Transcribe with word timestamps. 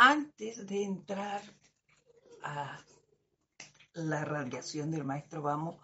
antes 0.00 0.64
de 0.64 0.84
entrar 0.84 1.42
a 2.44 2.80
la 3.94 4.24
radiación 4.24 4.92
del 4.92 5.02
maestro, 5.02 5.42
vamos 5.42 5.74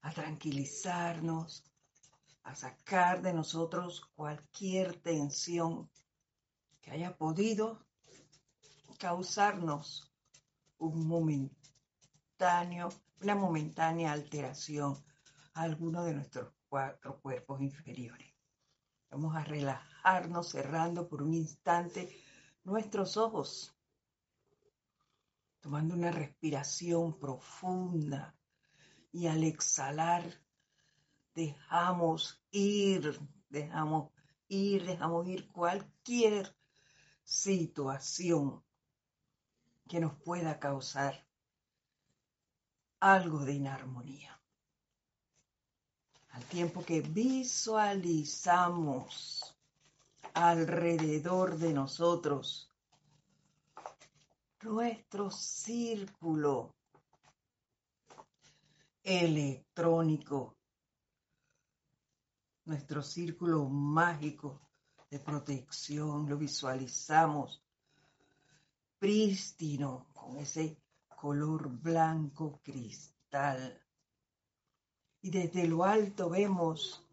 a 0.00 0.10
tranquilizarnos, 0.10 1.62
a 2.42 2.54
sacar 2.54 3.20
de 3.20 3.34
nosotros 3.34 4.00
cualquier 4.14 4.96
tensión 5.02 5.90
que 6.80 6.92
haya 6.92 7.14
podido 7.18 7.84
causarnos 8.98 10.10
un 10.78 11.06
momentáneo, 11.06 12.88
una 13.20 13.34
momentánea 13.34 14.12
alteración 14.12 15.04
a 15.52 15.64
alguno 15.64 16.02
de 16.02 16.14
nuestros 16.14 16.50
cuatro 16.70 17.20
cuerpos 17.20 17.60
inferiores. 17.60 18.32
Vamos 19.10 19.36
a 19.36 19.44
relajarnos 19.44 20.48
cerrando 20.48 21.06
por 21.06 21.22
un 21.22 21.34
instante 21.34 22.24
nuestros 22.64 23.16
ojos, 23.16 23.74
tomando 25.60 25.94
una 25.94 26.10
respiración 26.10 27.18
profunda 27.18 28.34
y 29.12 29.26
al 29.26 29.44
exhalar 29.44 30.24
dejamos 31.34 32.42
ir, 32.50 33.18
dejamos 33.48 34.10
ir, 34.48 34.84
dejamos 34.84 35.26
ir 35.28 35.50
cualquier 35.52 36.54
situación 37.22 38.62
que 39.88 40.00
nos 40.00 40.14
pueda 40.20 40.58
causar 40.58 41.24
algo 43.00 43.44
de 43.44 43.52
inarmonía. 43.52 44.40
Al 46.30 46.44
tiempo 46.46 46.84
que 46.84 47.00
visualizamos 47.00 49.53
alrededor 50.34 51.56
de 51.56 51.72
nosotros. 51.72 52.68
Nuestro 54.62 55.30
círculo 55.30 56.74
electrónico, 59.02 60.56
nuestro 62.64 63.02
círculo 63.02 63.64
mágico 63.66 64.60
de 65.10 65.20
protección, 65.20 66.28
lo 66.28 66.36
visualizamos 66.36 67.62
prístino 68.98 70.08
con 70.14 70.38
ese 70.38 70.78
color 71.14 71.68
blanco 71.68 72.60
cristal. 72.62 73.80
Y 75.20 75.30
desde 75.30 75.66
lo 75.68 75.84
alto 75.84 76.30
vemos 76.30 77.03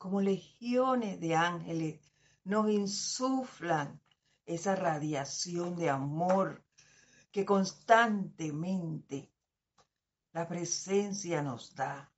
como 0.00 0.22
legiones 0.22 1.20
de 1.20 1.36
ángeles 1.36 2.00
nos 2.44 2.70
insuflan 2.70 4.00
esa 4.46 4.74
radiación 4.74 5.76
de 5.76 5.90
amor 5.90 6.64
que 7.30 7.44
constantemente 7.44 9.30
la 10.32 10.48
presencia 10.48 11.42
nos 11.42 11.74
da. 11.74 12.10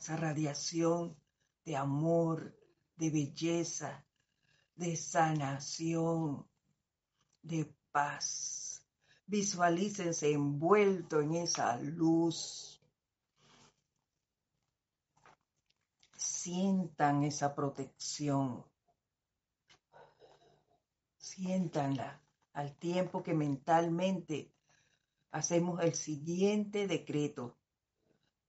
Esa 0.00 0.16
radiación 0.16 1.14
de 1.62 1.76
amor, 1.76 2.56
de 2.96 3.10
belleza, 3.10 4.06
de 4.74 4.96
sanación, 4.96 6.48
de 7.42 7.70
paz. 7.92 8.82
Visualícense 9.26 10.32
envuelto 10.32 11.20
en 11.20 11.34
esa 11.34 11.76
luz 11.76 12.77
sientan 16.28 17.24
esa 17.24 17.54
protección. 17.54 18.64
Siéntanla 21.16 22.20
al 22.52 22.76
tiempo 22.76 23.22
que 23.22 23.34
mentalmente 23.34 24.52
hacemos 25.30 25.82
el 25.82 25.94
siguiente 25.94 26.86
decreto. 26.86 27.56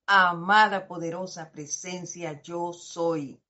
Amada 0.05 0.87
poderosa 0.87 1.51
presencia, 1.51 2.41
yo 2.41 2.73
soy. 2.73 3.41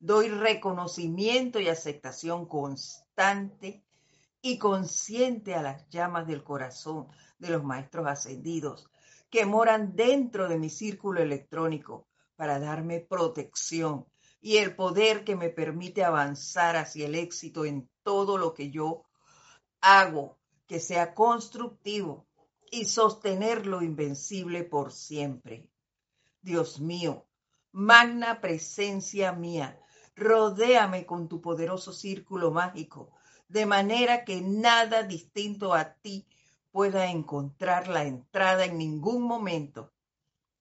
Doy 0.00 0.28
reconocimiento 0.28 1.60
y 1.60 1.68
aceptación 1.68 2.46
constante 2.46 3.84
y 4.42 4.58
consciente 4.58 5.54
a 5.54 5.62
las 5.62 5.88
llamas 5.88 6.26
del 6.26 6.42
corazón 6.42 7.08
de 7.38 7.50
los 7.50 7.62
maestros 7.62 8.06
ascendidos 8.06 8.90
que 9.30 9.44
moran 9.44 9.94
dentro 9.94 10.48
de 10.48 10.58
mi 10.58 10.70
círculo 10.70 11.20
electrónico 11.20 12.07
para 12.38 12.60
darme 12.60 13.00
protección 13.00 14.06
y 14.40 14.58
el 14.58 14.76
poder 14.76 15.24
que 15.24 15.34
me 15.34 15.48
permite 15.48 16.04
avanzar 16.04 16.76
hacia 16.76 17.06
el 17.06 17.16
éxito 17.16 17.64
en 17.64 17.90
todo 18.04 18.38
lo 18.38 18.54
que 18.54 18.70
yo 18.70 19.02
hago, 19.80 20.38
que 20.68 20.78
sea 20.78 21.14
constructivo 21.14 22.28
y 22.70 22.84
sostener 22.84 23.66
lo 23.66 23.82
invencible 23.82 24.62
por 24.62 24.92
siempre. 24.92 25.68
Dios 26.40 26.78
mío, 26.78 27.26
magna 27.72 28.40
presencia 28.40 29.32
mía, 29.32 29.82
rodéame 30.14 31.06
con 31.06 31.28
tu 31.28 31.40
poderoso 31.40 31.92
círculo 31.92 32.52
mágico, 32.52 33.10
de 33.48 33.66
manera 33.66 34.24
que 34.24 34.42
nada 34.42 35.02
distinto 35.02 35.74
a 35.74 35.94
ti 35.94 36.28
pueda 36.70 37.10
encontrar 37.10 37.88
la 37.88 38.04
entrada 38.04 38.64
en 38.64 38.78
ningún 38.78 39.24
momento. 39.24 39.92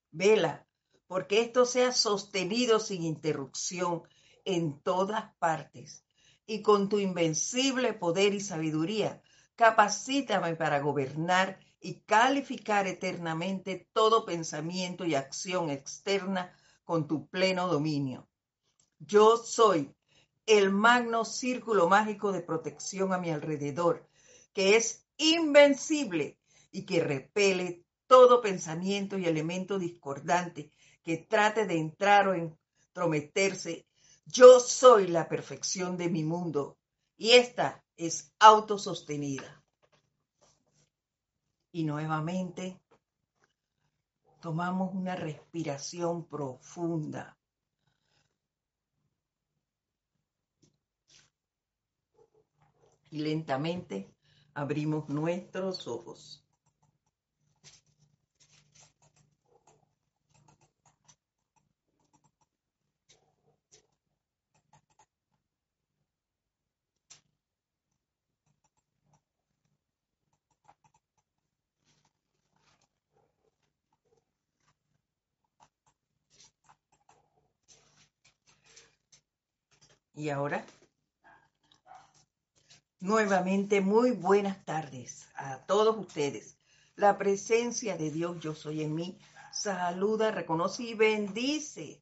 Vela 0.09 0.66
porque 1.07 1.41
esto 1.41 1.65
sea 1.65 1.91
sostenido 1.91 2.79
sin 2.79 3.03
interrupción 3.03 4.03
en 4.45 4.79
todas 4.81 5.33
partes. 5.39 6.03
Y 6.45 6.61
con 6.61 6.89
tu 6.89 6.99
invencible 6.99 7.93
poder 7.93 8.33
y 8.33 8.39
sabiduría, 8.39 9.21
capacítame 9.55 10.55
para 10.55 10.79
gobernar 10.79 11.59
y 11.79 12.01
calificar 12.01 12.87
eternamente 12.87 13.87
todo 13.93 14.25
pensamiento 14.25 15.05
y 15.05 15.15
acción 15.15 15.69
externa 15.69 16.53
con 16.83 17.07
tu 17.07 17.27
pleno 17.27 17.67
dominio. 17.67 18.27
Yo 18.99 19.37
soy 19.37 19.93
el 20.45 20.71
magno 20.71 21.25
círculo 21.25 21.89
mágico 21.89 22.31
de 22.31 22.41
protección 22.41 23.13
a 23.13 23.17
mi 23.17 23.29
alrededor, 23.29 24.07
que 24.53 24.77
es 24.77 25.05
invencible 25.17 26.39
y 26.71 26.85
que 26.85 27.01
repele 27.01 27.85
todo 28.07 28.41
pensamiento 28.41 29.17
y 29.17 29.25
elemento 29.25 29.77
discordante 29.77 30.71
que 31.07 31.15
trate 31.15 31.65
de 31.65 31.77
entrar 31.77 32.27
o 32.27 32.33
entrometerse. 32.33 33.87
Yo 34.25 34.59
soy 34.59 35.07
la 35.07 35.29
perfección 35.29 35.95
de 35.95 36.09
mi 36.09 36.25
mundo 36.25 36.77
y 37.15 37.31
esta 37.31 37.81
es 37.95 38.33
autosostenida. 38.39 39.63
Y 41.71 41.85
nuevamente 41.85 42.81
tomamos 44.41 44.93
una 44.93 45.15
respiración 45.15 46.27
profunda. 46.27 47.37
Y 53.11 53.19
lentamente 53.19 54.13
abrimos 54.53 55.07
nuestros 55.07 55.87
ojos. 55.87 56.45
Y 80.17 80.31
ahora, 80.31 80.65
nuevamente 82.99 83.81
muy 83.81 84.09
buenas 84.13 84.65
tardes 84.65 85.27
a 85.35 85.59
todos 85.67 85.95
ustedes. 85.95 86.57
La 86.95 87.19
presencia 87.19 87.95
de 87.97 88.09
Dios, 88.09 88.39
yo 88.39 88.55
soy 88.55 88.81
en 88.81 88.95
mí, 88.95 89.19
saluda, 89.53 90.31
reconoce 90.31 90.81
y 90.81 90.95
bendice 90.95 92.01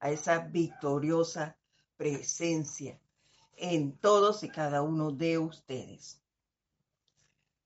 a 0.00 0.10
esa 0.10 0.40
victoriosa 0.40 1.56
presencia 1.96 3.00
en 3.54 3.96
todos 3.96 4.42
y 4.42 4.48
cada 4.48 4.82
uno 4.82 5.12
de 5.12 5.38
ustedes. 5.38 6.20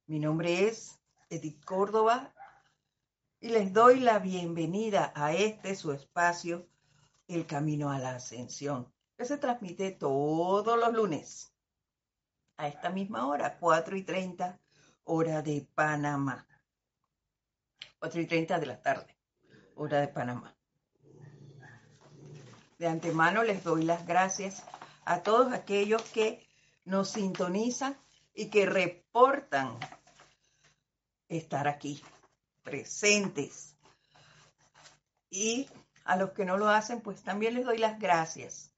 Mi 0.06 0.18
nombre 0.18 0.68
es 0.68 1.00
Edith 1.30 1.64
Córdoba 1.64 2.34
y 3.40 3.48
les 3.48 3.72
doy 3.72 4.00
la 4.00 4.18
bienvenida 4.18 5.10
a 5.16 5.32
este 5.32 5.74
su 5.74 5.90
espacio, 5.92 6.68
El 7.28 7.46
Camino 7.46 7.90
a 7.90 7.98
la 7.98 8.16
Ascensión 8.16 8.94
que 9.16 9.24
se 9.24 9.38
transmite 9.38 9.92
todos 9.92 10.78
los 10.78 10.92
lunes 10.92 11.52
a 12.58 12.68
esta 12.68 12.90
misma 12.90 13.26
hora, 13.26 13.58
4 13.58 13.96
y 13.96 14.02
30, 14.02 14.58
hora 15.04 15.42
de 15.42 15.66
Panamá. 15.74 16.46
4 17.98 18.20
y 18.20 18.26
30 18.26 18.58
de 18.58 18.66
la 18.66 18.80
tarde, 18.80 19.16
hora 19.74 20.00
de 20.00 20.08
Panamá. 20.08 20.54
De 22.78 22.86
antemano 22.86 23.42
les 23.42 23.64
doy 23.64 23.84
las 23.84 24.06
gracias 24.06 24.62
a 25.06 25.22
todos 25.22 25.52
aquellos 25.52 26.02
que 26.02 26.46
nos 26.84 27.10
sintonizan 27.10 27.96
y 28.34 28.50
que 28.50 28.66
reportan 28.66 29.78
estar 31.28 31.68
aquí, 31.68 32.02
presentes. 32.62 33.76
Y 35.30 35.68
a 36.04 36.16
los 36.16 36.32
que 36.32 36.44
no 36.44 36.58
lo 36.58 36.68
hacen, 36.68 37.00
pues 37.00 37.22
también 37.22 37.54
les 37.54 37.64
doy 37.64 37.78
las 37.78 37.98
gracias 37.98 38.75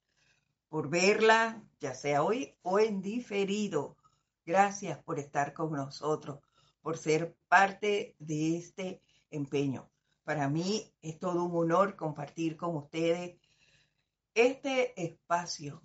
por 0.68 0.88
verla, 0.88 1.62
ya 1.80 1.94
sea 1.94 2.22
hoy 2.22 2.56
o 2.62 2.78
en 2.78 3.00
diferido. 3.00 3.96
Gracias 4.44 5.02
por 5.02 5.18
estar 5.18 5.52
con 5.52 5.72
nosotros, 5.72 6.40
por 6.80 6.96
ser 6.96 7.36
parte 7.48 8.16
de 8.18 8.56
este 8.56 9.02
empeño. 9.30 9.90
Para 10.24 10.48
mí 10.48 10.92
es 11.00 11.18
todo 11.18 11.44
un 11.44 11.56
honor 11.56 11.96
compartir 11.96 12.56
con 12.56 12.76
ustedes 12.76 13.38
este 14.34 15.00
espacio 15.02 15.82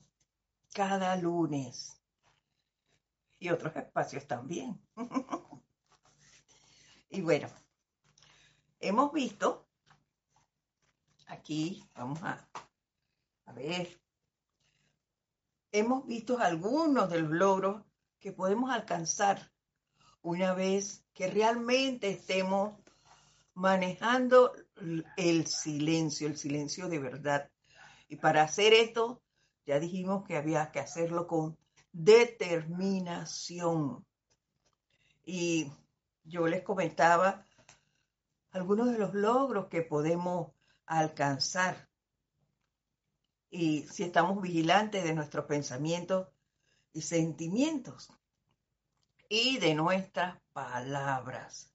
cada 0.74 1.16
lunes 1.16 2.02
y 3.40 3.50
otros 3.50 3.76
espacios 3.76 4.28
también. 4.28 4.80
y 7.10 7.22
bueno, 7.22 7.50
hemos 8.80 9.14
visto, 9.14 9.66
aquí 11.28 11.84
vamos 11.96 12.22
a, 12.24 12.48
a 13.46 13.54
ver, 13.54 14.03
hemos 15.74 16.06
visto 16.06 16.40
algunos 16.40 17.10
de 17.10 17.20
los 17.20 17.32
logros 17.32 17.84
que 18.20 18.32
podemos 18.32 18.72
alcanzar 18.72 19.52
una 20.22 20.54
vez 20.54 21.04
que 21.14 21.28
realmente 21.28 22.10
estemos 22.10 22.80
manejando 23.56 24.54
el 25.18 25.48
silencio, 25.48 26.28
el 26.28 26.38
silencio 26.38 26.88
de 26.88 27.00
verdad. 27.00 27.50
Y 28.08 28.18
para 28.18 28.44
hacer 28.44 28.74
esto, 28.74 29.22
ya 29.66 29.80
dijimos 29.80 30.24
que 30.26 30.38
había 30.38 30.72
que 30.72 30.80
hacerlo 30.80 31.26
con 31.28 31.58
determinación. 31.92 34.06
Y 35.26 35.72
yo 36.24 36.48
les 36.48 36.64
comentaba 36.64 37.46
algunos 38.52 38.92
de 38.92 39.00
los 39.00 39.16
logros 39.16 39.68
que 39.68 39.82
podemos 39.82 40.52
alcanzar. 40.86 41.90
Y 43.56 43.84
si 43.84 44.02
estamos 44.02 44.42
vigilantes 44.42 45.04
de 45.04 45.14
nuestros 45.14 45.46
pensamientos 45.46 46.28
y 46.92 47.04
sentimientos 47.04 48.10
y 49.30 49.60
de 49.60 49.76
nuestras 49.76 50.42
palabras. 50.54 51.72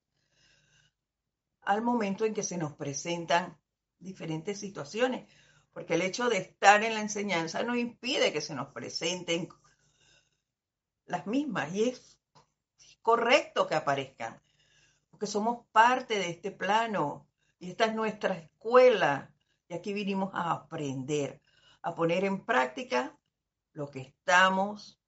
Al 1.63 1.83
momento 1.83 2.25
en 2.25 2.35
que 2.35 2.43
se 2.43 2.59
nos 2.59 2.73
presentan 2.73 3.57
diferentes 4.01 4.59
situaciones, 4.59 5.33
porque 5.73 5.95
el 5.95 6.03
hecho 6.03 6.29
de 6.29 6.39
estar 6.39 6.83
en 6.83 6.95
la 6.95 7.01
enseñanza 7.01 7.63
no 7.63 7.77
impide 7.77 8.33
que 8.33 8.41
se 8.41 8.57
nos 8.57 8.73
presenten 8.73 9.49
las 11.07 11.29
mismas 11.29 11.73
y 11.73 11.91
es 11.91 12.19
correcto 13.03 13.69
que 13.69 13.77
aparezcan, 13.77 14.43
porque 15.11 15.29
somos 15.29 15.65
parte 15.71 16.19
de 16.19 16.31
este 16.31 16.51
plano 16.51 17.29
y 17.61 17.71
esta 17.71 17.85
es 17.85 17.95
nuestra 17.95 18.37
escuela 18.37 19.33
y 19.69 19.75
aquí 19.75 19.93
vinimos 19.93 20.35
a 20.35 20.51
aprender, 20.51 21.41
a 21.83 21.95
poner 21.95 22.25
en 22.25 22.45
práctica 22.45 23.19
lo 23.73 23.91
que 23.91 24.01
estamos 24.01 24.99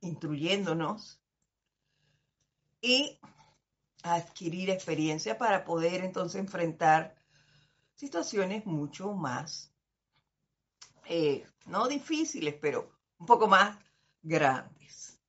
instruyéndonos 0.00 1.20
y 2.80 3.18
a 4.02 4.14
adquirir 4.14 4.70
experiencia 4.70 5.38
para 5.38 5.64
poder 5.64 6.04
entonces 6.04 6.40
enfrentar 6.40 7.16
situaciones 7.94 8.66
mucho 8.66 9.12
más, 9.12 9.72
eh, 11.06 11.46
no 11.66 11.88
difíciles, 11.88 12.54
pero 12.60 12.90
un 13.18 13.26
poco 13.26 13.46
más 13.46 13.78
grandes. 14.22 15.20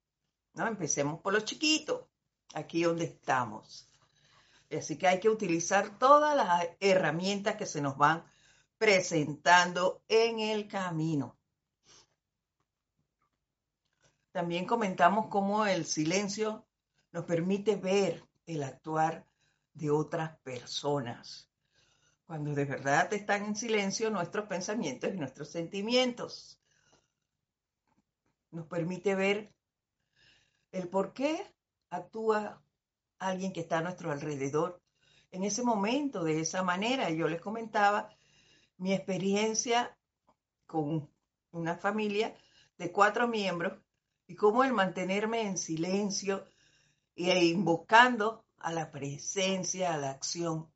¿no? 0.54 0.68
Empecemos 0.68 1.22
por 1.22 1.34
los 1.34 1.46
chiquitos, 1.46 2.06
aquí 2.54 2.84
donde 2.84 3.06
estamos. 3.06 3.88
Así 4.76 4.98
que 4.98 5.08
hay 5.08 5.20
que 5.20 5.30
utilizar 5.30 5.98
todas 5.98 6.36
las 6.36 6.68
herramientas 6.80 7.56
que 7.56 7.66
se 7.66 7.82
nos 7.82 7.98
van 7.98 8.26
presentando 8.78 10.04
en 10.08 10.40
el 10.40 10.68
camino. 10.68 11.38
También 14.32 14.66
comentamos 14.66 15.28
cómo 15.28 15.66
el 15.66 15.86
silencio 15.86 16.66
nos 17.12 17.26
permite 17.26 17.76
ver 17.76 18.24
el 18.46 18.64
actuar 18.64 19.26
de 19.74 19.90
otras 19.90 20.38
personas. 20.40 21.50
Cuando 22.26 22.54
de 22.54 22.66
verdad 22.66 23.12
están 23.14 23.46
en 23.46 23.56
silencio 23.56 24.10
nuestros 24.10 24.48
pensamientos 24.48 25.12
y 25.14 25.18
nuestros 25.18 25.50
sentimientos 25.50 26.60
nos 28.52 28.68
permite 28.68 29.16
ver 29.16 29.54
el 30.72 30.88
por 30.90 31.14
qué 31.14 31.54
actúa 31.90 32.62
alguien 33.20 33.54
que 33.54 33.62
está 33.62 33.80
a 33.80 33.82
nuestro 33.82 34.12
alrededor 34.12 34.82
en 35.32 35.44
ese 35.44 35.64
momento, 35.64 36.24
de 36.24 36.40
esa 36.40 36.64
manera. 36.64 37.10
Yo 37.10 37.28
les 37.28 37.42
comentaba 37.42 38.10
mi 38.78 38.94
experiencia 38.94 39.98
con 40.66 41.10
una 41.52 41.76
familia 41.78 42.36
de 42.78 42.92
cuatro 42.92 43.28
miembros 43.28 43.80
y 44.28 44.36
cómo 44.36 44.64
el 44.64 44.74
mantenerme 44.74 45.42
en 45.42 45.58
silencio 45.58 46.46
e 47.16 47.46
invocando 47.46 48.46
a 48.60 48.72
la 48.72 48.92
presencia, 48.92 49.94
a 49.94 49.98
la 49.98 50.12
acción 50.12 50.72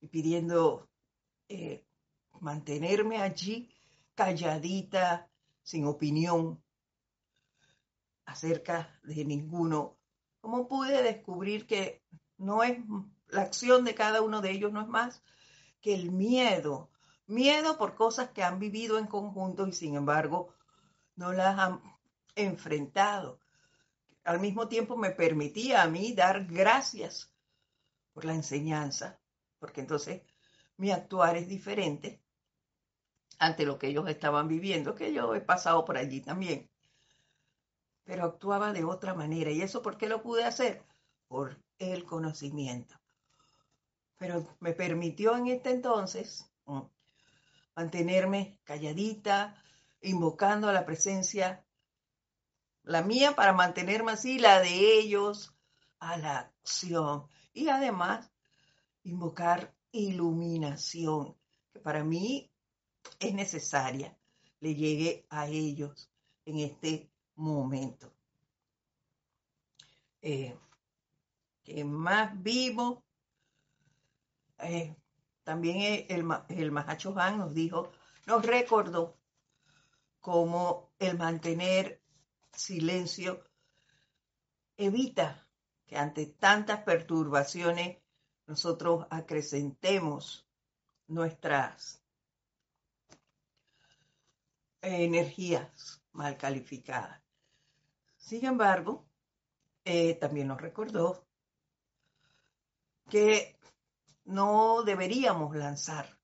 y 0.00 0.08
pidiendo 0.08 0.88
eh, 1.48 1.84
mantenerme 2.40 3.20
allí 3.20 3.70
calladita, 4.14 5.30
sin 5.62 5.86
opinión, 5.86 6.62
acerca 8.26 9.00
de 9.02 9.24
ninguno. 9.24 9.98
¿Cómo 10.40 10.68
pude 10.68 11.02
descubrir 11.02 11.66
que 11.66 12.02
no 12.38 12.62
es 12.62 12.78
la 13.28 13.42
acción 13.42 13.84
de 13.84 13.94
cada 13.94 14.22
uno 14.22 14.40
de 14.40 14.50
ellos 14.50 14.72
no 14.72 14.80
es 14.82 14.88
más 14.88 15.22
que 15.80 15.94
el 15.94 16.12
miedo, 16.12 16.89
miedo 17.30 17.78
por 17.78 17.94
cosas 17.94 18.30
que 18.30 18.42
han 18.42 18.58
vivido 18.58 18.98
en 18.98 19.06
conjunto 19.06 19.66
y 19.66 19.72
sin 19.72 19.96
embargo 19.96 20.54
no 21.16 21.32
las 21.32 21.58
han 21.58 21.80
enfrentado. 22.34 23.40
Al 24.24 24.40
mismo 24.40 24.68
tiempo 24.68 24.96
me 24.96 25.10
permitía 25.10 25.82
a 25.82 25.88
mí 25.88 26.12
dar 26.12 26.44
gracias 26.46 27.32
por 28.12 28.24
la 28.24 28.34
enseñanza, 28.34 29.18
porque 29.58 29.80
entonces 29.80 30.22
mi 30.76 30.90
actuar 30.90 31.36
es 31.36 31.48
diferente 31.48 32.22
ante 33.38 33.64
lo 33.64 33.78
que 33.78 33.88
ellos 33.88 34.08
estaban 34.08 34.48
viviendo, 34.48 34.94
que 34.94 35.12
yo 35.12 35.34
he 35.34 35.40
pasado 35.40 35.84
por 35.84 35.96
allí 35.96 36.20
también 36.20 36.70
pero 38.10 38.24
actuaba 38.24 38.72
de 38.72 38.82
otra 38.82 39.14
manera. 39.14 39.52
¿Y 39.52 39.62
eso 39.62 39.82
por 39.82 39.96
qué 39.96 40.08
lo 40.08 40.20
pude 40.20 40.42
hacer? 40.42 40.82
Por 41.28 41.56
el 41.78 42.04
conocimiento. 42.04 42.96
Pero 44.16 44.44
me 44.58 44.72
permitió 44.72 45.36
en 45.36 45.46
este 45.46 45.70
entonces 45.70 46.50
mm, 46.64 46.80
mantenerme 47.80 48.58
calladita, 48.64 49.56
invocando 50.02 50.68
a 50.68 50.72
la 50.72 50.84
presencia, 50.84 51.64
la 52.82 53.02
mía 53.02 53.34
para 53.34 53.54
mantenerme 53.54 54.12
así, 54.12 54.38
la 54.38 54.60
de 54.60 54.98
ellos, 54.98 55.54
a 55.98 56.18
la 56.18 56.38
acción. 56.40 57.26
Y 57.54 57.68
además, 57.68 58.30
invocar 59.02 59.74
iluminación, 59.92 61.34
que 61.72 61.80
para 61.80 62.04
mí 62.04 62.50
es 63.18 63.32
necesaria, 63.32 64.14
le 64.60 64.74
llegue 64.74 65.24
a 65.30 65.46
ellos 65.46 66.10
en 66.44 66.58
este 66.58 67.10
momento. 67.36 68.12
Eh, 70.20 70.54
más 71.84 72.42
vivo, 72.42 73.02
eh, 74.58 74.94
también 75.44 76.06
el, 76.08 76.26
el 76.48 76.76
Han 77.16 77.38
nos 77.38 77.54
dijo, 77.54 77.90
nos 78.26 78.44
recordó 78.44 79.16
cómo 80.20 80.92
el 80.98 81.16
mantener 81.18 82.00
silencio 82.52 83.44
evita 84.76 85.46
que 85.86 85.96
ante 85.96 86.26
tantas 86.26 86.82
perturbaciones 86.82 87.98
nosotros 88.46 89.06
acrecentemos 89.10 90.46
nuestras 91.06 92.02
energías 94.82 96.02
mal 96.12 96.36
calificadas. 96.36 97.20
Sin 98.16 98.44
embargo, 98.44 99.06
eh, 99.84 100.14
también 100.14 100.48
nos 100.48 100.60
recordó 100.60 101.24
que 103.08 103.59
no 104.24 104.82
deberíamos 104.82 105.54
lanzar 105.56 106.18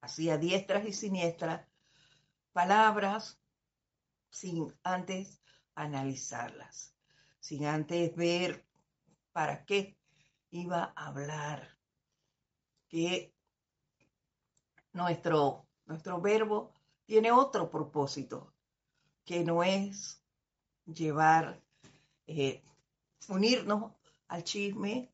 así 0.00 0.30
a 0.30 0.38
diestras 0.38 0.86
y 0.86 0.92
siniestras 0.92 1.66
palabras 2.52 3.40
sin 4.30 4.74
antes 4.82 5.40
analizarlas, 5.74 6.94
sin 7.40 7.66
antes 7.66 8.14
ver 8.16 8.66
para 9.32 9.64
qué 9.64 9.96
iba 10.50 10.92
a 10.96 11.06
hablar, 11.06 11.76
que 12.88 13.34
nuestro, 14.92 15.66
nuestro 15.86 16.20
verbo 16.20 16.74
tiene 17.04 17.30
otro 17.30 17.70
propósito, 17.70 18.52
que 19.24 19.44
no 19.44 19.62
es 19.62 20.22
llevar, 20.86 21.62
eh, 22.26 22.62
unirnos 23.28 23.92
al 24.28 24.42
chisme, 24.42 25.12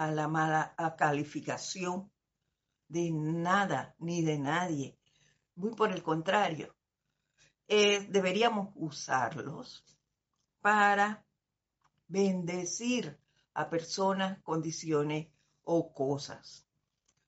a 0.00 0.10
la 0.10 0.28
mala 0.28 0.74
calificación 0.96 2.10
de 2.88 3.10
nada 3.10 3.94
ni 3.98 4.22
de 4.22 4.38
nadie. 4.38 4.98
Muy 5.56 5.72
por 5.74 5.92
el 5.92 6.02
contrario, 6.02 6.74
eh, 7.68 8.06
deberíamos 8.08 8.70
usarlos 8.76 9.84
para 10.62 11.22
bendecir 12.08 13.20
a 13.52 13.68
personas, 13.68 14.40
condiciones 14.42 15.28
o 15.64 15.92
cosas, 15.92 16.66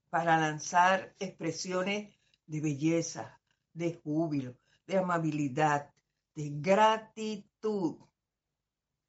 para 0.09 0.41
lanzar 0.41 1.15
expresiones 1.19 2.17
de 2.47 2.61
belleza, 2.63 3.39
de 3.75 4.01
júbilo, 4.03 4.57
de 4.87 4.97
amabilidad, 4.97 5.93
de 6.35 6.49
gratitud. 6.55 7.99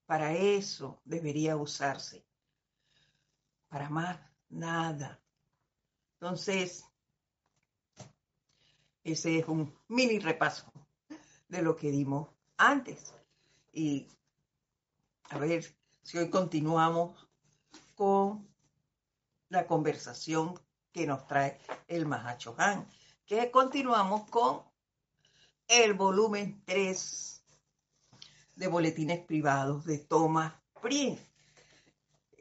Para 0.05 0.33
eso 0.33 1.01
debería 1.05 1.55
usarse. 1.55 2.25
Para 3.73 3.89
más 3.89 4.19
nada. 4.49 5.19
Entonces, 6.19 6.85
ese 9.03 9.39
es 9.39 9.47
un 9.47 9.75
mini 9.87 10.19
repaso 10.19 10.71
de 11.47 11.63
lo 11.63 11.75
que 11.75 11.89
dimos 11.89 12.29
antes. 12.55 13.15
Y 13.71 14.07
a 15.31 15.39
ver 15.39 15.65
si 16.03 16.19
hoy 16.19 16.29
continuamos 16.29 17.27
con 17.95 18.47
la 19.49 19.65
conversación 19.65 20.53
que 20.91 21.07
nos 21.07 21.25
trae 21.25 21.59
el 21.87 22.05
Mahacho 22.05 22.53
Han, 22.59 22.87
que 23.25 23.49
continuamos 23.49 24.29
con 24.29 24.61
el 25.67 25.95
volumen 25.95 26.61
3 26.65 27.43
de 28.53 28.67
boletines 28.67 29.25
privados 29.25 29.83
de 29.85 29.97
Thomas 29.97 30.53
Prince. 30.79 31.32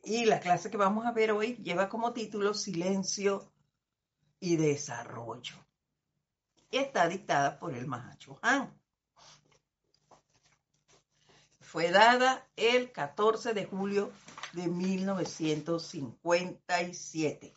Y 0.02 0.24
la 0.24 0.40
clase 0.40 0.68
que 0.68 0.76
vamos 0.76 1.06
a 1.06 1.12
ver 1.12 1.30
hoy 1.30 1.54
lleva 1.56 1.88
como 1.88 2.12
título 2.12 2.54
Silencio 2.54 3.52
y 4.40 4.56
Desarrollo. 4.56 5.54
Y 6.70 6.78
está 6.78 7.06
dictada 7.06 7.60
por 7.60 7.72
el 7.74 7.86
Mahacho 7.86 8.40
Han. 8.42 8.76
Fue 11.60 11.92
dada 11.92 12.48
el 12.56 12.90
14 12.90 13.54
de 13.54 13.64
julio 13.64 14.10
de 14.52 14.66
1957. 14.66 17.54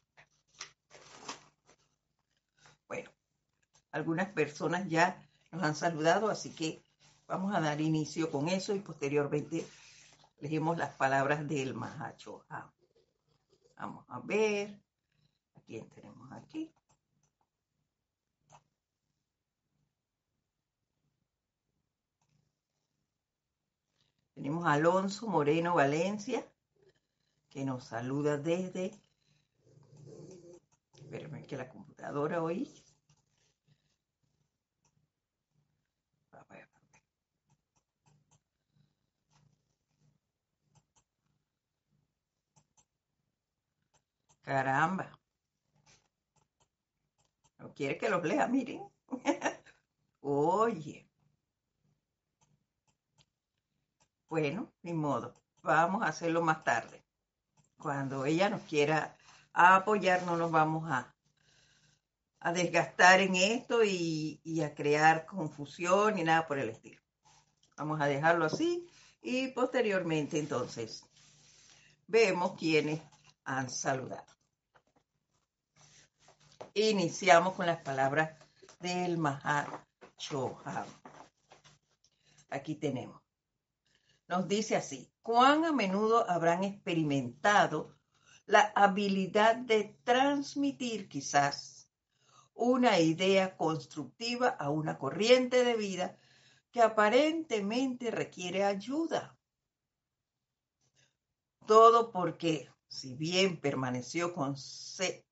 Bueno, 2.88 3.10
algunas 3.92 4.30
personas 4.30 4.88
ya 4.88 5.20
nos 5.52 5.64
han 5.64 5.76
saludado, 5.76 6.30
así 6.30 6.52
que 6.52 6.84
vamos 7.28 7.56
a 7.56 7.60
dar 7.60 7.82
inicio 7.82 8.30
con 8.30 8.48
eso 8.48 8.76
y 8.76 8.80
posteriormente 8.80 9.66
leemos 10.40 10.78
las 10.78 10.96
palabras 10.96 11.48
del 11.48 11.74
Mahacho. 11.74 12.46
Vamos 13.78 14.06
a 14.10 14.20
ver. 14.20 14.80
¿A 15.56 15.62
quién 15.62 15.90
tenemos 15.90 16.32
aquí? 16.32 16.74
Tenemos 24.36 24.66
a 24.66 24.74
Alonso 24.74 25.28
Moreno 25.28 25.76
Valencia, 25.76 26.46
que 27.50 27.64
nos 27.64 27.86
saluda 27.86 28.38
desde... 28.38 28.92
Espérenme 30.94 31.44
que 31.44 31.56
la 31.56 31.70
computadora 31.70 32.44
hoy 32.44 32.70
Caramba. 44.46 45.20
No 47.58 47.74
quiere 47.74 47.98
que 47.98 48.10
los 48.10 48.24
lea, 48.24 48.48
miren. 48.48 48.84
Oye. 50.22 51.10
Bueno, 54.30 54.72
ni 54.84 54.94
modo. 54.94 55.34
Vamos 55.64 56.04
a 56.04 56.10
hacerlo 56.10 56.44
más 56.44 56.64
tarde. 56.64 57.04
Cuando 57.80 58.26
ella 58.26 58.50
nos 58.52 58.62
quiera 58.64 59.18
apoyar, 59.52 60.22
no 60.24 60.38
nos 60.38 60.52
vamos 60.52 60.92
a, 60.92 61.16
a 62.40 62.54
desgastar 62.54 63.22
en 63.22 63.36
esto 63.36 63.84
y, 63.84 64.40
y 64.44 64.62
a 64.62 64.76
crear 64.76 65.26
confusión 65.26 66.16
ni 66.16 66.24
nada 66.24 66.46
por 66.46 66.60
el 66.60 66.70
estilo. 66.70 67.02
Vamos 67.78 68.00
a 68.00 68.06
dejarlo 68.06 68.46
así 68.46 68.88
y 69.24 69.48
posteriormente 69.50 70.38
entonces 70.38 71.04
vemos 72.06 72.54
quiénes 72.60 73.02
han 73.44 73.72
saludado. 73.72 74.35
Iniciamos 76.78 77.54
con 77.54 77.68
las 77.68 77.78
palabras 77.78 78.38
del 78.82 79.18
Chohan. 80.18 80.86
Aquí 82.50 82.76
tenemos. 82.76 83.22
Nos 84.28 84.46
dice 84.50 84.76
así, 84.76 85.10
¿cuán 85.22 85.64
a 85.64 85.72
menudo 85.72 86.30
habrán 86.30 86.66
experimentado 86.66 87.96
la 88.46 88.74
habilidad 88.76 89.56
de 89.56 89.98
transmitir 90.04 91.08
quizás 91.08 91.90
una 92.54 93.00
idea 93.00 93.56
constructiva 93.56 94.50
a 94.50 94.70
una 94.70 94.98
corriente 94.98 95.64
de 95.64 95.78
vida 95.78 96.18
que 96.74 96.82
aparentemente 96.82 98.12
requiere 98.12 98.66
ayuda? 98.66 99.38
Todo 101.66 102.12
porque, 102.12 102.70
si 102.96 103.14
bien 103.14 103.60
permaneció 103.60 104.34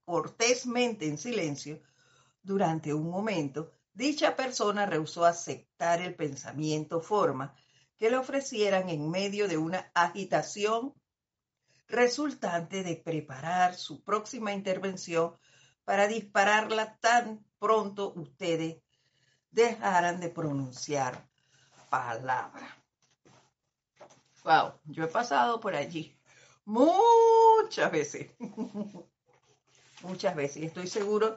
cortésmente 0.04 1.08
en 1.08 1.18
silencio, 1.18 1.82
durante 2.42 2.94
un 2.94 3.10
momento, 3.10 3.72
dicha 3.94 4.36
persona 4.36 4.86
rehusó 4.86 5.24
aceptar 5.24 6.02
el 6.02 6.14
pensamiento 6.14 7.00
forma 7.00 7.56
que 7.98 8.10
le 8.10 8.18
ofrecieran 8.18 8.90
en 8.90 9.10
medio 9.10 9.48
de 9.48 9.58
una 9.58 9.90
agitación 9.94 10.94
resultante 11.88 12.84
de 12.84 12.98
preparar 12.98 13.76
su 13.76 14.04
próxima 14.04 14.52
intervención 14.52 15.38
para 15.86 16.08
dispararla 16.08 16.98
tan 16.98 17.46
pronto 17.60 18.12
ustedes 18.16 18.82
dejaran 19.52 20.20
de 20.20 20.30
pronunciar 20.30 21.30
palabra. 21.90 22.78
Wow, 24.44 24.74
yo 24.86 25.06
he 25.06 25.08
pasado 25.08 25.62
por 25.62 25.76
allí 25.76 26.18
muchas 26.66 27.92
veces. 27.92 28.32
muchas 30.04 30.36
veces. 30.36 30.64
Y 30.64 30.66
estoy 30.66 30.88
seguro, 30.88 31.36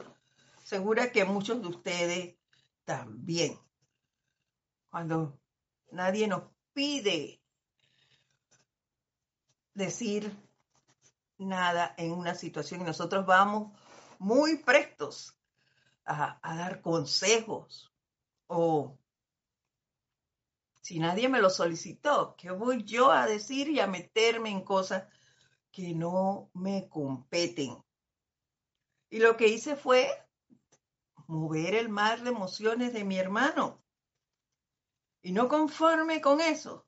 segura 0.65 1.11
que 1.11 1.25
muchos 1.25 1.61
de 1.63 1.69
ustedes 1.69 2.37
también. 2.85 3.59
Cuando 4.91 5.39
nadie 5.91 6.27
nos 6.29 6.45
pide 6.73 7.41
decir 9.75 10.33
nada 11.39 11.95
en 11.99 12.13
una 12.13 12.35
situación 12.35 12.81
y 12.81 12.85
nosotros 12.85 13.27
vamos 13.27 13.79
muy 14.19 14.57
prestos 14.59 15.37
a, 16.05 16.39
a 16.43 16.57
dar 16.57 16.81
consejos 16.81 17.93
o 18.47 18.99
si 20.81 21.01
nadie 21.01 21.29
me 21.29 21.41
lo 21.41 21.51
solicitó, 21.51 22.37
¿qué 22.39 22.53
voy 22.53 22.85
yo 22.85 23.11
a 23.11 23.27
decir 23.27 23.69
y 23.69 23.81
a 23.81 23.89
meterme 23.89 24.51
en 24.51 24.63
cosas 24.63 25.05
que 25.77 25.93
no 25.93 26.51
me 26.55 26.89
competen? 26.89 27.77
Y 29.11 29.19
lo 29.19 29.37
que 29.37 29.49
hice 29.49 29.77
fue 29.77 30.09
mover 31.27 31.75
el 31.75 31.91
mar 31.91 32.23
de 32.23 32.31
emociones 32.31 32.95
de 32.95 33.05
mi 33.05 33.19
hermano. 33.19 33.85
Y 35.21 35.33
no 35.33 35.49
conforme 35.49 36.23
con 36.23 36.41
eso, 36.41 36.87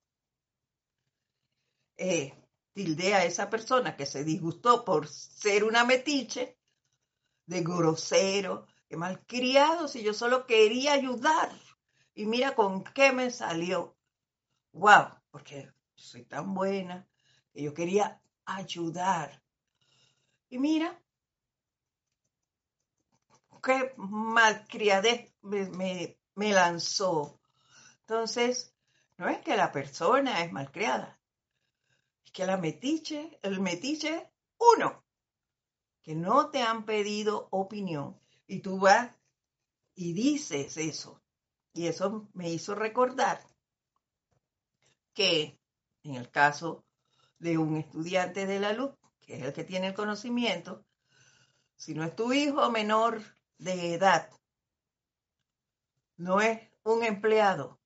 eh, 1.99 2.33
tildé 2.73 3.15
a 3.15 3.27
esa 3.27 3.51
persona 3.51 3.95
que 3.95 4.07
se 4.07 4.25
disgustó 4.25 4.87
por 4.87 5.07
ser 5.07 5.65
una 5.65 5.85
metiche, 5.85 6.59
de 7.45 7.61
grosero, 7.61 8.69
de 8.89 8.97
malcriado, 8.97 9.87
si 9.87 10.03
yo 10.03 10.15
solo 10.15 10.47
quería 10.47 10.95
ayudar. 10.95 11.53
Y 12.15 12.25
mira 12.25 12.55
con 12.55 12.85
qué 12.85 13.13
me 13.13 13.31
salió. 13.31 13.99
Wow, 14.73 15.21
porque 15.31 15.71
soy 15.95 16.25
tan 16.25 16.55
buena 16.55 17.07
que 17.53 17.63
yo 17.63 17.75
quería 17.75 18.23
ayudar. 18.49 19.43
Y 20.49 20.59
mira, 20.59 20.99
qué 23.63 23.93
malcriadez 23.97 25.33
me, 25.43 26.17
me, 26.35 26.53
lanzó. 26.53 27.41
Entonces, 28.01 28.75
no 29.19 29.29
es 29.29 29.39
que 29.41 29.57
la 29.57 29.71
persona 29.71 30.43
es 30.43 30.51
malcriada, 30.53 31.21
es 32.25 32.33
que 32.33 32.47
la 32.47 32.57
metiche, 32.57 33.39
el 33.43 33.61
metiche, 33.61 34.31
uno, 34.59 35.05
que 36.03 36.15
no 36.15 36.51
te 36.51 36.63
han 36.63 36.85
pedido 36.87 37.49
opinión 37.51 38.19
y 38.47 38.61
tú 38.61 38.79
vas 38.79 39.13
y 39.95 40.15
dices 40.15 40.77
eso. 40.79 41.21
Y 41.75 41.87
eso 41.87 42.29
me 42.33 42.51
hizo 42.51 42.75
recordar 42.75 43.41
que 45.13 45.61
en 46.03 46.15
el 46.15 46.31
caso 46.31 46.88
de 47.39 47.59
un 47.59 47.77
estudiante 47.77 48.47
de 48.47 48.61
la 48.61 48.73
luz, 48.73 48.93
que 49.21 49.37
es 49.37 49.43
el 49.43 49.53
que 49.53 49.65
tiene 49.65 49.89
el 49.89 49.95
conocimiento, 49.95 50.85
si 51.77 51.95
no 51.95 52.05
es 52.05 52.15
tu 52.17 52.33
hijo 52.33 52.71
menor 52.71 53.23
de 53.59 53.95
edad, 53.95 54.31
no 56.17 56.41
es 56.41 56.61
un 56.83 57.05
empleado, 57.05 57.79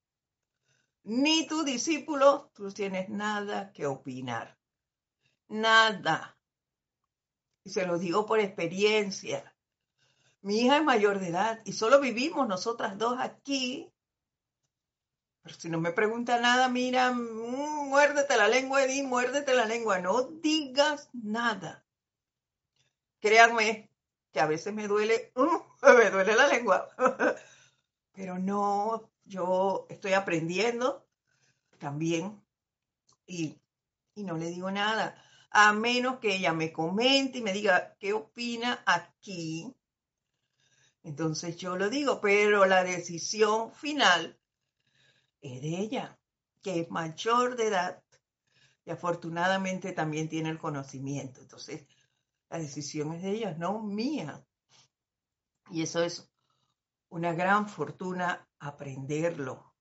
ni 1.05 1.47
tu 1.47 1.65
discípulo, 1.65 2.51
tú 2.55 2.71
tienes 2.71 3.09
nada 3.09 3.73
que 3.73 3.87
opinar. 3.87 4.57
Nada. 5.49 6.39
Y 7.65 7.71
se 7.71 7.87
lo 7.87 7.99
digo 7.99 8.25
por 8.25 8.39
experiencia. 8.39 9.55
Mi 10.43 10.61
hija 10.61 10.77
es 10.77 10.85
mayor 10.85 11.19
de 11.19 11.29
edad 11.29 11.61
y 11.65 11.73
solo 11.73 12.01
vivimos 12.01 12.47
nosotras 12.47 12.99
dos 12.99 13.19
aquí. 13.19 13.93
Pero 15.43 15.55
si 15.57 15.69
no 15.69 15.81
me 15.81 15.93
pregunta 15.93 16.39
nada, 16.41 16.69
mira, 16.69 17.13
mm, 17.13 17.89
muérdete 17.89 18.37
la 18.37 18.49
lengua, 18.49 18.85
Edith, 18.85 19.05
muérdete 19.05 19.55
la 19.55 19.65
lengua. 19.65 19.99
No 19.99 20.23
digas 20.23 21.11
nada. 21.13 21.85
Créanme 23.21 23.91
que 24.33 24.41
a 24.41 24.47
veces 24.47 24.73
me 24.73 24.89
duele, 24.89 25.33
mm, 25.35 25.57
me 25.99 26.11
duele 26.11 26.35
la 26.37 26.47
lengua. 26.47 26.89
Pero 28.13 28.39
no, 28.39 29.11
yo 29.25 29.87
estoy 29.89 30.13
aprendiendo 30.13 31.07
también 31.79 32.41
y, 33.27 33.59
y 34.15 34.23
no 34.25 34.37
le 34.37 34.47
digo 34.47 34.71
nada 34.71 35.17
a 35.53 35.73
menos 35.73 36.19
que 36.19 36.35
ella 36.37 36.53
me 36.53 36.73
comente 36.73 37.39
y 37.39 37.43
me 37.43 37.53
diga 37.53 37.95
qué 37.99 38.15
opina 38.15 38.83
aquí. 38.87 39.75
Entonces 41.03 41.57
yo 41.57 41.77
lo 41.77 41.91
digo, 41.91 42.21
pero 42.21 42.65
la 42.65 42.85
decisión 42.85 43.73
final 43.73 44.39
es 45.43 45.61
de 45.61 45.79
ella, 45.79 46.19
que 46.63 46.81
es 46.81 46.91
mayor 46.91 47.57
de 47.57 47.67
edad 47.67 48.03
y 48.85 48.91
afortunadamente 48.91 49.93
también 49.93 50.29
tiene 50.29 50.49
el 50.49 50.59
conocimiento. 50.59 51.41
Entonces, 51.41 51.87
la 52.49 52.59
decisión 52.59 53.13
es 53.13 53.23
de 53.23 53.31
ella, 53.31 53.55
no 53.59 53.83
mía. 53.83 54.45
Y 55.71 55.83
eso 55.83 56.03
es 56.03 56.31
una 57.09 57.33
gran 57.33 57.69
fortuna 57.69 58.49
aprenderlo. 58.59 59.75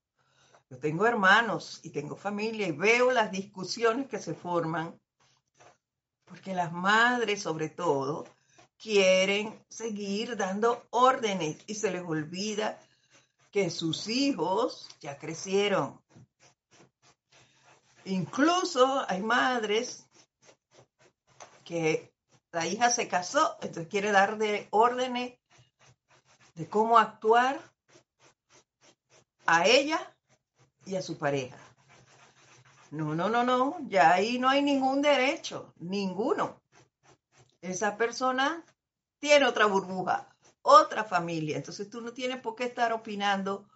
Yo 0.70 0.80
tengo 0.80 1.06
hermanos 1.06 1.80
y 1.84 1.90
tengo 1.90 2.16
familia 2.16 2.68
y 2.68 2.72
veo 2.72 3.12
las 3.12 3.32
discusiones 3.32 4.08
que 4.08 4.20
se 4.20 4.34
forman 4.34 5.00
porque 6.26 6.54
las 6.54 6.72
madres 6.72 7.42
sobre 7.42 7.70
todo 7.70 8.26
quieren 8.78 9.64
seguir 9.68 10.38
dando 10.38 10.88
órdenes 10.92 11.58
y 11.68 11.76
se 11.76 11.92
les 11.92 12.04
olvida 12.04 12.80
que 13.52 13.70
sus 13.70 14.08
hijos 14.08 14.88
ya 15.00 15.18
crecieron. 15.18 16.02
Incluso 18.06 19.06
hay 19.08 19.22
madres 19.22 20.08
que 21.64 22.12
la 22.52 22.66
hija 22.66 22.90
se 22.90 23.08
casó, 23.08 23.58
entonces 23.62 23.88
quiere 23.88 24.12
dar 24.12 24.38
de 24.38 24.68
órdenes 24.72 25.38
de 26.56 26.68
cómo 26.68 26.98
actuar 26.98 27.62
a 29.46 29.66
ella 29.68 30.00
y 30.86 30.96
a 30.96 31.02
su 31.02 31.18
pareja. 31.18 31.58
No, 32.90 33.16
no, 33.16 33.30
no, 33.30 33.44
no, 33.44 33.78
ya 33.88 34.12
ahí 34.12 34.38
no 34.38 34.50
hay 34.50 34.62
ningún 34.62 35.02
derecho, 35.02 35.74
ninguno. 35.78 36.62
Esa 37.62 37.96
persona 37.96 38.66
tiene 39.20 39.46
otra 39.46 39.66
burbuja, 39.66 40.31
otra 40.62 41.04
familia, 41.04 41.58
entonces 41.58 41.90
tú 41.90 42.02
no 42.02 42.14
tienes 42.14 42.40
por 42.42 42.56
qué 42.56 42.66
estar 42.66 42.94
opinando 42.94 43.68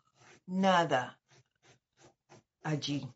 nada 0.45 1.19
allí. 2.63 3.07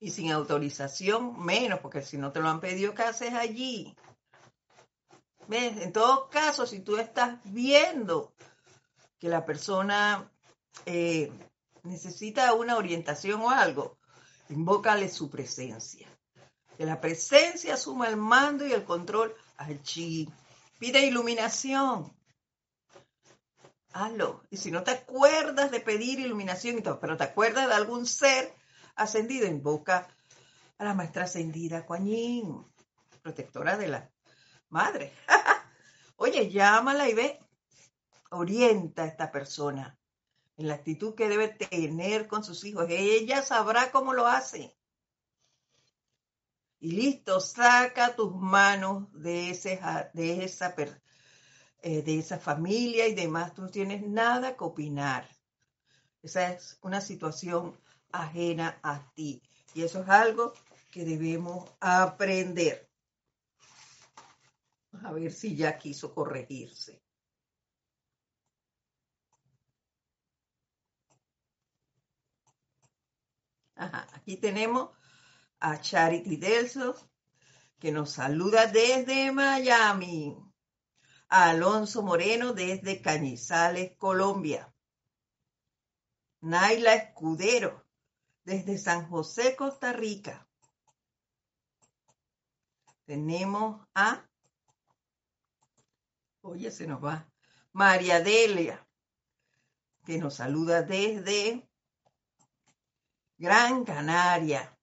Y 0.00 0.10
sin 0.10 0.32
autorización, 0.32 1.44
menos, 1.44 1.80
porque 1.80 2.02
si 2.02 2.18
no 2.18 2.32
te 2.32 2.40
lo 2.40 2.48
han 2.48 2.60
pedido, 2.60 2.94
¿qué 2.94 3.02
haces 3.02 3.34
allí? 3.34 3.96
¿Ves? 5.46 5.76
En 5.78 5.92
todo 5.92 6.28
caso, 6.28 6.66
si 6.66 6.80
tú 6.80 6.96
estás 6.96 7.38
viendo 7.44 8.32
que 9.18 9.28
la 9.28 9.44
persona 9.44 10.28
eh, 10.86 11.32
necesita 11.84 12.52
una 12.54 12.76
orientación 12.76 13.40
o 13.42 13.50
algo, 13.50 13.98
invócale 14.48 15.08
su 15.08 15.30
presencia. 15.30 16.08
Que 16.76 16.84
la 16.84 17.00
presencia 17.00 17.74
asuma 17.74 18.08
el 18.08 18.16
mando 18.16 18.66
y 18.66 18.72
el 18.72 18.84
control 18.84 19.34
allí. 19.56 20.28
Pide 20.82 21.06
iluminación. 21.06 22.12
Hazlo. 23.92 24.42
Y 24.50 24.56
si 24.56 24.72
no 24.72 24.82
te 24.82 24.90
acuerdas 24.90 25.70
de 25.70 25.78
pedir 25.78 26.18
iluminación, 26.18 26.82
pero 27.00 27.16
te 27.16 27.22
acuerdas 27.22 27.68
de 27.68 27.74
algún 27.74 28.04
ser 28.04 28.52
ascendido, 28.96 29.46
invoca 29.46 30.08
a 30.78 30.84
la 30.84 30.92
maestra 30.92 31.26
ascendida 31.26 31.86
Kuan 31.86 32.66
protectora 33.22 33.76
de 33.76 33.86
la 33.86 34.10
madre. 34.70 35.12
Oye, 36.16 36.50
llámala 36.50 37.08
y 37.08 37.14
ve, 37.14 37.38
orienta 38.32 39.04
a 39.04 39.06
esta 39.06 39.30
persona 39.30 39.96
en 40.56 40.66
la 40.66 40.74
actitud 40.74 41.14
que 41.14 41.28
debe 41.28 41.46
tener 41.46 42.26
con 42.26 42.42
sus 42.42 42.64
hijos. 42.64 42.86
Ella 42.88 43.42
sabrá 43.42 43.92
cómo 43.92 44.14
lo 44.14 44.26
hace. 44.26 44.76
Y 46.82 46.90
listo, 46.90 47.38
saca 47.38 48.16
tus 48.16 48.34
manos 48.34 49.06
de, 49.12 49.50
ese, 49.50 49.80
de, 50.14 50.44
esa, 50.44 50.74
eh, 51.80 52.02
de 52.02 52.18
esa 52.18 52.40
familia 52.40 53.06
y 53.06 53.14
demás. 53.14 53.54
Tú 53.54 53.62
no 53.62 53.68
tienes 53.68 54.02
nada 54.02 54.56
que 54.56 54.64
opinar. 54.64 55.28
Esa 56.22 56.52
es 56.52 56.80
una 56.82 57.00
situación 57.00 57.78
ajena 58.10 58.80
a 58.82 59.08
ti. 59.14 59.40
Y 59.74 59.82
eso 59.84 60.02
es 60.02 60.08
algo 60.08 60.54
que 60.90 61.04
debemos 61.04 61.70
aprender. 61.78 62.90
A 65.04 65.12
ver 65.12 65.32
si 65.32 65.54
ya 65.54 65.78
quiso 65.78 66.12
corregirse. 66.12 67.00
Aquí 73.76 74.36
tenemos 74.36 74.90
a 75.62 75.80
Charity 75.80 76.36
Delso, 76.36 76.94
que 77.78 77.92
nos 77.92 78.10
saluda 78.10 78.66
desde 78.66 79.30
Miami. 79.30 80.36
A 81.28 81.50
Alonso 81.50 82.02
Moreno 82.02 82.52
desde 82.52 83.00
Cañizales, 83.00 83.96
Colombia. 83.96 84.74
Naila 86.40 86.94
Escudero 86.94 87.86
desde 88.44 88.76
San 88.76 89.08
José, 89.08 89.54
Costa 89.54 89.92
Rica. 89.92 90.48
Tenemos 93.04 93.86
a, 93.94 94.28
oye, 96.40 96.72
se 96.72 96.88
nos 96.88 97.02
va, 97.02 97.30
María 97.70 98.20
Delia, 98.20 98.84
que 100.04 100.18
nos 100.18 100.34
saluda 100.34 100.82
desde 100.82 101.68
Gran 103.38 103.84
Canaria. 103.84 104.76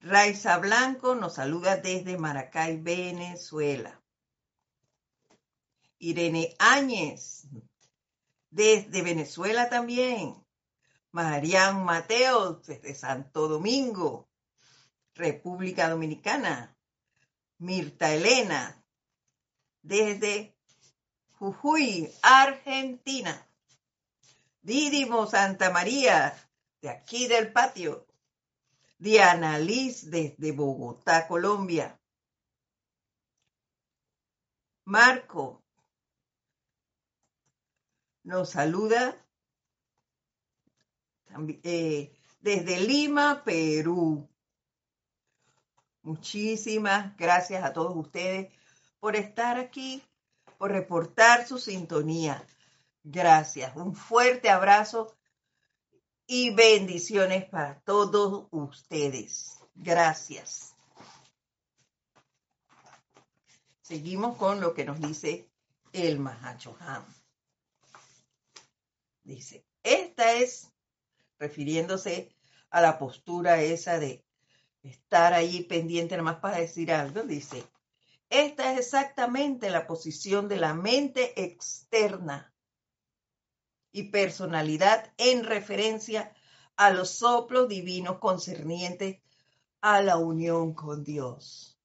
Raiza 0.00 0.58
Blanco 0.58 1.16
nos 1.16 1.34
saluda 1.34 1.76
desde 1.76 2.16
Maracay, 2.16 2.76
Venezuela. 2.80 4.00
Irene 5.98 6.54
Áñez, 6.58 7.48
desde 8.50 9.02
Venezuela 9.02 9.68
también. 9.68 10.34
Marian 11.10 11.84
Mateo, 11.84 12.54
desde 12.66 12.94
Santo 12.94 13.48
Domingo, 13.48 14.28
República 15.14 15.88
Dominicana. 15.88 16.76
Mirta 17.58 18.14
Elena, 18.14 18.84
desde 19.82 20.54
Jujuy, 21.32 22.08
Argentina. 22.22 23.48
Didimo 24.62 25.26
Santa 25.26 25.70
María, 25.70 26.36
de 26.80 26.90
aquí 26.90 27.26
del 27.26 27.52
patio. 27.52 28.07
Diana 28.98 29.58
Liz, 29.58 30.10
desde 30.10 30.52
Bogotá, 30.52 31.28
Colombia. 31.28 31.98
Marco 34.84 35.62
nos 38.24 38.50
saluda 38.50 39.24
eh, 41.62 42.12
desde 42.40 42.80
Lima, 42.80 43.42
Perú. 43.44 44.28
Muchísimas 46.02 47.16
gracias 47.16 47.62
a 47.64 47.72
todos 47.72 47.94
ustedes 47.96 48.52
por 48.98 49.14
estar 49.14 49.58
aquí, 49.58 50.02
por 50.56 50.72
reportar 50.72 51.46
su 51.46 51.58
sintonía. 51.58 52.44
Gracias. 53.04 53.76
Un 53.76 53.94
fuerte 53.94 54.50
abrazo 54.50 55.17
y 56.30 56.50
bendiciones 56.50 57.46
para 57.46 57.80
todos 57.80 58.48
ustedes. 58.50 59.58
Gracias. 59.74 60.74
Seguimos 63.80 64.36
con 64.36 64.60
lo 64.60 64.74
que 64.74 64.84
nos 64.84 65.00
dice 65.00 65.48
el 65.94 66.18
Mahachohan. 66.18 67.02
Dice, 69.24 69.64
esta 69.82 70.34
es 70.34 70.70
refiriéndose 71.38 72.36
a 72.68 72.82
la 72.82 72.98
postura 72.98 73.62
esa 73.62 73.98
de 73.98 74.22
estar 74.82 75.32
ahí 75.32 75.62
pendiente 75.64 76.14
nada 76.14 76.24
más 76.24 76.40
para 76.40 76.58
decir 76.58 76.92
algo, 76.92 77.22
dice, 77.22 77.64
esta 78.28 78.72
es 78.74 78.80
exactamente 78.80 79.70
la 79.70 79.86
posición 79.86 80.46
de 80.46 80.56
la 80.58 80.74
mente 80.74 81.42
externa 81.42 82.52
y 83.92 84.04
personalidad 84.04 85.12
en 85.16 85.44
referencia 85.44 86.32
a 86.76 86.90
los 86.90 87.10
soplos 87.10 87.68
divinos 87.68 88.18
concernientes 88.18 89.20
a 89.80 90.02
la 90.02 90.16
unión 90.16 90.74
con 90.74 91.04
Dios. 91.04 91.78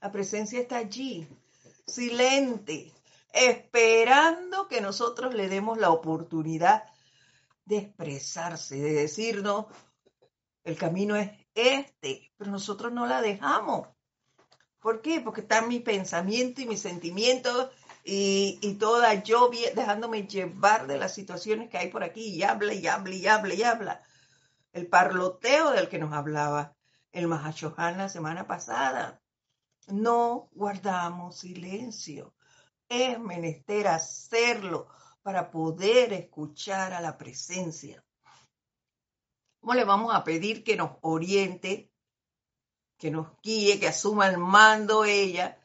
La 0.00 0.10
presencia 0.10 0.60
está 0.60 0.78
allí, 0.78 1.28
silente, 1.86 2.92
esperando 3.32 4.68
que 4.68 4.80
nosotros 4.80 5.34
le 5.34 5.48
demos 5.48 5.78
la 5.78 5.90
oportunidad 5.90 6.84
de 7.64 7.78
expresarse, 7.78 8.76
de 8.76 8.92
decirnos, 8.92 9.66
el 10.64 10.76
camino 10.76 11.16
es 11.16 11.30
este, 11.54 12.32
pero 12.36 12.50
nosotros 12.50 12.92
no 12.92 13.06
la 13.06 13.22
dejamos. 13.22 13.88
¿Por 14.80 15.02
qué? 15.02 15.20
Porque 15.20 15.42
está 15.42 15.62
mi 15.62 15.80
pensamiento 15.80 16.62
y 16.62 16.66
mis 16.66 16.80
sentimientos 16.80 17.70
y, 18.04 18.58
y 18.62 18.74
toda 18.74 19.14
yo 19.14 19.50
dejándome 19.74 20.26
llevar 20.26 20.86
de 20.86 20.98
las 20.98 21.14
situaciones 21.14 21.68
que 21.68 21.78
hay 21.78 21.88
por 21.88 22.02
aquí 22.02 22.28
y 22.28 22.42
habla 22.42 22.74
y 22.74 22.86
habla 22.86 23.14
y 23.14 23.26
habla 23.26 23.54
y 23.54 23.62
habla. 23.62 24.02
El 24.72 24.86
parloteo 24.86 25.70
del 25.72 25.88
que 25.88 25.98
nos 25.98 26.12
hablaba 26.12 26.76
el 27.12 27.26
Mahashohan 27.26 27.98
la 27.98 28.08
semana 28.08 28.46
pasada. 28.46 29.20
No 29.88 30.48
guardamos 30.52 31.38
silencio. 31.38 32.34
Es 32.88 33.18
menester 33.18 33.88
hacerlo 33.88 34.88
para 35.22 35.50
poder 35.50 36.12
escuchar 36.12 36.92
a 36.92 37.00
la 37.00 37.16
presencia. 37.18 38.04
¿Cómo 39.60 39.74
le 39.74 39.84
vamos 39.84 40.14
a 40.14 40.24
pedir 40.24 40.64
que 40.64 40.76
nos 40.76 40.92
oriente, 41.02 41.92
que 42.98 43.10
nos 43.10 43.28
guíe, 43.42 43.78
que 43.78 43.88
asuma 43.88 44.28
el 44.28 44.38
mando 44.38 45.04
ella, 45.04 45.58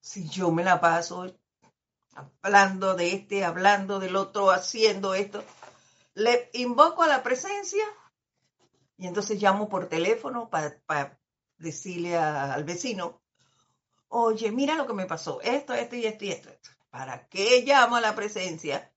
si 0.00 0.28
yo 0.28 0.52
me 0.52 0.62
la 0.62 0.80
paso 0.80 1.26
hablando 2.16 2.94
de 2.94 3.12
este, 3.12 3.44
hablando 3.44 3.98
del 3.98 4.16
otro, 4.16 4.50
haciendo 4.50 5.14
esto? 5.14 5.44
Le 6.14 6.50
invoco 6.54 7.02
a 7.02 7.08
la 7.08 7.22
presencia 7.22 7.84
y 8.98 9.06
entonces 9.06 9.40
llamo 9.40 9.68
por 9.68 9.88
teléfono 9.88 10.48
para, 10.48 11.18
decirle 11.58 12.16
al 12.16 12.64
vecino, 12.64 13.22
oye, 14.08 14.50
mira 14.50 14.74
lo 14.74 14.86
que 14.86 14.92
me 14.92 15.06
pasó, 15.06 15.40
esto, 15.40 15.74
esto 15.74 15.96
y 15.96 16.06
esto 16.06 16.24
y 16.24 16.30
esto. 16.30 16.50
¿Para 16.90 17.26
qué 17.28 17.62
llamo 17.62 17.96
a 17.96 18.00
la 18.00 18.14
presencia 18.14 18.92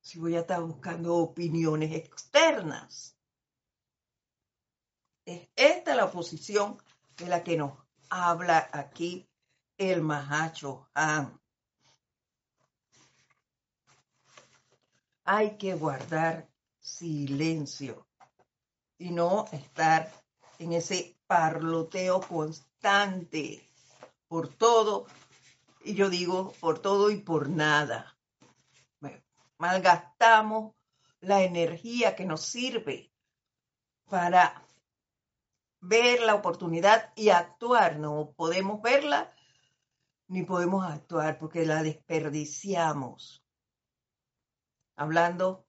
si 0.00 0.18
voy 0.18 0.36
a 0.36 0.40
estar 0.40 0.60
buscando 0.62 1.16
opiniones 1.16 1.92
externas? 1.92 3.16
Es 5.24 5.48
esta 5.56 5.94
la 5.94 6.10
posición 6.10 6.80
de 7.16 7.26
la 7.26 7.42
que 7.42 7.56
nos 7.56 7.72
habla 8.10 8.68
aquí 8.72 9.28
el 9.78 10.02
Mahacho 10.02 10.88
Han. 10.94 11.40
Hay 15.24 15.56
que 15.56 15.74
guardar 15.74 16.48
silencio 16.80 18.06
y 18.98 19.10
no 19.10 19.46
estar 19.52 20.12
en 20.58 20.72
ese 20.72 21.16
parloteo 21.26 22.20
constante 22.20 23.66
por 24.28 24.48
todo, 24.48 25.06
y 25.82 25.94
yo 25.94 26.10
digo 26.10 26.52
por 26.60 26.78
todo 26.78 27.10
y 27.10 27.16
por 27.16 27.48
nada. 27.48 28.16
malgastamos 29.58 30.74
la 31.20 31.42
energía 31.42 32.14
que 32.14 32.26
nos 32.26 32.42
sirve 32.42 33.10
para 34.10 34.62
ver 35.80 36.20
la 36.20 36.34
oportunidad 36.34 37.12
y 37.16 37.30
actuar. 37.30 37.98
No 37.98 38.34
podemos 38.36 38.82
verla 38.82 39.32
ni 40.28 40.42
podemos 40.42 40.84
actuar 40.84 41.38
porque 41.38 41.64
la 41.64 41.82
desperdiciamos. 41.82 43.43
Hablando 44.96 45.66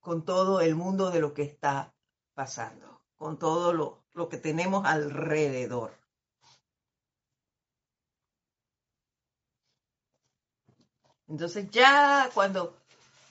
con 0.00 0.24
todo 0.24 0.60
el 0.60 0.74
mundo 0.74 1.10
de 1.10 1.20
lo 1.20 1.34
que 1.34 1.42
está 1.42 1.94
pasando, 2.34 3.02
con 3.16 3.38
todo 3.38 3.72
lo, 3.72 4.04
lo 4.12 4.28
que 4.28 4.38
tenemos 4.38 4.86
alrededor. 4.86 6.00
Entonces 11.30 11.70
ya 11.70 12.28
cuando, 12.34 12.76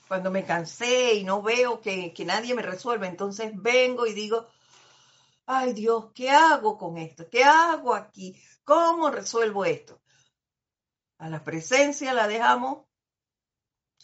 cuando 0.08 0.30
me 0.30 0.46
cansé 0.46 1.14
y 1.14 1.24
no 1.24 1.42
veo 1.42 1.80
que, 1.82 2.14
que 2.14 2.24
nadie 2.24 2.54
me 2.54 2.62
resuelve, 2.62 3.06
entonces 3.06 3.52
vengo 3.54 4.06
y 4.06 4.14
digo, 4.14 4.48
ay 5.44 5.74
Dios, 5.74 6.10
¿qué 6.14 6.30
hago 6.30 6.78
con 6.78 6.96
esto? 6.96 7.28
¿Qué 7.28 7.44
hago 7.44 7.94
aquí? 7.94 8.40
¿Cómo 8.64 9.10
resuelvo 9.10 9.66
esto? 9.66 10.00
A 11.18 11.28
la 11.28 11.44
presencia 11.44 12.14
la 12.14 12.26
dejamos 12.26 12.86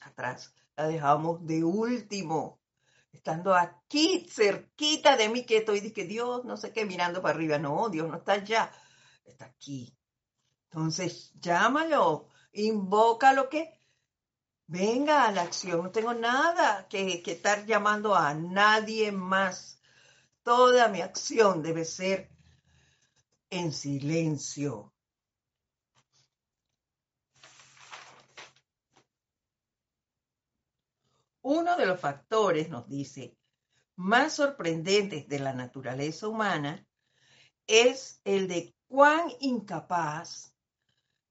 atrás, 0.02 0.54
la 0.76 0.88
dejamos 0.88 1.44
de 1.46 1.64
último 1.64 2.60
estando 3.26 3.54
aquí 3.54 4.26
cerquita 4.30 5.16
de 5.16 5.28
mí 5.28 5.44
que 5.44 5.58
estoy, 5.58 5.90
que 5.90 6.04
Dios, 6.04 6.44
no 6.44 6.56
sé 6.56 6.72
qué, 6.72 6.84
mirando 6.84 7.20
para 7.20 7.34
arriba. 7.34 7.58
No, 7.58 7.88
Dios 7.88 8.08
no 8.08 8.16
está 8.18 8.34
allá, 8.34 8.70
está 9.24 9.46
aquí. 9.46 9.96
Entonces, 10.70 11.32
llámalo, 11.40 12.28
invoca 12.52 13.32
lo 13.32 13.48
que 13.48 13.80
venga 14.66 15.24
a 15.24 15.32
la 15.32 15.42
acción. 15.42 15.82
No 15.82 15.90
tengo 15.90 16.14
nada 16.14 16.86
que, 16.88 17.22
que 17.22 17.32
estar 17.32 17.66
llamando 17.66 18.14
a 18.14 18.34
nadie 18.34 19.10
más. 19.10 19.80
Toda 20.42 20.88
mi 20.88 21.00
acción 21.00 21.62
debe 21.62 21.84
ser 21.84 22.30
en 23.50 23.72
silencio. 23.72 24.92
Uno 31.48 31.76
de 31.76 31.86
los 31.86 32.00
factores, 32.00 32.70
nos 32.70 32.88
dice, 32.88 33.38
más 33.94 34.32
sorprendentes 34.32 35.28
de 35.28 35.38
la 35.38 35.52
naturaleza 35.52 36.26
humana 36.26 36.84
es 37.68 38.20
el 38.24 38.48
de 38.48 38.74
cuán 38.88 39.30
incapaz 39.38 40.52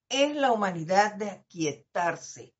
es 0.07 0.33
la 0.37 0.53
humanidad 0.53 1.15
de 1.15 1.31
aquietarse. 1.31 2.55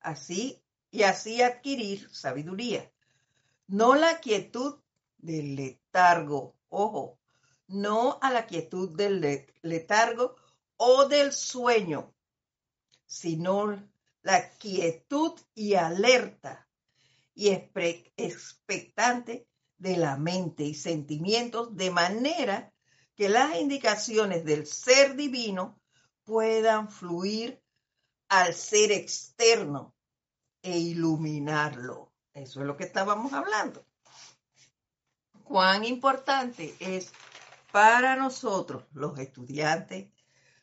Así 0.00 0.60
y 0.90 1.04
así 1.04 1.42
adquirir 1.42 2.10
sabiduría. 2.12 2.92
No 3.68 3.94
la 3.94 4.18
quietud 4.18 4.80
del 5.16 5.54
letargo, 5.54 6.56
ojo, 6.70 7.20
no 7.68 8.18
a 8.20 8.32
la 8.32 8.46
quietud 8.46 8.96
del 8.96 9.46
letargo 9.62 10.34
o 10.76 11.06
del 11.06 11.32
sueño, 11.32 12.12
sino 13.06 13.91
la 14.22 14.50
quietud 14.52 15.38
y 15.54 15.74
alerta 15.74 16.68
y 17.34 17.50
expectante 18.16 19.46
de 19.78 19.96
la 19.96 20.16
mente 20.16 20.64
y 20.64 20.74
sentimientos 20.74 21.76
de 21.76 21.90
manera 21.90 22.72
que 23.16 23.28
las 23.28 23.56
indicaciones 23.56 24.44
del 24.44 24.66
ser 24.66 25.16
divino 25.16 25.80
puedan 26.24 26.88
fluir 26.88 27.62
al 28.28 28.54
ser 28.54 28.92
externo 28.92 29.94
e 30.62 30.78
iluminarlo. 30.78 32.12
Eso 32.32 32.60
es 32.60 32.66
lo 32.66 32.76
que 32.76 32.84
estábamos 32.84 33.32
hablando. 33.32 33.84
Cuán 35.44 35.84
importante 35.84 36.74
es 36.78 37.12
para 37.72 38.16
nosotros, 38.16 38.84
los 38.92 39.18
estudiantes 39.18 40.10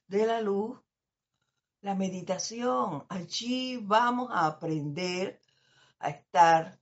de 0.07 0.25
la 0.25 0.41
luz, 0.41 0.79
la 1.81 1.95
meditación. 1.95 3.05
Allí 3.09 3.77
vamos 3.77 4.29
a 4.31 4.45
aprender 4.47 5.39
a 5.99 6.09
estar 6.09 6.79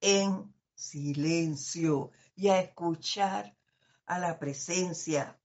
en 0.00 0.52
silencio 0.74 2.10
y 2.34 2.48
a 2.48 2.60
escuchar 2.60 3.56
a 4.06 4.18
la 4.18 4.38
presencia. 4.38 5.38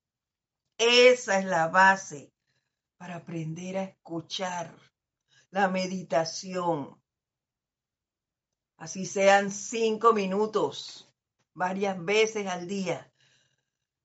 Esa 0.78 1.40
es 1.40 1.46
la 1.46 1.68
base 1.68 2.34
para 2.98 3.18
aprender 3.18 3.78
a 3.78 3.84
escuchar 3.84 4.74
la 5.52 5.68
meditación. 5.68 7.00
Así 8.78 9.06
sean 9.06 9.52
cinco 9.52 10.14
minutos, 10.14 11.12
varias 11.54 12.04
veces 12.04 12.48
al 12.48 12.68
día. 12.68 13.12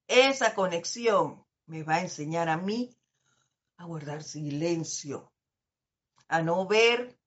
Esa 0.07 0.55
conexión 0.55 1.45
me 1.67 1.83
va 1.83 1.97
a 1.97 2.01
enseñar 2.03 2.49
a 2.49 2.57
mí 2.57 2.97
a 3.83 3.87
guardar 3.87 4.23
silencio, 4.23 5.33
a 6.29 6.41
no 6.41 6.67
ver 6.67 7.19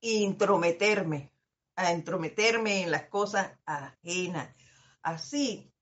intrometerme, 0.00 1.32
a 1.74 1.92
entrometerme 1.92 2.82
en 2.82 2.90
las 2.90 3.08
cosas 3.08 3.58
ajenas. 3.64 4.54
Así 5.00 5.72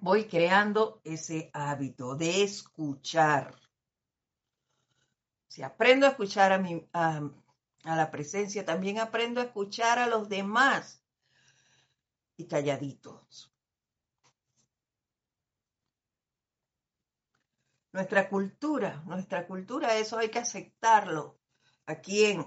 voy 0.00 0.26
creando 0.26 1.00
ese 1.02 1.50
hábito 1.52 2.14
de 2.14 2.44
escuchar. 2.44 3.54
Si 5.48 5.62
aprendo 5.62 6.06
a 6.06 6.10
escuchar 6.10 6.52
a 6.52 7.30
a 7.84 7.96
la 7.96 8.10
presencia, 8.10 8.64
también 8.64 8.98
aprendo 8.98 9.40
a 9.40 9.44
escuchar 9.44 9.98
a 9.98 10.06
los 10.06 10.28
demás 10.28 11.02
y 12.36 12.46
calladitos. 12.46 13.53
Nuestra 17.94 18.28
cultura, 18.28 19.04
nuestra 19.06 19.46
cultura, 19.46 19.94
eso 19.94 20.18
hay 20.18 20.28
que 20.28 20.40
aceptarlo. 20.40 21.38
Aquí 21.86 22.24
en 22.24 22.44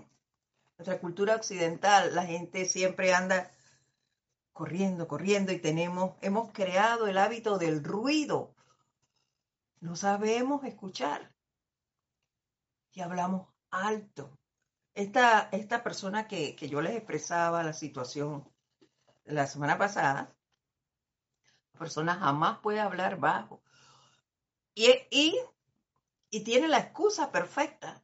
nuestra 0.78 1.00
cultura 1.00 1.36
occidental, 1.36 2.14
la 2.14 2.26
gente 2.26 2.66
siempre 2.66 3.14
anda 3.14 3.50
corriendo, 4.52 5.08
corriendo 5.08 5.54
y 5.54 5.60
tenemos, 5.60 6.18
hemos 6.20 6.52
creado 6.52 7.08
el 7.08 7.18
hábito 7.18 7.58
del 7.58 7.82
ruido. 7.82 8.54
No 9.80 9.96
sabemos 9.96 10.66
escuchar 10.66 11.32
y 12.92 13.00
hablamos 13.00 13.48
alto. 13.72 14.38
Esta, 14.96 15.48
esta 15.54 15.82
persona 15.82 16.28
que, 16.28 16.58
que 16.58 16.68
yo 16.68 16.82
les 16.82 16.98
expresaba 16.98 17.64
la 17.64 17.72
situación 17.72 18.52
la 19.24 19.48
semana 19.48 19.78
pasada, 19.78 20.36
la 21.72 21.80
persona 21.80 22.16
jamás 22.16 22.60
puede 22.60 22.82
hablar 22.82 23.18
bajo. 23.18 23.62
Y, 24.78 25.40
y, 26.30 26.44
tiene 26.44 26.68
la 26.68 26.78
excusa 26.78 27.32
perfecta. 27.32 28.04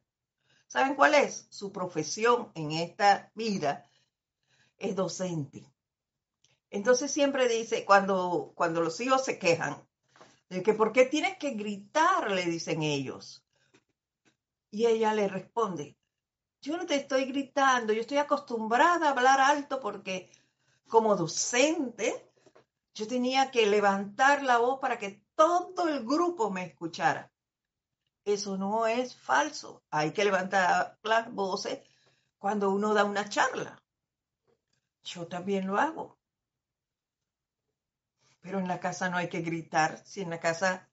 ¿Saben 0.66 0.96
cuál 0.96 1.14
es? 1.14 1.46
Su 1.48 1.70
profesión 1.70 2.50
en 2.56 2.72
esta 2.72 3.30
vida 3.36 3.88
es 4.76 4.96
docente. 4.96 5.72
Entonces 6.70 7.12
siempre 7.12 7.46
dice, 7.46 7.84
cuando, 7.84 8.52
cuando 8.56 8.80
los 8.80 9.00
hijos 9.00 9.24
se 9.24 9.38
quejan, 9.38 9.86
de 10.48 10.64
que 10.64 10.74
¿por 10.74 10.90
qué 10.92 11.04
tienes 11.04 11.38
que 11.38 11.50
gritar? 11.52 12.32
le 12.32 12.44
dicen 12.46 12.82
ellos. 12.82 13.46
Y 14.72 14.86
ella 14.86 15.14
le 15.14 15.28
responde, 15.28 15.96
yo 16.60 16.76
no 16.76 16.86
te 16.86 16.96
estoy 16.96 17.26
gritando, 17.26 17.92
yo 17.92 18.00
estoy 18.00 18.18
acostumbrada 18.18 19.06
a 19.06 19.10
hablar 19.12 19.38
alto 19.38 19.78
porque 19.78 20.28
como 20.88 21.14
docente 21.14 22.32
yo 22.94 23.06
tenía 23.06 23.52
que 23.52 23.64
levantar 23.66 24.42
la 24.42 24.58
voz 24.58 24.80
para 24.80 24.98
que 24.98 25.23
todo 25.34 25.88
el 25.88 26.04
grupo 26.04 26.50
me 26.50 26.64
escuchara. 26.64 27.30
Eso 28.24 28.56
no 28.56 28.86
es 28.86 29.16
falso. 29.16 29.82
Hay 29.90 30.12
que 30.12 30.24
levantar 30.24 30.98
las 31.02 31.32
voces 31.32 31.80
cuando 32.38 32.70
uno 32.70 32.94
da 32.94 33.04
una 33.04 33.28
charla. 33.28 33.82
Yo 35.02 35.26
también 35.26 35.66
lo 35.66 35.78
hago. 35.78 36.18
Pero 38.40 38.58
en 38.58 38.68
la 38.68 38.80
casa 38.80 39.10
no 39.10 39.16
hay 39.16 39.28
que 39.28 39.42
gritar. 39.42 40.02
Si 40.06 40.22
en 40.22 40.30
la 40.30 40.40
casa, 40.40 40.88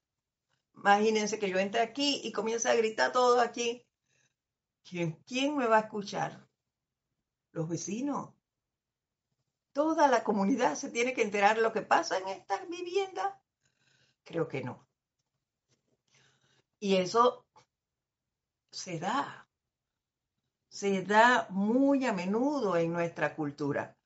imagínense 0.75 1.39
que 1.39 1.49
yo 1.49 1.59
entre 1.59 1.81
aquí 1.81 2.21
y 2.23 2.31
comience 2.31 2.69
a 2.69 2.75
gritar 2.75 3.11
todo 3.11 3.39
aquí, 3.39 3.85
¿quién, 4.83 5.21
quién 5.25 5.57
me 5.57 5.67
va 5.67 5.77
a 5.77 5.81
escuchar? 5.81 6.47
Los 7.51 7.69
vecinos. 7.69 8.33
Toda 9.73 10.09
la 10.09 10.23
comunidad 10.23 10.75
se 10.75 10.89
tiene 10.89 11.13
que 11.13 11.21
enterar 11.21 11.55
de 11.55 11.61
lo 11.61 11.71
que 11.71 11.81
pasa 11.81 12.17
en 12.17 12.27
estas 12.27 12.67
viviendas. 12.67 13.40
Creo 14.23 14.47
que 14.47 14.63
no. 14.63 14.87
Y 16.79 16.95
eso 16.95 17.45
se 18.71 18.99
da, 18.99 19.47
se 20.69 21.03
da 21.03 21.47
muy 21.49 22.05
a 22.05 22.13
menudo 22.13 22.77
en 22.77 22.93
nuestra 22.93 23.35
cultura. 23.35 23.97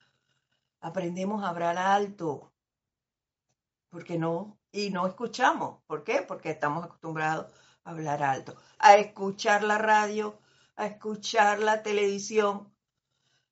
Aprendemos 0.80 1.42
a 1.42 1.48
hablar 1.50 1.78
alto, 1.78 2.52
porque 3.88 4.18
no, 4.18 4.58
y 4.72 4.90
no 4.90 5.06
escuchamos. 5.06 5.82
¿Por 5.86 6.04
qué? 6.04 6.22
Porque 6.22 6.50
estamos 6.50 6.84
acostumbrados 6.84 7.52
a 7.84 7.90
hablar 7.90 8.22
alto, 8.22 8.56
a 8.78 8.96
escuchar 8.96 9.62
la 9.62 9.78
radio, 9.78 10.38
a 10.76 10.86
escuchar 10.86 11.60
la 11.60 11.82
televisión 11.82 12.72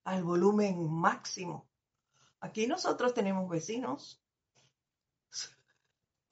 al 0.04 0.22
volumen 0.22 0.90
máximo. 0.92 1.66
Aquí 2.40 2.66
nosotros 2.66 3.14
tenemos 3.14 3.48
vecinos. 3.48 4.23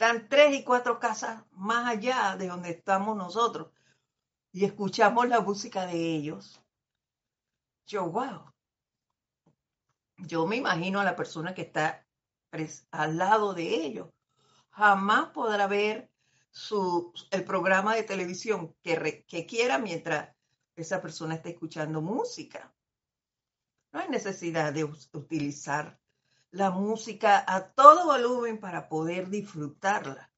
Están 0.03 0.29
tres 0.29 0.53
y 0.53 0.65
cuatro 0.65 0.99
casas 0.99 1.45
más 1.53 1.87
allá 1.87 2.37
de 2.37 2.49
donde 2.49 2.71
estamos 2.71 3.17
nosotros 3.17 3.71
y 4.51 4.65
escuchamos 4.65 5.29
la 5.29 5.41
música 5.41 5.87
de 5.87 5.95
ellos. 5.95 6.61
Yo, 7.87 8.11
wow. 8.11 8.53
Yo 10.17 10.45
me 10.49 10.57
imagino 10.57 10.99
a 10.99 11.05
la 11.05 11.15
persona 11.15 11.55
que 11.55 11.63
está 11.63 12.05
al 12.91 13.17
lado 13.17 13.55
de 13.55 13.63
ellos. 13.63 14.09
Jamás 14.71 15.29
podrá 15.29 15.69
ver 15.69 16.11
el 17.31 17.45
programa 17.45 17.95
de 17.95 18.03
televisión 18.03 18.75
que, 18.83 19.25
que 19.29 19.47
quiera 19.47 19.79
mientras 19.79 20.35
esa 20.75 21.01
persona 21.01 21.37
está 21.37 21.51
escuchando 21.51 22.03
música. 22.03 22.75
No 23.93 24.01
hay 24.01 24.09
necesidad 24.09 24.73
de 24.73 24.83
utilizar 24.83 26.02
la 26.53 26.71
música 26.71 27.45
a 27.47 27.73
todo 27.73 28.07
volumen 28.07 28.61
para 28.61 28.89
poder 28.89 29.29
disfrutarla. 29.29 30.33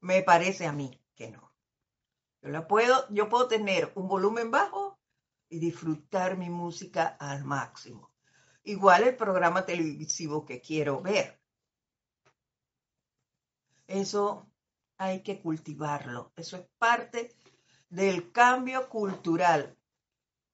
Me 0.00 0.22
parece 0.22 0.66
a 0.66 0.72
mí 0.72 1.02
que 1.14 1.30
no. 1.30 1.52
Yo 2.42 2.50
la 2.50 2.68
puedo, 2.68 3.06
yo 3.08 3.28
puedo 3.28 3.48
tener 3.48 3.90
un 3.94 4.06
volumen 4.06 4.50
bajo 4.50 4.98
y 5.48 5.58
disfrutar 5.58 6.36
mi 6.36 6.50
música 6.50 7.06
al 7.18 7.44
máximo 7.44 8.10
igual 8.64 9.04
el 9.04 9.16
programa 9.16 9.64
televisivo 9.64 10.44
que 10.44 10.60
quiero 10.60 11.00
ver. 11.00 11.40
Eso 13.86 14.48
hay 14.96 15.22
que 15.22 15.40
cultivarlo. 15.40 16.32
Eso 16.36 16.56
es 16.56 16.66
parte 16.78 17.34
del 17.88 18.30
cambio 18.30 18.88
cultural 18.88 19.76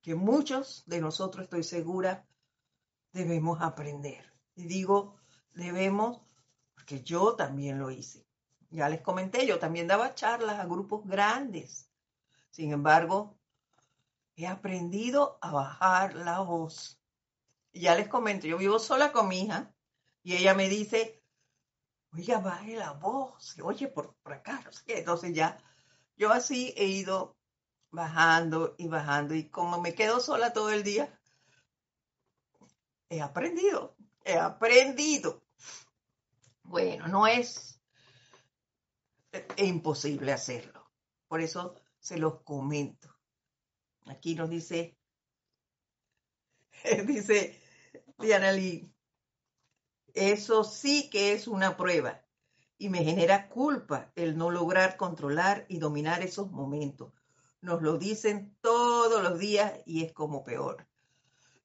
que 0.01 0.15
muchos 0.15 0.85
de 0.87 1.01
nosotros, 1.01 1.45
estoy 1.45 1.65
segura, 1.65 2.26
debemos 3.17 3.61
aprender. 3.61 4.33
Y 4.55 4.67
digo, 4.67 5.17
debemos, 5.53 6.21
porque 6.75 7.03
yo 7.03 7.35
también 7.35 7.79
lo 7.79 7.91
hice. 7.91 8.27
Ya 8.71 8.89
les 8.89 9.01
comenté, 9.01 9.47
yo 9.47 9.59
también 9.59 9.87
daba 9.87 10.15
charlas 10.15 10.61
a 10.61 10.67
grupos 10.67 11.07
grandes. 11.07 11.91
Sin 12.51 12.73
embargo, 12.73 13.39
he 14.37 14.47
aprendido 14.47 15.39
a 15.41 15.51
bajar 15.51 16.15
la 16.15 16.41
voz 16.41 17.01
ya 17.81 17.95
les 17.95 18.09
comento, 18.09 18.47
yo 18.47 18.59
vivo 18.59 18.79
sola 18.79 19.13
con 19.13 19.29
mi 19.29 19.43
hija 19.43 19.73
y 20.23 20.37
ella 20.37 20.55
me 20.55 20.69
dice, 20.69 21.23
oiga, 22.13 22.39
baje 22.39 22.77
la 22.77 22.93
voz, 22.93 23.57
oye, 23.63 23.89
por, 23.89 24.15
por 24.23 24.33
acá, 24.33 24.61
no 24.65 24.73
sé 24.73 24.83
qué. 24.87 24.99
Entonces 24.99 25.35
ya, 25.35 25.59
yo 26.17 26.33
así 26.33 26.75
he 26.77 26.87
ido 26.87 27.37
bajando 27.91 28.75
y 28.79 28.89
bajando 28.89 29.35
y 29.35 29.49
como 29.49 29.81
me 29.81 29.95
quedo 29.95 30.21
sola 30.21 30.53
todo 30.53 30.71
el 30.71 30.83
día, 30.83 31.16
he 33.09 33.21
aprendido, 33.21 33.97
he 34.25 34.35
aprendido. 34.35 35.43
Bueno, 36.63 37.07
no 37.09 37.27
es 37.27 37.81
imposible 39.57 40.33
hacerlo. 40.33 40.91
Por 41.29 41.41
eso 41.41 41.75
se 41.99 42.19
los 42.19 42.43
comento. 42.43 43.15
Aquí 44.07 44.35
nos 44.35 44.51
dice, 44.51 44.97
dice 47.07 47.61
Diana 48.19 48.53
Lee, 48.53 48.93
eso 50.15 50.65
sí 50.65 51.11
que 51.11 51.33
es 51.33 51.47
una 51.47 51.77
prueba 51.77 52.25
y 52.79 52.89
me 52.89 53.05
genera 53.05 53.49
culpa 53.49 54.13
el 54.15 54.37
no 54.37 54.51
lograr 54.51 54.97
controlar 54.97 55.67
y 55.69 55.79
dominar 55.79 56.23
esos 56.23 56.51
momentos. 56.51 57.13
Nos 57.61 57.83
lo 57.83 57.99
dicen 57.99 58.57
todos 58.61 59.23
los 59.23 59.39
días 59.39 59.81
y 59.87 60.05
es 60.05 60.13
como 60.13 60.45
peor. 60.45 60.87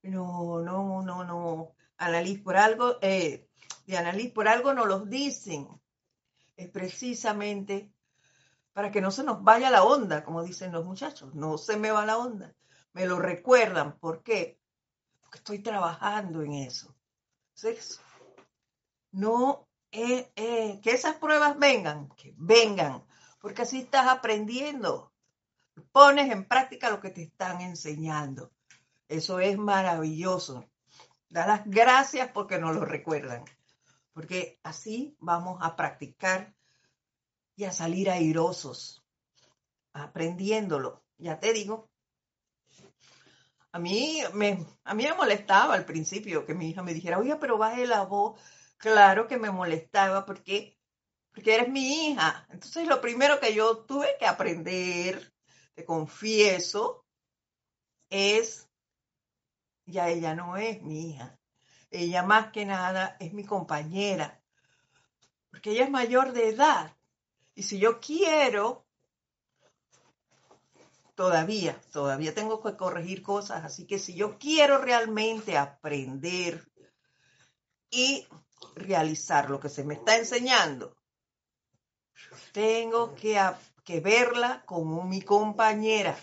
No, 0.04 0.60
no, 0.62 1.02
no, 1.02 1.24
no. 1.24 1.76
Annalise, 1.98 2.42
por 2.42 2.58
algo, 2.58 2.98
eh, 3.02 3.48
Diana 3.86 4.12
Lee, 4.12 4.30
por 4.30 4.48
algo 4.48 4.74
nos 4.74 4.88
los 4.88 5.10
dicen. 5.10 5.68
Es 6.56 6.70
precisamente 6.70 7.92
para 8.74 8.92
que 8.92 9.02
no 9.02 9.12
se 9.12 9.24
nos 9.24 9.44
vaya 9.44 9.70
la 9.70 9.84
onda, 9.84 10.24
como 10.24 10.44
dicen 10.44 10.72
los 10.72 10.86
muchachos. 10.86 11.34
No 11.36 11.58
se 11.58 11.78
me 11.78 11.92
va 11.92 12.06
la 12.06 12.18
onda. 12.18 12.54
Me 12.94 13.06
lo 13.06 13.20
recuerdan. 13.20 13.98
¿Por 14.00 14.24
qué? 14.24 14.62
estoy 15.34 15.60
trabajando 15.60 16.42
en 16.42 16.54
eso. 16.54 16.96
no, 19.12 19.68
eh, 19.92 20.32
eh, 20.36 20.80
que 20.82 20.92
esas 20.92 21.16
pruebas 21.18 21.58
vengan, 21.58 22.10
que 22.16 22.34
vengan, 22.38 23.04
porque 23.40 23.64
así 23.64 23.80
estás 23.82 24.08
aprendiendo. 24.08 25.12
Pones 25.92 26.32
en 26.32 26.48
práctica 26.48 26.90
lo 26.90 27.00
que 27.00 27.10
te 27.10 27.24
están 27.24 27.62
enseñando. 27.62 28.52
Eso 29.12 29.42
es 29.42 29.58
maravilloso. 29.58 30.66
Da 31.30 31.46
las 31.46 31.64
gracias 31.66 32.30
porque 32.32 32.60
nos 32.60 32.74
lo 32.74 32.86
recuerdan. 32.86 33.44
Porque 34.14 34.58
así 34.64 35.18
vamos 35.20 35.60
a 35.62 35.76
practicar 35.76 36.56
y 37.58 37.66
a 37.66 37.74
salir 37.74 38.10
airosos, 38.10 39.04
aprendiéndolo. 39.92 41.04
Ya 41.18 41.42
te 41.42 41.52
digo, 41.52 41.90
a 43.74 43.80
mí 43.80 44.22
me, 44.34 44.66
a 44.86 44.94
mí 44.94 45.04
me 45.04 45.14
molestaba 45.14 45.74
al 45.74 45.86
principio 45.86 46.46
que 46.46 46.54
mi 46.54 46.70
hija 46.70 46.82
me 46.82 46.94
dijera, 46.94 47.20
oye, 47.20 47.36
pero 47.36 47.58
baje 47.58 47.86
la 47.86 48.04
voz. 48.04 48.40
Claro 48.78 49.28
que 49.28 49.38
me 49.38 49.52
molestaba 49.52 50.26
porque, 50.26 50.78
porque 51.34 51.56
eres 51.56 51.68
mi 51.68 52.12
hija. 52.12 52.48
Entonces 52.50 52.88
lo 52.88 53.02
primero 53.02 53.42
que 53.42 53.54
yo 53.54 53.80
tuve 53.80 54.16
que 54.18 54.26
aprender, 54.26 55.34
te 55.74 55.84
confieso, 55.84 57.06
es, 58.10 58.71
ya 59.86 60.10
ella 60.10 60.36
no 60.36 60.58
es 60.58 60.82
mi 60.82 61.10
hija. 61.12 61.38
Ella 61.90 62.24
más 62.24 62.52
que 62.52 62.66
nada 62.66 63.18
es 63.20 63.34
mi 63.34 63.44
compañera, 63.44 64.42
porque 65.50 65.72
ella 65.72 65.84
es 65.84 65.90
mayor 65.90 66.32
de 66.32 66.50
edad. 66.50 66.96
Y 67.54 67.64
si 67.64 67.80
yo 67.80 68.00
quiero, 68.00 68.86
todavía, 71.16 71.80
todavía 71.92 72.34
tengo 72.34 72.62
que 72.62 72.78
corregir 72.78 73.22
cosas, 73.22 73.66
así 73.66 73.86
que 73.86 74.00
si 74.00 74.16
yo 74.16 74.38
quiero 74.40 74.78
realmente 74.78 75.58
aprender 75.58 76.66
y 77.90 78.26
realizar 78.76 79.50
lo 79.50 79.60
que 79.60 79.70
se 79.70 79.84
me 79.84 79.96
está 79.96 80.18
enseñando, 80.18 80.96
tengo 82.52 83.16
que, 83.16 83.38
verla 84.02 84.64
como 84.66 85.04
mi 85.04 85.22
compañera, 85.22 86.18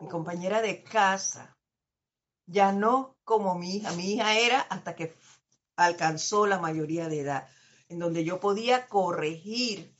mi 0.00 0.08
compañera 0.08 0.62
de 0.62 0.82
casa, 0.84 1.56
ya 2.52 2.72
no 2.72 3.16
como 3.24 3.56
mi 3.56 3.76
hija. 3.76 3.92
Mi 3.92 4.12
hija 4.12 4.38
era 4.38 4.60
hasta 4.60 4.94
que 4.94 5.14
alcanzó 5.76 6.46
la 6.46 6.58
mayoría 6.58 7.08
de 7.08 7.20
edad, 7.20 7.48
en 7.88 7.98
donde 7.98 8.24
yo 8.24 8.38
podía 8.38 8.86
corregir 8.86 9.92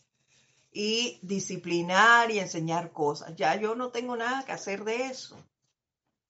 y 0.70 1.18
disciplinar 1.22 2.30
y 2.30 2.38
enseñar 2.38 2.92
cosas. 2.92 3.34
Ya 3.36 3.56
yo 3.56 3.74
no 3.74 3.90
tengo 3.90 4.16
nada 4.16 4.44
que 4.44 4.52
hacer 4.52 4.84
de 4.84 5.06
eso. 5.06 5.36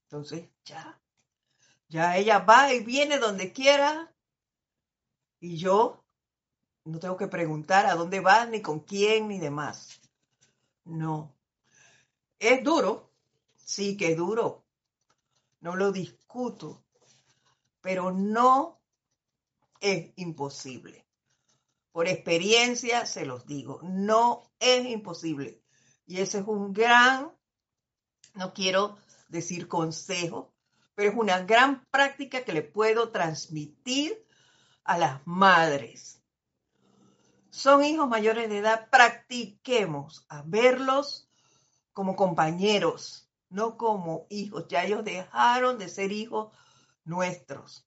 Entonces, 0.04 0.48
ya, 0.64 1.00
ya 1.88 2.16
ella 2.16 2.38
va 2.38 2.72
y 2.72 2.80
viene 2.80 3.18
donde 3.18 3.52
quiera 3.52 4.12
y 5.40 5.56
yo 5.56 6.04
no 6.84 6.98
tengo 6.98 7.16
que 7.16 7.28
preguntar 7.28 7.86
a 7.86 7.94
dónde 7.94 8.20
va, 8.20 8.46
ni 8.46 8.60
con 8.60 8.80
quién, 8.80 9.28
ni 9.28 9.38
demás. 9.38 10.00
No. 10.84 11.34
Es 12.38 12.62
duro, 12.62 13.10
sí 13.56 13.96
que 13.96 14.14
duro. 14.14 14.61
No 15.62 15.76
lo 15.76 15.92
discuto, 15.92 16.84
pero 17.80 18.10
no 18.10 18.82
es 19.80 20.12
imposible. 20.16 21.06
Por 21.92 22.08
experiencia 22.08 23.06
se 23.06 23.24
los 23.24 23.46
digo, 23.46 23.80
no 23.82 24.50
es 24.58 24.84
imposible. 24.86 25.62
Y 26.04 26.20
ese 26.20 26.40
es 26.40 26.46
un 26.46 26.72
gran, 26.72 27.32
no 28.34 28.52
quiero 28.52 28.98
decir 29.28 29.68
consejo, 29.68 30.52
pero 30.96 31.10
es 31.10 31.16
una 31.16 31.40
gran 31.42 31.86
práctica 31.86 32.44
que 32.44 32.52
le 32.52 32.62
puedo 32.62 33.10
transmitir 33.10 34.26
a 34.82 34.98
las 34.98 35.24
madres. 35.26 36.20
Son 37.50 37.84
hijos 37.84 38.08
mayores 38.08 38.48
de 38.48 38.58
edad, 38.58 38.90
practiquemos 38.90 40.26
a 40.28 40.42
verlos 40.42 41.28
como 41.92 42.16
compañeros, 42.16 43.21
no 43.52 43.76
como 43.76 44.26
hijos. 44.30 44.66
Ya 44.68 44.84
ellos 44.84 45.04
dejaron 45.04 45.78
de 45.78 45.88
ser 45.88 46.10
hijos 46.10 46.52
nuestros 47.04 47.86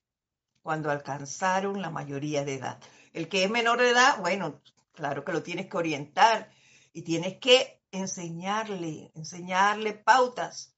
cuando 0.61 0.89
alcanzaron 0.89 1.81
la 1.81 1.89
mayoría 1.89 2.43
de 2.45 2.55
edad. 2.55 2.81
El 3.13 3.27
que 3.29 3.43
es 3.43 3.49
menor 3.49 3.79
de 3.79 3.89
edad, 3.89 4.19
bueno, 4.19 4.61
claro 4.93 5.23
que 5.25 5.33
lo 5.33 5.43
tienes 5.43 5.67
que 5.67 5.77
orientar 5.77 6.49
y 6.93 7.01
tienes 7.03 7.39
que 7.39 7.83
enseñarle, 7.91 9.11
enseñarle 9.15 9.93
pautas 9.93 10.75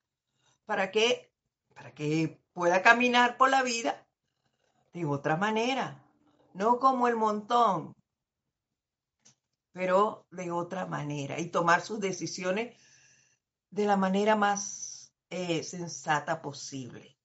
para 0.65 0.91
que, 0.91 1.31
para 1.73 1.93
que 1.93 2.41
pueda 2.53 2.81
caminar 2.81 3.37
por 3.37 3.49
la 3.49 3.63
vida 3.63 4.05
de 4.93 5.05
otra 5.05 5.37
manera, 5.37 6.03
no 6.53 6.79
como 6.79 7.07
el 7.07 7.15
montón, 7.15 7.93
pero 9.71 10.25
de 10.31 10.51
otra 10.51 10.85
manera 10.85 11.39
y 11.39 11.49
tomar 11.49 11.81
sus 11.81 11.99
decisiones 11.99 12.75
de 13.69 13.85
la 13.85 13.97
manera 13.97 14.35
más 14.35 15.13
eh, 15.29 15.63
sensata 15.63 16.41
posible. 16.41 17.17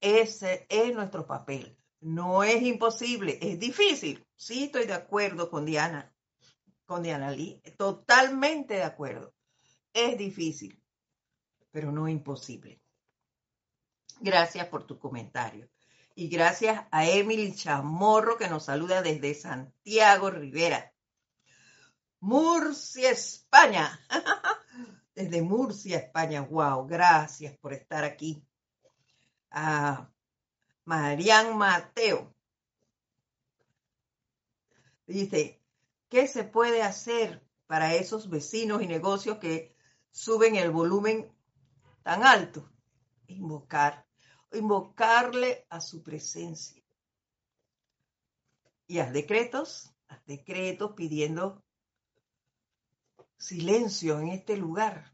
Ese 0.00 0.66
es 0.68 0.94
nuestro 0.94 1.26
papel. 1.26 1.76
No 2.00 2.44
es 2.44 2.62
imposible, 2.62 3.38
es 3.40 3.58
difícil. 3.58 4.26
Sí, 4.36 4.64
estoy 4.64 4.86
de 4.86 4.92
acuerdo 4.92 5.50
con 5.50 5.64
Diana, 5.64 6.14
con 6.84 7.02
Diana 7.02 7.30
Lee, 7.30 7.62
totalmente 7.78 8.74
de 8.74 8.82
acuerdo. 8.82 9.32
Es 9.92 10.18
difícil, 10.18 10.82
pero 11.70 11.90
no 11.92 12.08
imposible. 12.08 12.80
Gracias 14.20 14.66
por 14.68 14.86
tu 14.86 14.98
comentario. 14.98 15.68
Y 16.14 16.28
gracias 16.28 16.86
a 16.90 17.08
Emily 17.08 17.54
Chamorro 17.54 18.36
que 18.36 18.48
nos 18.48 18.66
saluda 18.66 19.02
desde 19.02 19.34
Santiago 19.34 20.30
Rivera. 20.30 20.92
Murcia, 22.20 23.10
España. 23.10 24.00
Desde 25.14 25.42
Murcia, 25.42 25.98
España. 25.98 26.42
Wow, 26.42 26.86
gracias 26.86 27.56
por 27.58 27.72
estar 27.72 28.02
aquí. 28.04 28.44
Ah, 29.50 30.10
Marian 30.84 31.56
Mateo. 31.56 32.34
Dice, 35.06 35.62
¿qué 36.08 36.26
se 36.26 36.44
puede 36.44 36.82
hacer 36.82 37.46
para 37.66 37.94
esos 37.94 38.28
vecinos 38.28 38.82
y 38.82 38.86
negocios 38.86 39.38
que 39.38 39.76
suben 40.10 40.56
el 40.56 40.70
volumen 40.70 41.32
tan 42.02 42.24
alto? 42.24 42.68
Invocar, 43.28 44.06
invocarle 44.52 45.66
a 45.70 45.80
su 45.80 46.02
presencia. 46.02 46.82
Y 48.86 48.98
haz 48.98 49.12
decretos, 49.12 49.94
haz 50.08 50.24
decretos 50.26 50.92
pidiendo 50.96 51.63
silencio 53.38 54.20
en 54.20 54.28
este 54.28 54.56
lugar. 54.56 55.12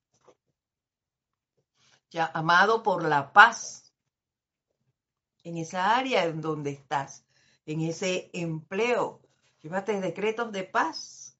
Ya 2.10 2.30
amado 2.34 2.82
por 2.82 3.04
la 3.04 3.32
paz 3.32 3.92
en 5.44 5.56
esa 5.56 5.96
área 5.96 6.24
en 6.24 6.40
donde 6.40 6.70
estás, 6.70 7.24
en 7.66 7.80
ese 7.82 8.30
empleo. 8.32 9.22
Llévate 9.62 10.00
decretos 10.00 10.52
de 10.52 10.64
paz. 10.64 11.36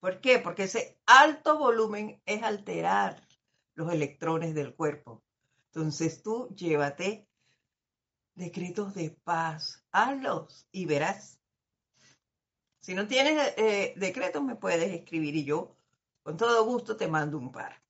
¿Por 0.00 0.20
qué? 0.20 0.38
Porque 0.38 0.64
ese 0.64 0.98
alto 1.06 1.58
volumen 1.58 2.20
es 2.26 2.42
alterar 2.42 3.26
los 3.74 3.92
electrones 3.92 4.54
del 4.54 4.74
cuerpo. 4.74 5.22
Entonces 5.66 6.22
tú 6.22 6.48
llévate 6.54 7.28
decretos 8.34 8.94
de 8.94 9.10
paz, 9.10 9.84
hazlos 9.90 10.66
y 10.70 10.86
verás. 10.86 11.40
Si 12.80 12.94
no 12.94 13.08
tienes 13.08 13.54
eh, 13.56 13.94
decretos, 13.96 14.44
me 14.44 14.54
puedes 14.54 14.92
escribir 14.92 15.34
y 15.34 15.44
yo 15.44 15.75
con 16.26 16.36
todo 16.36 16.64
gusto 16.64 16.96
te 16.96 17.06
mando 17.06 17.38
un 17.38 17.52
par 17.52 17.80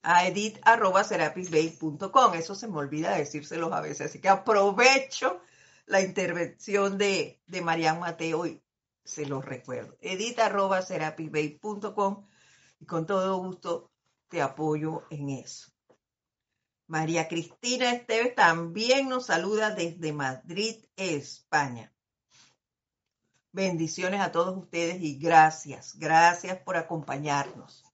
a 0.00 0.26
edit.serapisbay.com. 0.26 2.32
Eso 2.32 2.54
se 2.54 2.68
me 2.68 2.78
olvida 2.78 3.16
decírselos 3.16 3.70
a 3.70 3.82
veces, 3.82 4.08
así 4.08 4.18
que 4.18 4.30
aprovecho 4.30 5.42
la 5.84 6.00
intervención 6.00 6.96
de, 6.96 7.42
de 7.46 7.60
Marian 7.60 8.00
Mateo 8.00 8.46
y 8.46 8.62
se 9.04 9.26
los 9.26 9.44
recuerdo. 9.44 9.94
edit.serapisbay.com 10.00 12.26
y 12.80 12.86
con 12.86 13.04
todo 13.04 13.36
gusto 13.36 13.90
te 14.28 14.40
apoyo 14.40 15.02
en 15.10 15.28
eso. 15.28 15.70
María 16.86 17.28
Cristina 17.28 17.92
Esteves 17.92 18.34
también 18.34 19.10
nos 19.10 19.26
saluda 19.26 19.74
desde 19.74 20.14
Madrid, 20.14 20.82
España. 20.96 21.93
Bendiciones 23.54 24.20
a 24.20 24.32
todos 24.32 24.56
ustedes 24.58 25.00
y 25.00 25.16
gracias, 25.16 25.96
gracias 25.96 26.58
por 26.58 26.76
acompañarnos. 26.76 27.84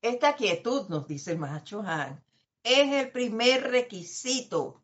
Esta 0.00 0.34
quietud, 0.34 0.88
nos 0.88 1.06
dice 1.06 1.36
Macho 1.36 1.82
Han, 1.82 2.20
es 2.64 2.92
el 2.94 3.12
primer 3.12 3.70
requisito 3.70 4.82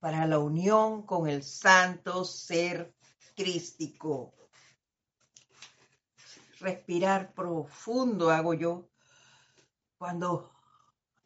para 0.00 0.26
la 0.26 0.40
unión 0.40 1.06
con 1.06 1.28
el 1.28 1.44
santo 1.44 2.24
ser 2.24 2.92
crístico. 3.36 4.34
Respirar 6.58 7.32
profundo 7.34 8.30
hago 8.30 8.52
yo 8.52 8.88
cuando 9.96 10.55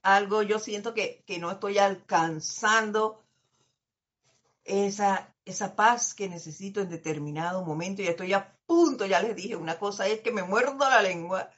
algo 0.02 0.42
yo 0.42 0.58
siento 0.58 0.94
que, 0.94 1.22
que 1.26 1.38
no 1.38 1.50
estoy 1.50 1.78
alcanzando 1.78 3.22
esa, 4.64 5.34
esa 5.44 5.76
paz 5.76 6.14
que 6.14 6.28
necesito 6.28 6.80
en 6.80 6.90
determinado 6.90 7.64
momento 7.64 8.02
y 8.02 8.06
estoy 8.06 8.32
a 8.32 8.56
punto, 8.66 9.06
ya 9.06 9.20
les 9.20 9.36
dije, 9.36 9.56
una 9.56 9.78
cosa 9.78 10.06
es 10.06 10.20
que 10.20 10.32
me 10.32 10.42
muerdo 10.42 10.78
la 10.78 11.02
lengua 11.02 11.50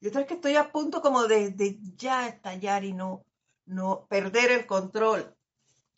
y 0.00 0.08
otra 0.08 0.22
es 0.22 0.26
que 0.26 0.34
estoy 0.34 0.56
a 0.56 0.70
punto 0.72 1.00
como 1.00 1.24
de, 1.24 1.78
ya 1.96 2.28
estallar 2.28 2.84
y 2.84 2.92
no, 2.92 3.24
no 3.64 4.06
perder 4.08 4.50
el 4.50 4.66
control. 4.66 5.34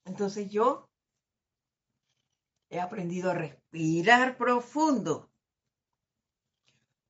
Entonces 0.04 0.50
yo 0.50 0.88
he 2.70 2.80
aprendido 2.80 3.30
a 3.30 3.34
respirar 3.34 4.36
profundo. 4.36 5.30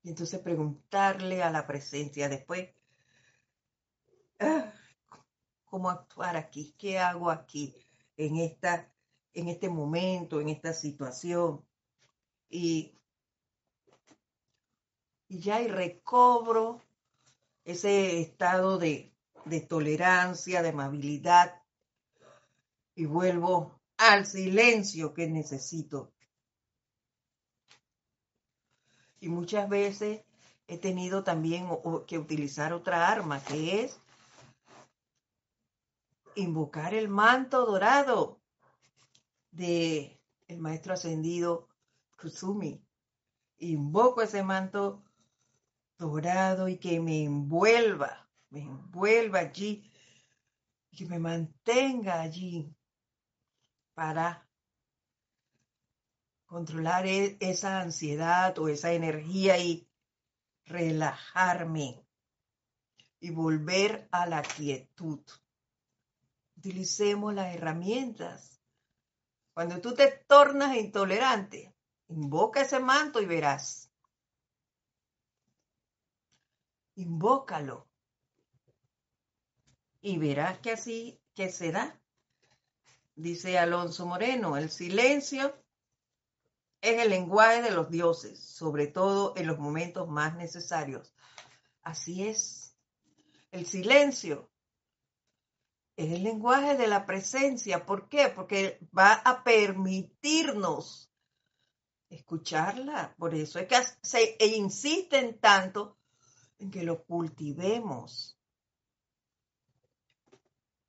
Y 0.01 0.09
entonces 0.09 0.39
preguntarle 0.39 1.43
a 1.43 1.51
la 1.51 1.67
presencia 1.67 2.29
después, 2.29 2.69
¿cómo 5.65 5.89
actuar 5.89 6.35
aquí? 6.37 6.73
¿Qué 6.77 6.99
hago 6.99 7.29
aquí 7.29 7.75
en, 8.17 8.37
esta, 8.37 8.91
en 9.33 9.49
este 9.49 9.69
momento, 9.69 10.41
en 10.41 10.49
esta 10.49 10.73
situación? 10.73 11.63
Y 12.49 12.93
y 15.29 15.39
ya 15.39 15.61
y 15.61 15.67
recobro 15.67 16.81
ese 17.63 18.19
estado 18.19 18.79
de, 18.79 19.13
de 19.45 19.61
tolerancia, 19.61 20.63
de 20.63 20.69
amabilidad 20.69 21.61
y 22.95 23.05
vuelvo 23.05 23.79
al 23.97 24.25
silencio 24.25 25.13
que 25.13 25.27
necesito. 25.27 26.11
Y 29.21 29.29
muchas 29.29 29.69
veces 29.69 30.21
he 30.67 30.77
tenido 30.79 31.23
también 31.23 31.67
que 32.07 32.17
utilizar 32.17 32.73
otra 32.73 33.07
arma, 33.07 33.43
que 33.43 33.83
es 33.83 33.99
invocar 36.35 36.93
el 36.93 37.09
manto 37.09 37.65
dorado 37.65 38.39
de 39.51 40.19
el 40.47 40.59
maestro 40.59 40.93
ascendido 40.93 41.69
Kusumi. 42.19 42.83
Invoco 43.59 44.21
ese 44.21 44.43
manto 44.43 45.03
dorado 45.97 46.67
y 46.67 46.77
que 46.77 46.99
me 46.99 47.23
envuelva, 47.23 48.29
me 48.49 48.61
envuelva 48.61 49.39
allí, 49.39 49.91
que 50.95 51.05
me 51.05 51.19
mantenga 51.19 52.21
allí 52.21 52.73
para 53.93 54.47
controlar 56.45 57.05
e, 57.05 57.37
esa 57.39 57.81
ansiedad 57.81 58.57
o 58.59 58.69
esa 58.69 58.91
energía 58.93 59.57
y 59.59 59.87
relajarme 60.65 62.03
y 63.19 63.31
volver 63.31 64.07
a 64.11 64.25
la 64.25 64.41
quietud. 64.41 65.21
Utilicemos 66.59 67.33
las 67.33 67.55
herramientas. 67.55 68.59
Cuando 69.53 69.79
tú 69.79 69.93
te 69.93 70.25
tornas 70.27 70.75
intolerante, 70.75 71.73
invoca 72.09 72.63
ese 72.63 72.81
manto 72.81 73.21
y 73.21 73.25
verás. 73.25 73.89
Invócalo. 76.95 77.87
Y 80.01 80.17
verás 80.17 80.59
que 80.59 80.71
así 80.71 81.21
que 81.33 81.49
será. 81.49 81.97
Dice 83.15 83.57
Alonso 83.57 84.05
Moreno, 84.05 84.57
el 84.57 84.69
silencio 84.69 85.63
es 86.81 87.01
el 87.01 87.09
lenguaje 87.09 87.61
de 87.61 87.71
los 87.71 87.89
dioses, 87.89 88.37
sobre 88.37 88.87
todo 88.87 89.33
en 89.37 89.47
los 89.47 89.59
momentos 89.59 90.09
más 90.09 90.35
necesarios. 90.35 91.15
Así 91.83 92.27
es. 92.27 92.75
El 93.51 93.65
silencio 93.65 94.48
es 95.99 96.13
el 96.13 96.23
lenguaje 96.23 96.77
de 96.77 96.87
la 96.87 97.05
presencia. 97.05 97.85
¿Por 97.85 98.07
qué? 98.07 98.29
Porque 98.29 98.79
va 98.97 99.11
a 99.15 99.43
permitirnos 99.43 101.11
escucharla. 102.09 103.13
Por 103.17 103.35
eso 103.35 103.59
es 103.59 103.67
que 103.67 103.75
se 104.01 104.37
insisten 104.55 105.37
tanto 105.39 105.97
en 106.57 106.71
que 106.71 106.83
lo 106.83 107.03
cultivemos. 107.03 108.39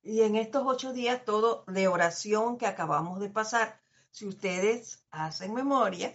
Y 0.01 0.21
en 0.21 0.37
estos 0.37 0.63
ocho 0.65 0.93
días, 0.93 1.25
todo 1.25 1.65
de 1.67 1.89
oración 1.89 2.57
que 2.57 2.67
acabamos 2.67 3.19
de 3.19 3.31
pasar, 3.31 3.81
si 4.11 4.29
ustedes 4.29 5.05
hacen 5.11 5.55
memoria, 5.55 6.15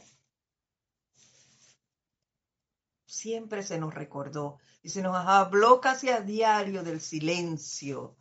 siempre 3.05 3.61
se 3.61 3.77
nos 3.77 3.93
recordó 3.93 4.57
y 4.81 4.89
se 4.89 5.01
nos 5.01 5.17
habló 5.17 5.81
casi 5.81 6.09
a 6.09 6.21
diario 6.21 6.81
del 6.81 7.01
silencio 7.01 8.15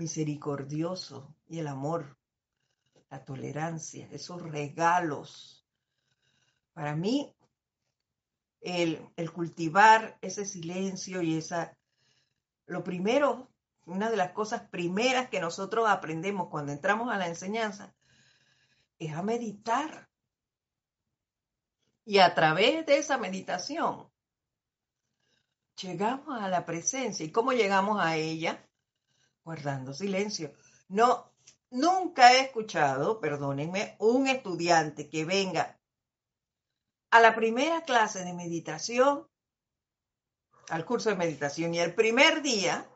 misericordioso 0.00 1.36
y 1.46 1.58
el 1.58 1.66
amor, 1.66 2.16
la 3.10 3.22
tolerancia, 3.22 4.08
esos 4.10 4.40
regalos. 4.40 5.68
Para 6.72 6.96
mí, 6.96 7.36
el, 8.62 9.12
cultivar 9.34 10.16
ese 10.22 10.46
silencio 10.46 11.20
y 11.20 11.36
esa, 11.36 11.76
lo 12.64 12.82
primero, 12.82 13.50
una 13.84 14.08
de 14.08 14.16
las 14.16 14.32
cosas 14.32 14.62
primeras 14.70 15.28
que 15.28 15.38
nosotros 15.38 15.86
aprendemos 15.86 16.48
cuando 16.48 16.72
entramos 16.72 17.12
a 17.12 17.18
la 17.18 17.28
enseñanza 17.28 17.94
es 18.98 19.12
a 19.12 19.22
meditar. 19.22 20.08
Y 22.06 22.20
a 22.20 22.34
través 22.34 22.86
de 22.86 22.96
esa 22.96 23.18
meditación 23.18 24.10
llegamos 25.76 26.40
a 26.40 26.48
la 26.48 26.64
presencia. 26.64 27.26
¿Y 27.26 27.30
cómo 27.30 27.52
llegamos 27.52 28.00
a 28.00 28.16
ella? 28.16 28.66
Guardando 29.50 29.92
silencio. 29.92 30.52
No, 30.90 31.32
nunca 31.70 32.34
he 32.34 32.42
escuchado, 32.42 33.18
perdónenme, 33.18 33.96
un 33.98 34.28
estudiante 34.28 35.08
que 35.08 35.24
venga 35.24 35.76
a 37.10 37.20
la 37.20 37.34
primera 37.34 37.82
clase 37.82 38.22
de 38.24 38.32
meditación, 38.32 39.26
al 40.68 40.84
curso 40.84 41.08
de 41.08 41.16
meditación, 41.16 41.74
y 41.74 41.80
el 41.80 41.96
primer 41.96 42.42
día 42.42 42.88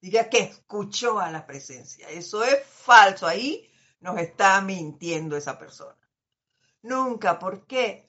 diga 0.00 0.30
que 0.30 0.38
escuchó 0.38 1.18
a 1.18 1.32
la 1.32 1.44
presencia. 1.44 2.08
Eso 2.08 2.44
es 2.44 2.64
falso. 2.64 3.26
Ahí 3.26 3.68
nos 3.98 4.16
está 4.20 4.60
mintiendo 4.60 5.36
esa 5.36 5.58
persona. 5.58 5.98
Nunca, 6.82 7.36
¿por 7.40 7.66
qué? 7.66 8.08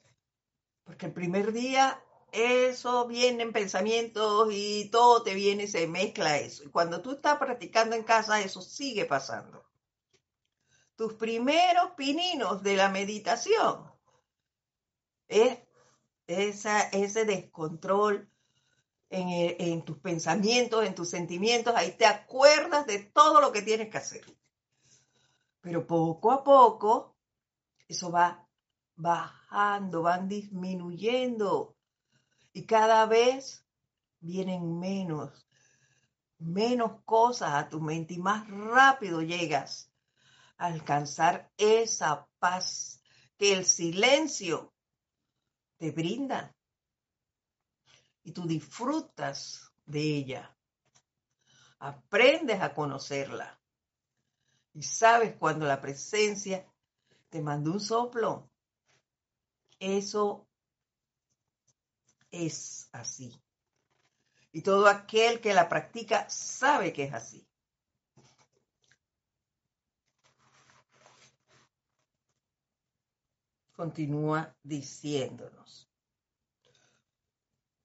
Porque 0.84 1.06
el 1.06 1.12
primer 1.12 1.50
día 1.50 2.00
eso 2.32 3.06
viene 3.06 3.42
en 3.42 3.52
pensamientos 3.52 4.48
y 4.52 4.88
todo 4.90 5.22
te 5.22 5.34
viene 5.34 5.66
se 5.66 5.86
mezcla 5.86 6.38
eso. 6.38 6.64
Y 6.64 6.68
cuando 6.68 7.00
tú 7.00 7.12
estás 7.12 7.38
practicando 7.38 7.96
en 7.96 8.04
casa, 8.04 8.40
eso 8.40 8.60
sigue 8.60 9.04
pasando. 9.04 9.64
Tus 10.96 11.14
primeros 11.14 11.92
pininos 11.96 12.62
de 12.62 12.76
la 12.76 12.88
meditación 12.88 13.90
es 15.28 15.58
ese 16.26 17.24
descontrol 17.24 18.30
en, 19.08 19.28
en 19.58 19.82
tus 19.82 19.98
pensamientos, 19.98 20.84
en 20.84 20.94
tus 20.94 21.10
sentimientos. 21.10 21.74
Ahí 21.74 21.92
te 21.92 22.06
acuerdas 22.06 22.86
de 22.86 22.98
todo 22.98 23.40
lo 23.40 23.50
que 23.50 23.62
tienes 23.62 23.88
que 23.88 23.98
hacer. 23.98 24.24
Pero 25.60 25.86
poco 25.86 26.32
a 26.32 26.44
poco, 26.44 27.16
eso 27.88 28.10
va 28.10 28.46
bajando, 28.96 30.02
van 30.02 30.28
disminuyendo. 30.28 31.76
Y 32.52 32.66
cada 32.66 33.06
vez 33.06 33.64
vienen 34.20 34.78
menos, 34.78 35.48
menos 36.38 37.02
cosas 37.04 37.54
a 37.54 37.68
tu 37.68 37.80
mente 37.80 38.14
y 38.14 38.18
más 38.18 38.48
rápido 38.48 39.22
llegas 39.22 39.92
a 40.56 40.66
alcanzar 40.66 41.50
esa 41.56 42.28
paz 42.38 43.02
que 43.38 43.52
el 43.52 43.64
silencio 43.64 44.74
te 45.78 45.90
brinda. 45.92 46.54
Y 48.22 48.32
tú 48.32 48.46
disfrutas 48.46 49.72
de 49.86 50.00
ella. 50.00 50.56
Aprendes 51.78 52.60
a 52.60 52.74
conocerla. 52.74 53.58
Y 54.74 54.82
sabes 54.82 55.36
cuando 55.36 55.66
la 55.66 55.80
presencia 55.80 56.66
te 57.30 57.40
manda 57.40 57.70
un 57.70 57.80
soplo. 57.80 58.50
Eso 59.78 60.49
es 62.30 62.88
así. 62.92 63.40
Y 64.52 64.62
todo 64.62 64.88
aquel 64.88 65.40
que 65.40 65.54
la 65.54 65.68
practica 65.68 66.28
sabe 66.28 66.92
que 66.92 67.04
es 67.04 67.14
así. 67.14 67.46
Continúa 73.72 74.54
diciéndonos. 74.62 75.88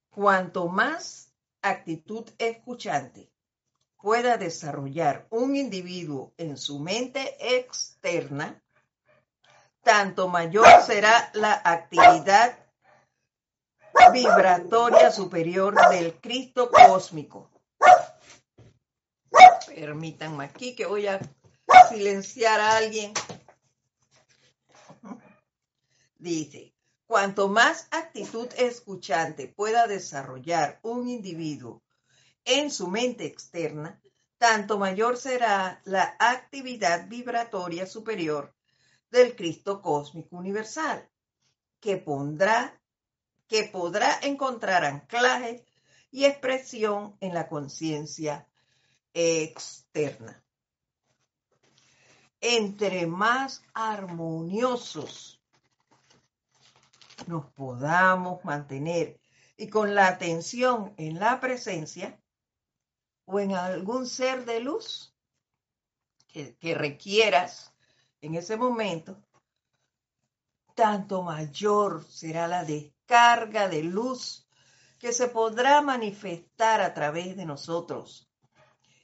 Cuanto 0.10 0.68
más 0.68 1.34
actitud 1.62 2.30
escuchante 2.38 3.32
pueda 3.98 4.38
desarrollar 4.38 5.28
un 5.30 5.56
individuo 5.56 6.34
en 6.38 6.58
su 6.58 6.80
mente 6.80 7.38
externa, 7.58 8.62
tanto 9.82 10.28
mayor 10.28 10.68
será 10.86 11.32
la 11.34 11.62
actividad 11.64 12.65
vibratoria 14.12 15.12
superior 15.12 15.76
del 15.90 16.14
Cristo 16.20 16.70
cósmico. 16.72 17.50
Permítanme 19.68 20.46
aquí 20.46 20.76
que 20.76 20.86
voy 20.86 21.08
a 21.08 21.20
silenciar 21.90 22.60
a 22.60 22.78
alguien. 22.78 23.14
Dice, 26.18 26.74
cuanto 27.06 27.50
más 27.50 27.88
actitud 27.92 28.48
escuchante 28.58 29.48
pueda 29.48 29.86
desarrollar 29.88 30.80
un 30.82 31.08
individuo 31.08 31.84
en 32.46 32.72
su 32.72 32.88
mente 32.88 33.26
externa, 33.26 34.02
tanto 34.38 34.78
mayor 34.78 35.18
será 35.18 35.82
la 35.86 36.16
actividad 36.20 37.08
vibratoria 37.08 37.86
superior 37.86 38.54
del 39.12 39.36
Cristo 39.36 39.82
cósmico 39.82 40.38
universal, 40.38 41.10
que 41.80 41.98
pondrá 41.98 42.80
que 43.48 43.64
podrá 43.66 44.20
encontrar 44.22 44.86
anclaje 44.86 45.66
y 46.12 46.26
expresión 46.26 47.16
en 47.20 47.34
la 47.34 47.48
conciencia 47.48 48.48
externa. 49.14 50.44
Entre 52.42 53.08
más 53.08 53.64
armoniosos 53.74 55.42
nos 57.28 57.46
podamos 57.52 58.44
mantener 58.44 59.20
y 59.58 59.68
con 59.68 59.96
la 59.96 60.08
atención 60.08 60.94
en 60.98 61.20
la 61.20 61.40
presencia 61.40 62.20
o 63.26 63.40
en 63.40 63.54
algún 63.54 64.06
ser 64.06 64.46
de 64.46 64.60
luz 64.60 65.16
que, 66.28 66.56
que 66.58 66.76
requieras 66.76 67.74
en 68.22 68.36
ese 68.36 68.58
momento, 68.58 69.18
tanto 70.76 71.24
mayor 71.24 72.06
será 72.10 72.48
la 72.48 72.66
descarga 73.06 73.68
de 73.68 73.84
luz 73.84 74.48
que 75.00 75.14
se 75.14 75.28
podrá 75.28 75.82
manifestar 75.82 76.82
a 76.82 76.94
través 76.94 77.38
de 77.38 77.46
nosotros. 77.46 78.32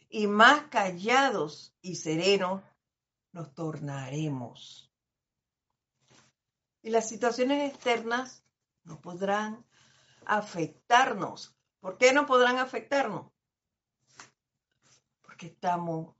Y 0.09 0.27
más 0.27 0.63
callados 0.69 1.75
y 1.81 1.95
serenos 1.95 2.63
nos 3.31 3.53
tornaremos. 3.53 4.91
Y 6.81 6.89
las 6.89 7.07
situaciones 7.07 7.71
externas 7.71 8.43
no 8.83 8.99
podrán 8.99 9.65
afectarnos. 10.25 11.55
¿Por 11.79 11.97
qué 11.97 12.11
no 12.11 12.25
podrán 12.25 12.57
afectarnos? 12.57 13.31
Porque 15.21 15.47
estamos 15.47 16.15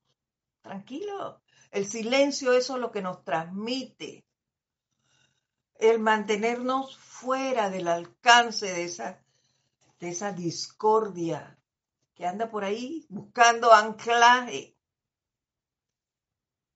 tranquilos. 0.61 1.41
El 1.71 1.87
silencio, 1.87 2.53
eso 2.53 2.75
es 2.75 2.81
lo 2.81 2.91
que 2.91 3.01
nos 3.01 3.23
transmite. 3.23 4.23
El 5.81 5.99
mantenernos 5.99 6.95
fuera 6.95 7.71
del 7.71 7.87
alcance 7.87 8.67
de 8.67 8.83
esa, 8.83 9.19
de 9.99 10.09
esa 10.09 10.31
discordia 10.31 11.57
que 12.13 12.27
anda 12.27 12.51
por 12.51 12.63
ahí 12.63 13.07
buscando 13.09 13.73
anclaje. 13.73 14.77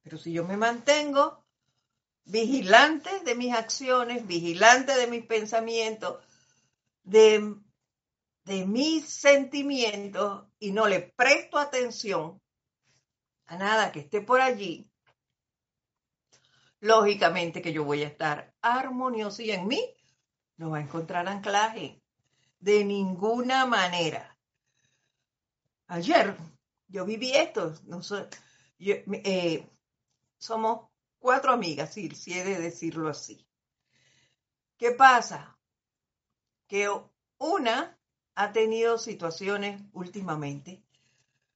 Pero 0.01 0.17
si 0.17 0.33
yo 0.33 0.43
me 0.43 0.57
mantengo 0.57 1.45
vigilante 2.23 3.19
de 3.19 3.35
mis 3.35 3.53
acciones, 3.53 4.25
vigilante 4.25 4.95
de 4.95 5.05
mis 5.05 5.23
pensamientos, 5.23 6.23
de, 7.03 7.55
de 8.45 8.65
mis 8.65 9.07
sentimientos 9.07 10.47
y 10.57 10.71
no 10.71 10.87
le 10.87 11.13
presto 11.15 11.59
atención 11.59 12.41
a 13.45 13.57
nada 13.57 13.91
que 13.91 13.99
esté 13.99 14.21
por 14.21 14.41
allí, 14.41 14.89
lógicamente 16.79 17.61
que 17.61 17.73
yo 17.73 17.83
voy 17.83 18.03
a 18.03 18.07
estar 18.07 18.53
armonioso 18.61 19.41
y 19.41 19.51
en 19.51 19.67
mí 19.67 19.81
no 20.57 20.71
va 20.71 20.77
a 20.77 20.81
encontrar 20.81 21.27
anclaje 21.27 22.01
de 22.59 22.83
ninguna 22.83 23.65
manera. 23.65 24.37
Ayer 25.87 26.35
yo 26.87 27.05
viví 27.05 27.31
esto, 27.31 27.73
no 27.85 28.01
eh, 28.79 29.69
somos 30.37 30.89
cuatro 31.19 31.51
amigas, 31.51 31.93
si, 31.93 32.09
si 32.11 32.33
he 32.33 32.43
de 32.43 32.59
decirlo 32.59 33.09
así. 33.09 33.47
¿Qué 34.77 34.91
pasa? 34.91 35.57
Que 36.67 36.89
una 37.37 37.97
ha 38.35 38.51
tenido 38.51 38.97
situaciones 38.97 39.81
últimamente 39.93 40.85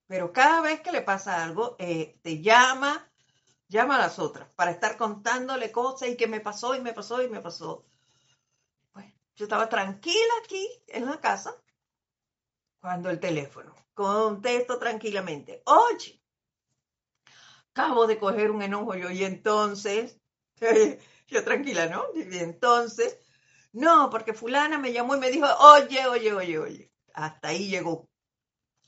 pero 0.10 0.34
cada 0.34 0.62
vez 0.62 0.82
que 0.82 0.92
le 0.92 1.04
pasa 1.04 1.44
algo, 1.44 1.76
eh, 1.78 2.18
te 2.24 2.42
llama, 2.42 3.09
llama 3.70 3.96
a 3.96 4.00
las 4.00 4.20
otras 4.20 4.50
para 4.56 4.72
estar 4.72 4.98
contándole 4.98 5.72
cosas 5.72 6.10
y 6.10 6.18
que 6.18 6.28
me 6.28 6.42
pasó 6.42 6.76
y 6.76 6.82
me 6.82 6.94
pasó 6.94 7.22
y 7.22 7.30
me 7.30 7.40
pasó. 7.40 7.86
Pues 8.92 9.06
yo 9.36 9.46
estaba 9.46 9.70
tranquila 9.70 10.34
aquí 10.44 10.68
en 10.88 11.06
la 11.06 11.20
casa 11.22 11.56
cuando 12.82 13.10
el 13.10 13.20
teléfono, 13.20 13.76
contesto 13.94 14.80
tranquilamente, 14.80 15.62
oye, 15.66 16.22
acabo 17.72 18.08
de 18.08 18.18
coger 18.18 18.52
un 18.52 18.62
enojo 18.62 18.96
yo 18.96 19.12
y 19.12 19.24
entonces, 19.24 20.18
yo 21.28 21.44
tranquila, 21.44 21.88
¿no? 21.88 22.06
Y 22.16 22.38
entonces, 22.38 23.20
no, 23.74 24.10
porque 24.10 24.34
fulana 24.34 24.78
me 24.78 24.94
llamó 24.94 25.16
y 25.16 25.20
me 25.20 25.30
dijo, 25.30 25.48
oye, 25.60 26.08
oye, 26.08 26.34
oye, 26.34 26.58
oye, 26.58 26.92
hasta 27.14 27.50
ahí 27.50 27.70
llegó. 27.70 28.10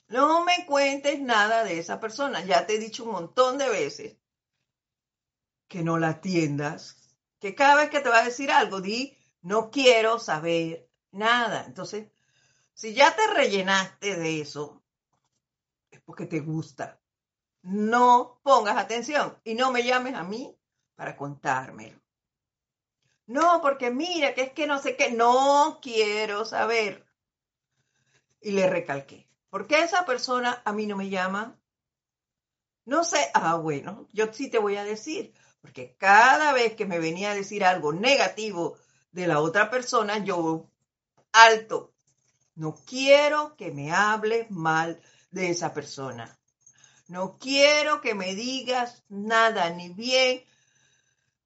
No 0.07 0.43
me 0.43 0.65
cuentes 0.65 1.21
nada 1.21 1.63
de 1.63 1.79
esa 1.79 1.99
persona. 1.99 2.43
Ya 2.43 2.65
te 2.65 2.75
he 2.75 2.79
dicho 2.79 3.05
un 3.05 3.11
montón 3.11 3.57
de 3.57 3.69
veces 3.69 4.20
que 5.71 5.83
no 5.83 5.97
la 5.97 6.09
atiendas, 6.09 6.97
que 7.39 7.55
cada 7.55 7.75
vez 7.75 7.89
que 7.89 8.01
te 8.01 8.09
va 8.09 8.19
a 8.19 8.25
decir 8.25 8.51
algo, 8.51 8.81
di, 8.81 9.17
no 9.41 9.71
quiero 9.71 10.19
saber 10.19 10.89
nada. 11.11 11.63
Entonces, 11.65 12.11
si 12.73 12.93
ya 12.93 13.15
te 13.15 13.25
rellenaste 13.27 14.17
de 14.17 14.41
eso, 14.41 14.83
es 15.89 16.01
porque 16.01 16.25
te 16.25 16.41
gusta. 16.41 16.99
No 17.61 18.41
pongas 18.43 18.75
atención 18.75 19.39
y 19.45 19.53
no 19.53 19.71
me 19.71 19.83
llames 19.83 20.15
a 20.15 20.23
mí 20.23 20.53
para 20.95 21.15
contármelo. 21.15 22.01
No, 23.27 23.61
porque 23.61 23.91
mira, 23.91 24.33
que 24.33 24.41
es 24.41 24.51
que 24.51 24.67
no 24.67 24.81
sé 24.81 24.97
qué, 24.97 25.09
no 25.11 25.79
quiero 25.81 26.43
saber. 26.43 27.07
Y 28.41 28.51
le 28.51 28.69
recalqué. 28.69 29.29
¿Por 29.49 29.67
qué 29.67 29.83
esa 29.83 30.05
persona 30.05 30.61
a 30.65 30.73
mí 30.73 30.85
no 30.85 30.97
me 30.97 31.09
llama? 31.09 31.57
No 32.83 33.05
sé, 33.05 33.31
ah, 33.33 33.55
bueno, 33.55 34.09
yo 34.11 34.33
sí 34.33 34.49
te 34.49 34.59
voy 34.59 34.75
a 34.75 34.83
decir, 34.83 35.33
porque 35.61 35.95
cada 35.97 36.53
vez 36.53 36.75
que 36.75 36.85
me 36.85 36.99
venía 36.99 37.31
a 37.31 37.35
decir 37.35 37.63
algo 37.63 37.93
negativo 37.93 38.77
de 39.11 39.27
la 39.27 39.39
otra 39.39 39.69
persona, 39.69 40.17
yo 40.17 40.69
alto, 41.31 41.93
no 42.55 42.75
quiero 42.85 43.55
que 43.55 43.71
me 43.71 43.91
hables 43.91 44.49
mal 44.51 45.01
de 45.31 45.51
esa 45.51 45.73
persona. 45.73 46.37
No 47.07 47.37
quiero 47.37 48.01
que 48.01 48.15
me 48.15 48.35
digas 48.35 49.03
nada, 49.09 49.69
ni 49.69 49.89
bien 49.89 50.43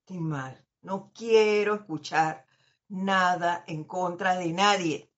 ni 0.09 0.19
mal. 0.19 0.63
No 0.81 1.11
quiero 1.13 1.75
escuchar 1.75 2.45
nada 2.87 3.63
en 3.67 3.83
contra 3.83 4.35
de 4.35 4.53
nadie. 4.53 5.09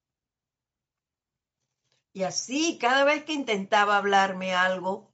Y 2.13 2.23
así, 2.23 2.77
cada 2.79 3.03
vez 3.03 3.25
que 3.25 3.33
intentaba 3.33 3.97
hablarme 3.97 4.55
algo 4.55 5.13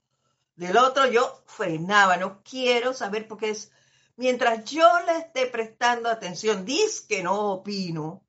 del 0.56 0.76
otro, 0.76 1.06
yo 1.10 1.42
frenaba, 1.46 2.16
no 2.16 2.42
quiero 2.42 2.94
saber 2.94 3.26
porque 3.28 3.50
es, 3.50 3.72
mientras 4.16 4.64
yo 4.64 4.88
le 5.06 5.18
esté 5.18 5.46
prestando 5.46 6.08
atención, 6.08 6.64
diz 6.64 7.00
que 7.00 7.22
no 7.22 7.52
opino, 7.52 8.24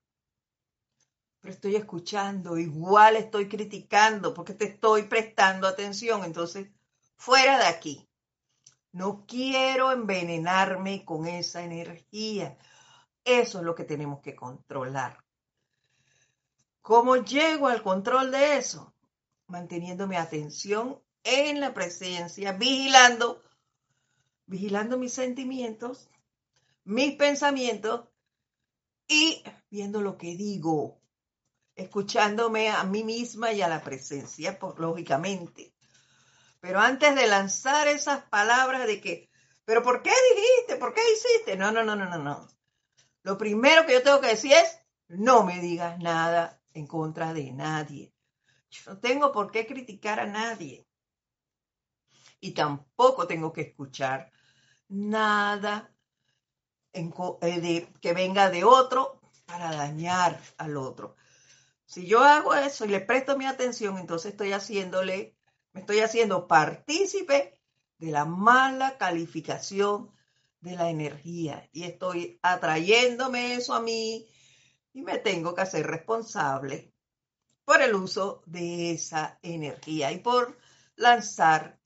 pero 1.40 1.54
estoy 1.54 1.76
escuchando, 1.76 2.58
igual 2.58 3.16
estoy 3.18 3.48
criticando 3.48 4.34
porque 4.34 4.54
te 4.54 4.66
estoy 4.66 5.04
prestando 5.04 5.68
atención, 5.68 6.24
entonces, 6.24 6.70
fuera 7.18 7.60
de 7.60 7.66
aquí. 7.66 8.10
No 8.92 9.26
quiero 9.28 9.92
envenenarme 9.92 11.06
con 11.06 11.28
esa 11.28 11.64
energía. 11.64 12.58
Eso 13.24 13.60
es 13.60 13.64
lo 13.66 13.76
que 13.76 13.84
tenemos 13.84 14.22
que 14.22 14.36
controlar. 14.36 15.24
¿Cómo 16.82 17.18
llego 17.18 17.68
al 17.68 17.84
control 17.84 18.32
de 18.32 18.58
eso? 18.58 18.94
Manteniendo 19.48 20.08
mi 20.08 20.16
atención 20.16 21.02
en 21.24 21.60
la 21.60 21.74
presencia, 21.74 22.54
vigilando, 22.54 23.44
vigilando 24.48 24.98
mis 24.98 25.14
sentimientos, 25.14 26.10
mis 26.84 27.16
pensamientos 27.16 28.08
y 29.08 29.44
viendo 29.70 30.02
lo 30.02 30.18
que 30.18 30.36
digo, 30.36 31.00
escuchándome 31.76 32.70
a 32.70 32.84
mí 32.84 33.04
misma 33.04 33.52
y 33.52 33.62
a 33.62 33.68
la 33.68 33.82
presencia, 33.82 34.58
lógicamente. 34.78 35.74
Pero 36.60 36.80
antes 36.80 37.16
de 37.16 37.28
lanzar 37.28 37.88
esas 37.88 38.24
palabras 38.24 38.88
de 38.88 39.02
que, 39.02 39.30
pero 39.66 39.84
¿por 39.84 40.02
qué 40.02 40.12
dijiste? 40.36 40.78
¿Por 40.78 40.94
qué 40.94 41.02
hiciste? 41.12 41.56
No, 41.58 41.72
no, 41.72 41.84
no, 41.84 41.96
no, 41.96 42.06
no, 42.06 42.18
no. 42.18 42.48
Lo 43.24 43.38
primero 43.38 43.86
que 43.86 43.94
yo 43.94 44.04
tengo 44.04 44.22
que 44.22 44.30
decir 44.30 44.54
es, 44.54 44.80
no 45.08 45.44
me 45.44 45.60
digas 45.60 46.00
nada 46.00 46.62
en 46.74 46.88
contra 46.88 47.34
de 47.34 47.52
nadie. 47.52 48.14
Yo 48.70 48.94
no 48.94 49.00
tengo 49.00 49.32
por 49.32 49.52
qué 49.52 49.66
criticar 49.66 50.20
a 50.20 50.26
nadie. 50.26 50.88
Y 52.40 52.52
tampoco 52.52 53.28
tengo 53.28 53.52
que 53.52 53.62
escuchar 53.62 54.32
nada 54.88 55.94
eh, 56.94 57.88
que 58.02 58.14
venga 58.14 58.50
de 58.50 58.64
otro 58.64 59.20
para 59.46 59.76
dañar 59.76 60.40
al 60.58 60.78
otro. 60.78 61.16
Si 61.86 62.08
yo 62.08 62.24
hago 62.24 62.56
eso 62.56 62.86
y 62.86 62.90
le 62.90 63.02
presto 63.02 63.38
mi 63.38 63.46
atención, 63.46 63.98
entonces 63.98 64.32
estoy 64.32 64.54
haciéndole, 64.54 65.36
me 65.74 65.82
estoy 65.82 66.00
haciendo 66.00 66.48
partícipe 66.48 67.60
de 67.98 68.12
la 68.12 68.26
mala 68.26 68.98
calificación 68.98 70.12
de 70.62 70.76
la 70.76 70.90
energía 70.90 71.70
y 71.72 71.84
estoy 71.84 72.40
atrayéndome 72.42 73.56
eso 73.56 73.74
a 73.74 73.82
mí 73.82 74.28
y 74.94 75.02
me 75.02 75.18
tengo 75.20 75.54
que 75.54 75.62
hacer 75.62 75.86
responsable 75.86 76.94
por 77.66 77.82
el 77.82 77.94
uso 77.96 78.42
de 78.46 78.92
esa 78.92 79.38
energía 79.42 80.12
y 80.12 80.20
por 80.20 80.58
lanzar 80.96 81.80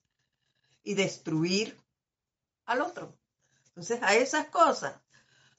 y 0.84 0.94
destruir 0.94 1.79
al 2.70 2.82
otro. 2.82 3.18
Entonces 3.68 4.00
a 4.02 4.16
esas 4.16 4.48
cosas 4.48 4.94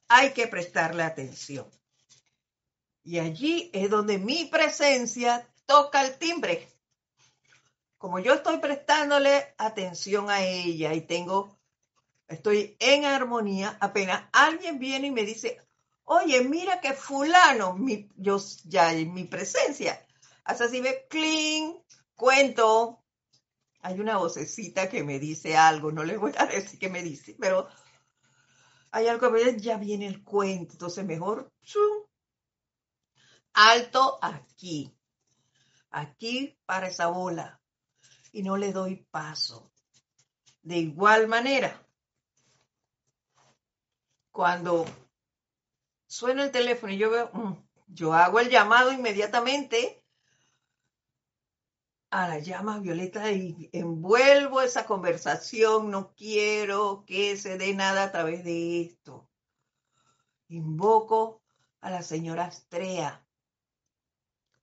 hay 0.09 0.33
que 0.33 0.47
prestarle 0.47 1.03
atención. 1.03 1.71
Y 3.03 3.19
allí 3.19 3.71
es 3.73 3.91
donde 3.91 4.19
mi 4.19 4.47
presencia 4.47 5.49
toca 5.67 6.05
el 6.05 6.19
timbre. 6.19 6.69
Como 7.99 8.19
yo 8.19 8.35
estoy 8.35 8.59
prestándole 8.59 9.55
atención 9.59 10.31
a 10.31 10.43
ella 10.43 10.95
y 10.95 11.03
tengo, 11.03 11.59
estoy 12.29 12.77
en 12.79 13.05
armonía, 13.05 13.77
apenas 13.81 14.29
alguien 14.33 14.79
viene 14.79 15.09
y 15.09 15.11
me 15.11 15.25
dice, 15.25 15.61
Oye, 16.13 16.43
mira 16.43 16.81
que 16.81 16.93
fulano, 16.93 17.75
mi, 17.75 18.09
yo 18.17 18.39
ya 18.65 18.93
en 18.93 19.15
mi 19.15 19.25
presencia, 19.25 20.05
hasta 20.43 20.69
si 20.69 20.81
ve 20.81 21.07
clean, 21.09 21.81
cuento. 22.17 23.00
Hay 23.83 23.99
una 23.99 24.19
vocecita 24.19 24.89
que 24.89 25.03
me 25.03 25.19
dice 25.19 25.57
algo, 25.57 25.91
no 25.91 26.05
les 26.05 26.19
voy 26.19 26.33
a 26.37 26.47
decir 26.47 26.79
qué 26.79 26.89
me 26.89 27.03
dice, 27.03 27.37
pero 27.39 27.69
hay 28.91 29.07
algo 29.07 29.33
que 29.33 29.61
ya 29.61 29.77
viene 29.77 30.07
el 30.07 30.23
cuento, 30.25 30.73
entonces 30.73 31.05
mejor 31.05 31.53
alto 33.53 34.19
aquí, 34.23 34.97
aquí 35.91 36.59
para 36.67 36.89
esa 36.89 37.07
bola 37.07 37.61
y 38.33 38.43
no 38.43 38.57
le 38.57 38.73
doy 38.73 39.07
paso. 39.11 39.73
De 40.63 40.77
igual 40.77 41.27
manera, 41.27 41.87
cuando 44.31 44.85
suena 46.07 46.45
el 46.45 46.51
teléfono 46.51 46.93
y 46.93 46.99
yo 46.99 47.11
veo, 47.11 47.31
mm, 47.33 47.53
yo 47.89 48.13
hago 48.13 48.41
el 48.41 48.51
llamado 48.51 48.93
inmediatamente 48.93 50.00
a 52.11 52.29
la 52.29 52.41
llama 52.41 52.81
violeta 52.81 53.31
y 53.31 53.71
envuelvo 53.73 54.61
esa 54.61 54.85
conversación, 54.85 55.91
no 55.91 56.13
quiero 56.15 57.05
que 57.07 57.37
se 57.37 57.57
dé 57.57 57.73
nada 57.73 58.05
a 58.05 58.13
través 58.13 58.45
de 58.45 58.83
esto. 58.83 59.29
Invoco 60.49 61.43
a 61.81 61.91
la 61.91 62.03
señora 62.03 62.47
Astrea. 62.47 63.25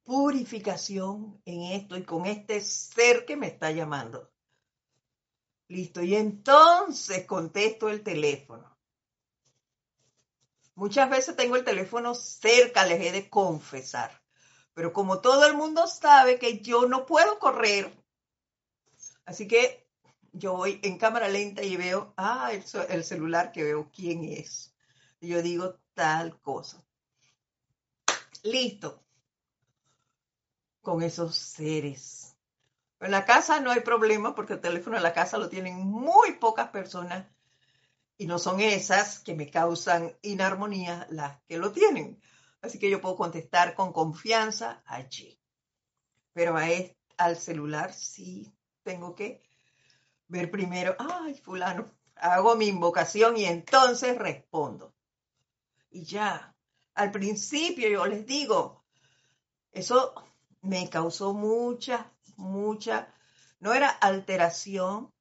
Purificación 0.03 1.41
en 1.45 1.63
esto 1.63 1.97
y 1.97 2.03
con 2.03 2.25
este 2.25 2.61
ser 2.61 3.25
que 3.25 3.37
me 3.37 3.47
está 3.47 3.71
llamando. 3.71 4.29
Listo. 5.69 6.01
Y 6.01 6.15
entonces 6.15 7.25
contesto 7.25 7.89
el 7.89 8.03
teléfono. 8.03 8.77
Muchas 10.75 11.09
veces 11.09 11.35
tengo 11.35 11.55
el 11.55 11.63
teléfono 11.63 12.13
cerca, 12.13 12.85
les 12.85 13.01
he 13.01 13.11
de 13.11 13.29
confesar. 13.29 14.21
Pero 14.77 14.93
como 14.93 15.21
todo 15.21 15.47
el 15.47 15.55
mundo 15.55 15.87
sabe 15.87 16.37
que 16.37 16.59
yo 16.59 16.85
no 16.87 17.07
puedo 17.07 17.39
correr, 17.39 17.91
así 19.25 19.47
que 19.47 19.89
yo 20.33 20.53
voy 20.53 20.79
en 20.83 20.99
cámara 20.99 21.27
lenta 21.29 21.63
y 21.63 21.75
veo, 21.75 22.13
ah, 22.15 22.51
el, 22.51 23.03
celular 23.03 23.51
que 23.51 23.63
veo 23.63 23.89
quién 23.91 24.23
es. 24.23 24.75
Y 25.19 25.29
yo 25.29 25.41
digo 25.41 25.79
tal 25.95 26.39
cosa. 26.41 26.85
Listo. 28.43 29.03
Con 30.83 31.01
esos 31.01 31.35
seres. 31.35 32.37
En 32.99 33.09
la 33.09 33.25
casa 33.25 33.59
no 33.59 33.71
hay 33.71 33.79
problema 33.79 34.35
porque 34.35 34.53
el 34.53 34.61
teléfono 34.61 34.95
en 34.95 35.01
la 35.01 35.13
casa 35.13 35.39
lo 35.39 35.49
tienen 35.49 35.75
muy 35.75 36.33
pocas 36.33 36.69
personas 36.69 37.25
y 38.15 38.27
no 38.27 38.37
son 38.37 38.59
esas 38.59 39.21
que 39.21 39.33
me 39.33 39.49
causan 39.49 40.15
inarmonía 40.21 41.07
las 41.09 41.41
que 41.47 41.57
lo 41.57 41.71
tienen. 41.71 42.21
Así 42.61 42.79
que 42.79 42.89
yo 42.89 43.01
puedo 43.01 43.15
contestar 43.15 43.75
con 43.75 43.93
confianza 43.93 44.83
allí. 44.85 45.39
Pero 46.33 46.57
a 46.57 46.65
al 47.17 47.37
celular 47.37 47.93
sí 47.93 48.53
tengo 48.83 49.15
que 49.15 49.41
ver 50.27 50.51
primero, 50.51 50.95
ay, 50.99 51.35
fulano, 51.35 51.89
hago 52.15 52.55
mi 52.55 52.67
invocación 52.67 53.37
y 53.37 53.45
entonces 53.45 54.17
respondo. 54.17 54.93
Y 55.89 56.03
ya, 56.03 56.55
al 56.95 57.11
principio 57.11 57.89
yo 57.89 58.05
les 58.05 58.25
digo, 58.25 58.83
eso 59.71 60.13
me 60.61 60.89
causó 60.89 61.33
mucha, 61.33 62.11
mucha, 62.35 63.13
no 63.59 63.73
era 63.73 63.89
alteración, 63.89 65.11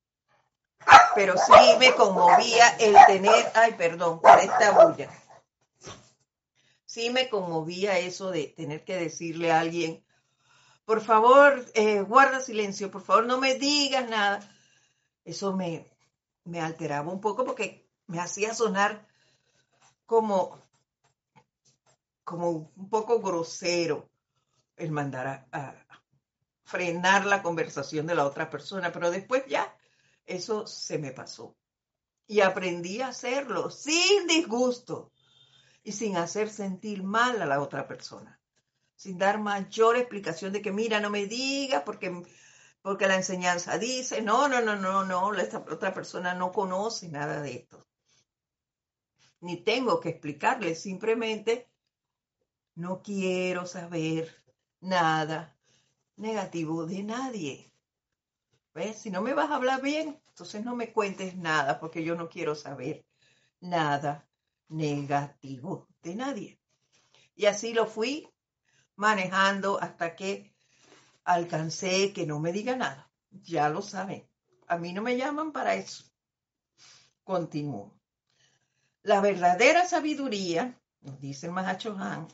pero 1.15 1.35
sí 1.37 1.77
me 1.79 1.95
conmovía 1.95 2.69
el 2.79 2.95
tener, 3.07 3.51
ay, 3.55 3.75
perdón, 3.75 4.21
por 4.21 4.39
esta 4.39 4.73
bulla. 4.73 5.11
Sí 6.97 7.11
me 7.11 7.29
conmovía 7.29 7.99
eso 7.99 8.31
de 8.31 8.47
tener 8.47 8.83
que 8.83 8.97
decirle 8.97 9.53
a 9.53 9.61
alguien, 9.61 10.03
por 10.87 11.03
favor, 11.03 11.63
eh, 11.75 12.01
guarda 12.01 12.41
silencio, 12.41 12.91
por 12.91 13.03
favor, 13.03 13.27
no 13.27 13.39
me 13.39 13.57
digas 13.57 14.09
nada. 14.09 14.41
Eso 15.23 15.55
me, 15.55 15.93
me 16.45 16.59
alteraba 16.59 17.13
un 17.13 17.21
poco 17.21 17.45
porque 17.45 17.87
me 18.07 18.19
hacía 18.19 18.55
sonar 18.55 19.07
como, 20.07 20.59
como 22.25 22.73
un 22.75 22.89
poco 22.89 23.21
grosero 23.21 24.09
el 24.77 24.91
mandar 24.91 25.47
a 25.53 25.75
frenar 26.65 27.27
la 27.27 27.43
conversación 27.43 28.07
de 28.07 28.15
la 28.15 28.25
otra 28.25 28.49
persona, 28.49 28.91
pero 28.91 29.11
después 29.11 29.45
ya 29.47 29.77
eso 30.25 30.67
se 30.67 30.97
me 30.97 31.13
pasó. 31.13 31.59
Y 32.27 32.41
aprendí 32.41 33.03
a 33.03 33.09
hacerlo 33.09 33.69
sin 33.69 34.27
disgusto 34.27 35.13
y 35.87 35.93
sin 35.93 36.17
hacer 36.17 36.51
sentir 36.51 37.05
mal 37.05 37.41
a 37.41 37.47
la 37.47 37.63
otra 37.63 37.87
persona. 37.87 38.41
Sin 38.97 39.19
dar 39.19 39.39
mayor 39.39 39.97
explicación 39.97 40.53
de 40.53 40.61
que, 40.61 40.73
mira, 40.73 40.99
no 40.99 41.11
me 41.11 41.27
digas 41.27 41.85
porque, 41.87 42.25
porque 42.83 43.07
la 43.07 43.15
enseñanza 43.15 43.79
dice, 43.79 44.21
no, 44.21 44.49
no, 44.49 44.61
no, 44.61 44.75
no, 44.75 45.05
no, 45.05 45.33
esta 45.35 45.59
otra 45.59 45.95
persona 45.95 46.35
no 46.35 46.51
conoce 46.51 47.09
nada 47.09 47.41
de 47.41 47.55
esto. 47.59 47.87
Ni 49.39 49.59
tengo 49.59 50.01
que 50.01 50.09
explicarle, 50.09 50.75
simplemente 50.75 51.71
no 52.75 53.01
quiero 53.01 53.65
saber 53.65 54.43
nada 54.81 55.57
negativo 56.17 56.85
de 56.85 57.05
nadie. 57.05 57.73
Si 58.97 59.11
no 59.11 59.23
me 59.23 59.35
vas 59.35 59.53
a 59.53 59.55
hablar 59.55 59.83
bien, 59.83 60.21
entonces 60.31 60.65
no 60.65 60.75
me 60.75 60.93
cuentes 60.93 61.37
nada 61.37 61.79
porque 61.79 62.03
yo 62.03 62.17
no 62.17 62.29
quiero 62.29 62.57
saber 62.57 63.07
nada 63.61 64.27
negativo 64.69 65.89
de 66.03 66.15
nadie. 66.15 66.61
Y 67.35 67.47
así 67.47 67.73
lo 67.73 67.87
fui 67.87 68.29
manejando 68.97 69.81
hasta 69.81 70.17
que 70.17 70.55
alcancé 71.25 72.13
que 72.13 72.27
no 72.27 72.41
me 72.41 72.53
diga 72.53 72.77
nada. 72.77 73.11
Ya 73.31 73.69
lo 73.69 73.83
saben. 73.83 74.29
A 74.67 74.79
mí 74.79 74.93
no 74.93 75.03
me 75.03 75.17
llaman 75.17 75.53
para 75.53 75.75
eso. 75.75 76.05
Continúo. 77.25 77.97
La 79.03 79.21
verdadera 79.21 79.87
sabiduría, 79.87 80.81
nos 81.01 81.21
dice 81.21 81.47
el 81.47 81.53
Mahacho 81.53 81.97
Han, 81.99 82.27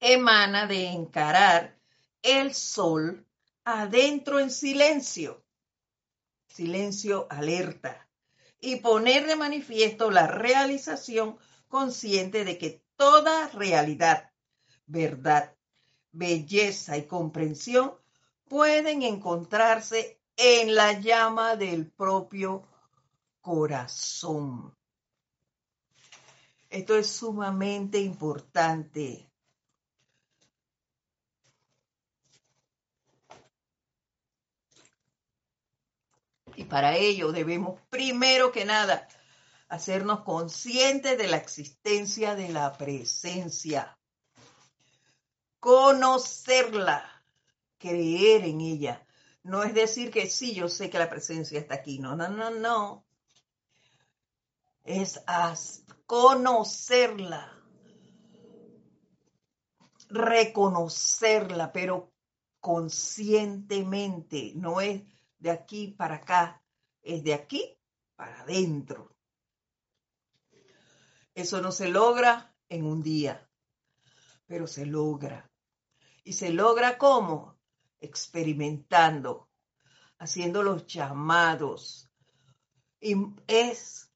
emana 0.00 0.66
de 0.66 0.88
encarar 0.88 1.78
el 2.22 2.54
sol 2.54 3.26
adentro 3.64 4.40
en 4.40 4.50
silencio, 4.50 5.44
silencio 6.48 7.26
alerta, 7.30 8.08
y 8.64 8.76
poner 8.76 9.26
de 9.26 9.36
manifiesto 9.36 10.10
la 10.10 10.26
realización 10.26 11.36
consciente 11.68 12.46
de 12.46 12.56
que 12.56 12.82
toda 12.96 13.48
realidad, 13.48 14.30
verdad, 14.86 15.54
belleza 16.12 16.96
y 16.96 17.06
comprensión 17.06 17.94
pueden 18.48 19.02
encontrarse 19.02 20.18
en 20.36 20.74
la 20.74 20.98
llama 20.98 21.56
del 21.56 21.90
propio 21.90 22.66
corazón. 23.42 24.74
Esto 26.70 26.96
es 26.96 27.08
sumamente 27.10 27.98
importante. 27.98 29.30
Y 36.56 36.64
para 36.64 36.96
ello 36.96 37.32
debemos, 37.32 37.80
primero 37.90 38.52
que 38.52 38.64
nada, 38.64 39.08
hacernos 39.68 40.22
conscientes 40.22 41.18
de 41.18 41.28
la 41.28 41.36
existencia 41.36 42.34
de 42.34 42.48
la 42.50 42.76
presencia, 42.76 43.98
conocerla, 45.58 47.24
creer 47.78 48.44
en 48.44 48.60
ella. 48.60 49.06
No 49.42 49.62
es 49.62 49.74
decir 49.74 50.10
que 50.10 50.28
sí, 50.28 50.54
yo 50.54 50.68
sé 50.68 50.90
que 50.90 50.98
la 50.98 51.10
presencia 51.10 51.58
está 51.58 51.74
aquí. 51.74 51.98
No, 51.98 52.16
no, 52.16 52.28
no, 52.28 52.50
no. 52.50 53.04
Es 54.84 55.20
conocerla, 56.06 57.52
reconocerla, 60.08 61.72
pero 61.72 62.12
conscientemente. 62.60 64.52
No 64.54 64.80
es 64.80 65.02
de 65.44 65.50
aquí 65.50 65.88
para 65.88 66.16
acá, 66.16 66.62
es 67.02 67.22
de 67.22 67.34
aquí 67.34 67.78
para 68.16 68.40
adentro. 68.40 69.14
Eso 71.34 71.60
no 71.60 71.70
se 71.70 71.88
logra 71.88 72.56
en 72.70 72.86
un 72.86 73.02
día, 73.02 73.46
pero 74.46 74.66
se 74.66 74.86
logra. 74.86 75.50
¿Y 76.24 76.32
se 76.32 76.48
logra 76.48 76.96
cómo? 76.96 77.58
Experimentando, 78.00 79.50
haciendo 80.18 80.62
los 80.62 80.86
llamados. 80.86 82.10
Y 82.98 83.14
es 83.46 84.10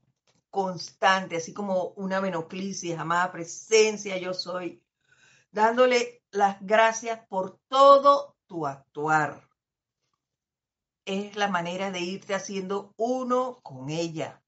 constante, 0.49 1.37
así 1.37 1.53
como 1.53 1.89
una 1.89 2.23
menoclisis, 2.23 2.99
amada 2.99 3.31
presencia, 3.31 4.17
yo 4.17 4.33
soy, 4.33 4.83
dándole 5.51 6.23
las 6.31 6.57
gracias 6.63 7.21
por 7.29 7.61
todo 7.69 8.39
tu 8.47 8.67
actuar 8.67 9.48
es 11.09 11.37
la 11.37 11.49
manera 11.49 11.91
de 11.91 12.01
irte 12.01 12.35
haciendo 12.35 12.95
uno 12.97 13.61
con 13.63 13.91
ella. 13.91 14.43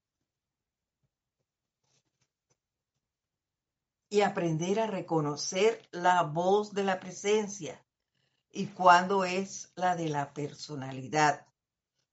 y 4.11 4.21
aprender 4.23 4.81
a 4.81 4.87
reconocer 4.87 5.87
la 5.91 6.23
voz 6.23 6.73
de 6.73 6.83
la 6.83 6.99
presencia 6.99 7.81
y 8.51 8.67
cuándo 8.67 9.23
es 9.23 9.71
la 9.75 9.95
de 9.95 10.09
la 10.09 10.33
personalidad, 10.33 11.47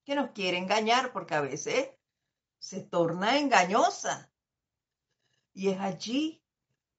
que 0.04 0.14
nos 0.14 0.30
quiere 0.30 0.58
engañar 0.58 1.12
porque 1.12 1.34
a 1.34 1.40
veces 1.40 1.90
se 2.60 2.82
torna 2.82 3.38
engañosa. 3.38 4.30
Y 5.52 5.70
es 5.70 5.80
allí 5.80 6.40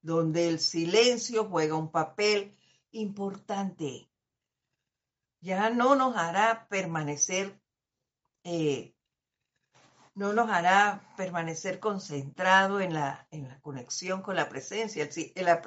donde 0.02 0.48
el 0.48 0.60
silencio 0.60 1.46
juega 1.46 1.76
un 1.76 1.90
papel 1.90 2.54
importante. 2.90 4.09
Ya 5.40 5.70
no 5.70 5.94
nos 5.94 6.16
hará 6.16 6.66
permanecer, 6.68 7.58
eh, 8.44 8.94
no 10.14 10.32
nos 10.34 10.50
hará 10.50 11.02
permanecer 11.16 11.80
concentrado 11.80 12.80
en 12.80 12.92
la, 12.92 13.26
en 13.30 13.48
la 13.48 13.58
conexión 13.60 14.20
con 14.20 14.36
la 14.36 14.48
presencia. 14.48 15.08
La, 15.36 15.62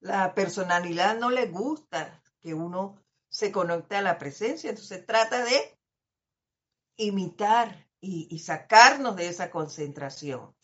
la 0.00 0.34
personalidad 0.34 1.16
no 1.16 1.30
le 1.30 1.46
gusta 1.46 2.20
que 2.40 2.54
uno 2.54 3.00
se 3.28 3.52
conecte 3.52 3.96
a 3.96 4.02
la 4.02 4.18
presencia, 4.18 4.70
entonces 4.70 5.06
trata 5.06 5.44
de 5.44 5.78
imitar 6.96 7.86
y, 8.00 8.26
y 8.30 8.40
sacarnos 8.40 9.14
de 9.14 9.28
esa 9.28 9.50
concentración. 9.50 10.54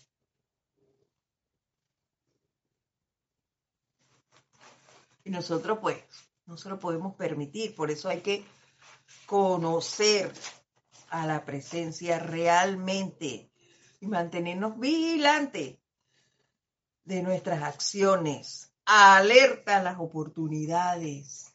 Y 5.23 5.31
nosotros 5.31 5.79
pues 5.81 6.05
no 6.47 6.57
se 6.57 6.69
lo 6.69 6.79
podemos 6.79 7.15
permitir, 7.15 7.75
por 7.75 7.91
eso 7.91 8.09
hay 8.09 8.21
que 8.21 8.45
conocer 9.27 10.33
a 11.11 11.27
la 11.27 11.45
presencia 11.45 12.19
realmente 12.19 13.51
y 14.01 14.07
mantenernos 14.07 14.79
vigilantes 14.79 15.79
de 17.05 17.23
nuestras 17.23 17.63
acciones, 17.63 18.73
alerta 18.85 19.79
a 19.79 19.83
las 19.83 19.99
oportunidades 19.99 21.53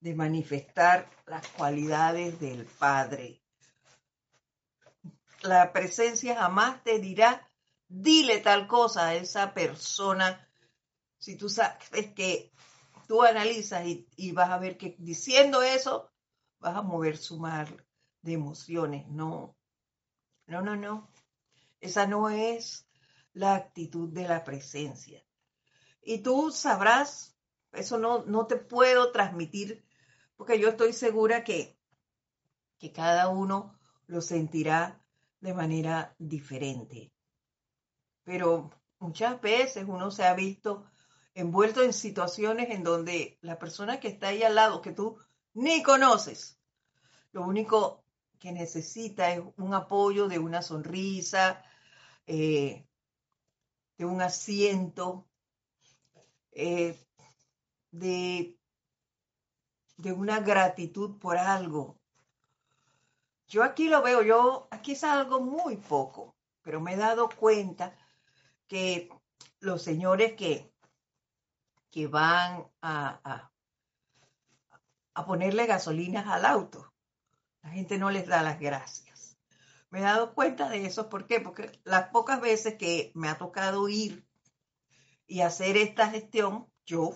de 0.00 0.14
manifestar 0.14 1.08
las 1.26 1.46
cualidades 1.48 2.38
del 2.40 2.64
Padre. 2.64 3.42
La 5.42 5.72
presencia 5.72 6.36
jamás 6.36 6.82
te 6.82 6.98
dirá, 6.98 7.48
dile 7.88 8.38
tal 8.38 8.66
cosa 8.66 9.08
a 9.08 9.14
esa 9.14 9.54
persona. 9.54 10.48
Si 11.18 11.36
tú 11.36 11.48
sabes 11.48 12.12
que 12.14 12.52
tú 13.08 13.22
analizas 13.22 13.84
y, 13.86 14.32
vas 14.32 14.50
a 14.50 14.58
ver 14.58 14.76
que 14.76 14.94
diciendo 14.98 15.62
eso 15.62 16.12
vas 16.60 16.76
a 16.76 16.82
mover 16.82 17.16
su 17.16 17.38
mar 17.40 17.84
de 18.20 18.34
emociones. 18.34 19.08
No, 19.08 19.56
no, 20.46 20.60
no, 20.60 20.76
no. 20.76 21.10
Esa 21.80 22.06
no 22.06 22.28
es 22.28 22.86
la 23.32 23.54
actitud 23.54 24.10
de 24.10 24.28
la 24.28 24.44
presencia. 24.44 25.24
Y 26.02 26.18
tú 26.18 26.50
sabrás, 26.50 27.34
eso 27.72 27.96
no, 27.96 28.24
no 28.26 28.46
te 28.46 28.56
puedo 28.56 29.10
transmitir, 29.10 29.84
porque 30.36 30.60
yo 30.60 30.68
estoy 30.68 30.92
segura 30.92 31.44
que, 31.44 31.78
que 32.78 32.92
cada 32.92 33.28
uno 33.28 33.78
lo 34.06 34.20
sentirá 34.20 35.02
de 35.40 35.54
manera 35.54 36.14
diferente. 36.18 37.10
Pero 38.24 38.70
muchas 38.98 39.40
veces 39.40 39.86
uno 39.88 40.10
se 40.10 40.24
ha 40.24 40.34
visto 40.34 40.84
envuelto 41.38 41.84
en 41.84 41.92
situaciones 41.92 42.70
en 42.70 42.82
donde 42.82 43.38
la 43.42 43.60
persona 43.60 44.00
que 44.00 44.08
está 44.08 44.28
ahí 44.28 44.42
al 44.42 44.56
lado, 44.56 44.82
que 44.82 44.90
tú 44.90 45.18
ni 45.54 45.84
conoces, 45.84 46.58
lo 47.30 47.42
único 47.42 48.02
que 48.40 48.50
necesita 48.50 49.32
es 49.32 49.40
un 49.56 49.72
apoyo 49.72 50.26
de 50.26 50.40
una 50.40 50.62
sonrisa, 50.62 51.62
eh, 52.26 52.84
de 53.96 54.04
un 54.04 54.20
asiento, 54.20 55.28
eh, 56.50 56.98
de, 57.92 58.58
de 59.96 60.12
una 60.12 60.40
gratitud 60.40 61.20
por 61.20 61.38
algo. 61.38 62.00
Yo 63.46 63.62
aquí 63.62 63.88
lo 63.88 64.02
veo, 64.02 64.22
yo 64.22 64.66
aquí 64.72 64.92
es 64.92 65.04
algo 65.04 65.38
muy 65.40 65.76
poco, 65.76 66.34
pero 66.62 66.80
me 66.80 66.94
he 66.94 66.96
dado 66.96 67.28
cuenta 67.28 67.96
que 68.66 69.08
los 69.60 69.82
señores 69.82 70.32
que 70.32 70.72
que 71.98 72.06
van 72.06 72.64
a, 72.80 73.50
a, 75.14 75.26
ponerle 75.26 75.66
gasolinas 75.66 76.28
al 76.28 76.44
auto. 76.44 76.94
La 77.60 77.70
gente 77.70 77.98
no 77.98 78.12
les 78.12 78.28
da 78.28 78.40
las 78.40 78.60
gracias. 78.60 79.36
Me 79.90 79.98
he 79.98 80.02
dado 80.02 80.32
cuenta 80.32 80.68
de 80.68 80.86
eso. 80.86 81.08
¿Por 81.08 81.26
qué? 81.26 81.40
Porque 81.40 81.72
las 81.82 82.10
pocas 82.10 82.40
veces 82.40 82.76
que 82.76 83.10
me 83.16 83.28
ha 83.28 83.36
tocado 83.36 83.88
ir 83.88 84.24
y 85.26 85.40
hacer 85.40 85.76
esta 85.76 86.08
gestión, 86.08 86.70
yo, 86.86 87.10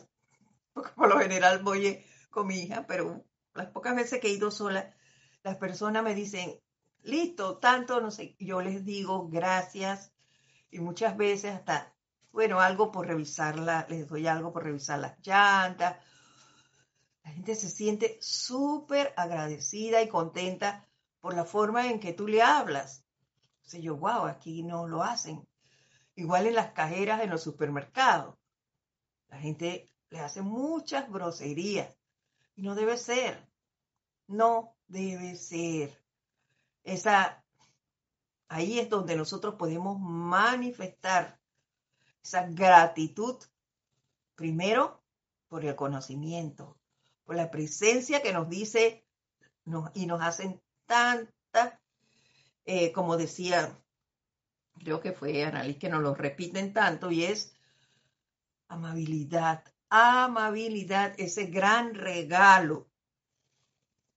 por 0.73 1.09
lo 1.09 1.21
general 1.21 1.63
voy 1.63 2.05
con 2.31 2.49
mi 2.49 2.59
hija, 2.59 2.85
pero 2.89 3.25
las 3.55 3.69
pocas 3.69 3.95
veces 3.95 4.21
que 4.21 4.31
he 4.31 4.33
ido 4.33 4.51
sola, 4.51 4.97
las 5.45 5.59
personas 5.59 6.03
me 6.03 6.17
dicen, 6.17 6.61
listo, 7.03 7.59
tanto, 7.59 8.01
no 8.01 8.11
sé, 8.11 8.35
yo 8.41 8.61
les 8.61 8.85
digo 8.85 9.29
gracias 9.29 10.13
y 10.73 10.81
muchas 10.81 11.17
veces 11.17 11.55
hasta 11.55 11.92
bueno, 12.33 12.61
algo 12.61 12.91
por 12.91 13.07
revisarla, 13.07 13.87
les 13.91 14.09
doy 14.09 14.27
algo 14.27 14.53
por 14.53 14.65
revisar 14.65 14.99
las 14.99 15.19
llantas. 15.21 15.99
La 17.23 17.31
gente 17.31 17.55
se 17.55 17.69
siente 17.69 18.19
súper 18.21 19.13
agradecida 19.17 20.03
y 20.03 20.09
contenta 20.09 20.89
por 21.21 21.35
la 21.35 21.45
forma 21.45 21.91
en 21.91 22.01
que 22.01 22.15
tú 22.15 22.27
le 22.27 22.43
hablas. 22.43 23.05
O 23.65 23.69
sea, 23.69 23.81
yo, 23.81 23.97
wow, 23.97 24.25
aquí 24.25 24.63
no 24.63 24.89
lo 24.89 25.03
hacen. 25.03 25.47
Igual 26.15 26.47
en 26.47 26.55
las 26.55 26.73
cajeras 26.73 27.21
en 27.21 27.31
los 27.31 27.43
supermercados. 27.43 28.35
La 29.29 29.39
gente 29.39 29.91
le 30.09 30.21
hace 30.21 30.41
muchas 30.41 31.11
groserías. 31.11 31.95
Y 32.57 32.63
no 32.63 32.75
debe 32.75 32.97
ser. 32.97 33.47
No 34.27 34.75
debe 34.89 35.37
ser. 35.37 36.03
Esa, 36.83 37.45
ahí 38.49 38.79
es 38.79 38.89
donde 38.89 39.17
nosotros 39.17 39.55
podemos 39.57 40.01
manifestar 40.01 41.42
esa 42.23 42.47
gratitud, 42.47 43.37
primero 44.35 45.03
por 45.49 45.65
el 45.65 45.75
conocimiento, 45.75 46.79
por 47.25 47.37
la 47.37 47.51
presencia 47.51 48.23
que 48.23 48.33
nos 48.33 48.49
dice 48.49 49.07
y 49.95 50.07
nos 50.07 50.23
hacen 50.23 50.61
tanta, 50.87 51.81
eh, 52.65 52.93
como 52.93 53.17
decía, 53.17 53.79
creo 54.79 55.01
que 55.01 55.13
fue 55.13 55.45
Annalise 55.45 55.79
que 55.79 55.89
nos 55.89 56.03
lo 56.03 56.15
repiten 56.15 56.73
tanto, 56.73 57.11
y 57.11 57.25
es 57.25 57.55
amabilidad, 58.69 59.65
amabilidad, 59.89 61.15
ese 61.19 61.47
gran 61.47 61.95
regalo. 61.95 62.89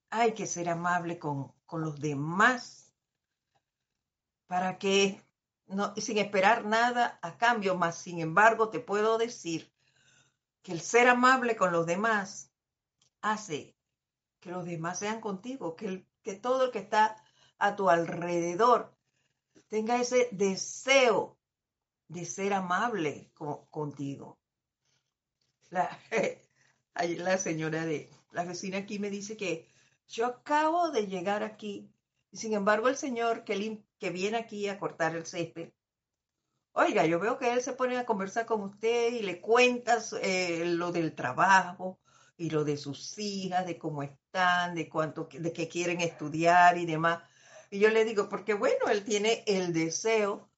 Hay 0.10 0.34
que 0.34 0.48
ser 0.48 0.70
amable 0.70 1.20
con, 1.20 1.54
con 1.66 1.82
los 1.82 2.00
demás 2.00 2.94
para 4.48 4.78
que 4.78 5.25
sin 5.98 6.18
esperar 6.18 6.66
nada 6.66 7.20
a 7.22 7.38
cambio, 7.38 7.76
más 7.76 7.98
sin 7.98 8.20
embargo 8.20 8.70
te 8.70 8.80
puedo 8.80 9.18
decir 9.18 9.72
que 10.62 10.72
el 10.72 10.82
ser 10.82 11.08
amable 11.08 11.56
con 11.56 11.72
los 11.72 11.86
demás 11.86 12.52
hace 13.22 13.76
que 14.40 14.52
los 14.52 14.66
demás 14.66 15.00
sean 15.00 15.22
contigo, 15.22 15.76
que, 15.76 16.06
todo 16.42 16.66
el 16.66 16.72
que 16.72 16.80
está 16.80 17.16
a 17.58 17.76
tu 17.76 17.90
alrededor 17.90 18.96
tenga 19.70 20.00
ese 20.00 20.30
deseo 20.32 21.38
de 22.08 22.26
ser 22.26 22.54
amable 22.54 23.32
contigo. 23.72 24.38
La 25.72 27.38
señora 27.38 27.86
de 27.86 28.10
la 28.32 28.46
vecina 28.46 28.78
aquí 28.78 29.00
me 29.00 29.10
dice 29.10 29.36
que 29.36 29.68
yo 30.08 30.28
acabo 30.28 30.92
de 30.92 31.08
llegar 31.08 31.42
aquí 31.42 31.92
y 32.36 32.38
sin 32.38 32.54
embargo 32.54 32.90
el 32.90 32.98
señor 32.98 33.46
que, 33.46 33.80
que 33.98 34.10
viene 34.10 34.36
aquí 34.36 34.68
a 34.68 34.78
cortar 34.78 35.16
el 35.16 35.26
césped, 35.26 35.70
oiga, 36.74 37.06
yo 37.06 37.18
veo 37.18 37.38
que 37.38 37.54
él 37.54 37.62
se 37.62 37.72
pone 37.72 37.98
a 37.98 38.06
conversar 38.06 38.46
con 38.46 38.62
usted 38.62 39.14
y 39.14 39.22
le 39.22 39.40
cuentas 39.40 40.14
eh, 40.22 40.66
lo 40.66 40.92
del 40.92 41.16
trabajo 41.16 41.98
y 42.36 42.50
lo 42.50 42.66
de 42.66 42.76
sus 42.76 43.18
hijas, 43.20 43.66
de 43.66 43.78
cómo 43.78 44.04
están, 44.04 44.76
de 44.76 44.90
cuánto, 44.90 45.30
de 45.32 45.54
qué 45.54 45.70
quieren 45.70 46.02
estudiar 46.02 46.78
y 46.78 46.86
demás. 46.86 47.24
Y 47.70 47.80
yo 47.80 47.90
le 47.90 48.04
digo, 48.04 48.28
porque 48.28 48.54
bueno, 48.54 48.90
él 48.90 49.06
tiene 49.06 49.46
el 49.48 49.72
deseo 49.72 50.50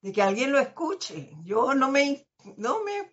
de 0.00 0.10
que 0.10 0.22
alguien 0.22 0.52
lo 0.52 0.58
escuche. 0.58 1.36
Yo 1.44 1.74
no 1.74 1.90
me, 1.90 2.26
no 2.56 2.82
me, 2.82 3.12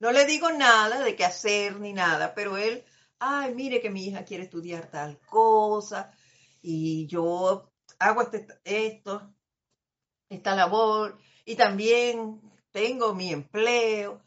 no 0.00 0.10
le 0.10 0.26
digo 0.26 0.50
nada 0.50 1.04
de 1.04 1.14
qué 1.14 1.24
hacer 1.24 1.78
ni 1.78 1.92
nada, 1.92 2.34
pero 2.34 2.56
él, 2.56 2.84
ay, 3.20 3.54
mire 3.54 3.80
que 3.80 3.90
mi 3.90 4.08
hija 4.08 4.24
quiere 4.24 4.42
estudiar 4.42 4.90
tal 4.90 5.16
cosa 5.20 6.12
y 6.62 7.06
yo 7.06 7.70
hago 7.98 8.22
este, 8.22 8.46
esto, 8.64 9.32
esta 10.28 10.54
labor 10.54 11.18
y 11.44 11.56
también 11.56 12.40
tengo 12.70 13.14
mi 13.14 13.32
empleo. 13.32 14.22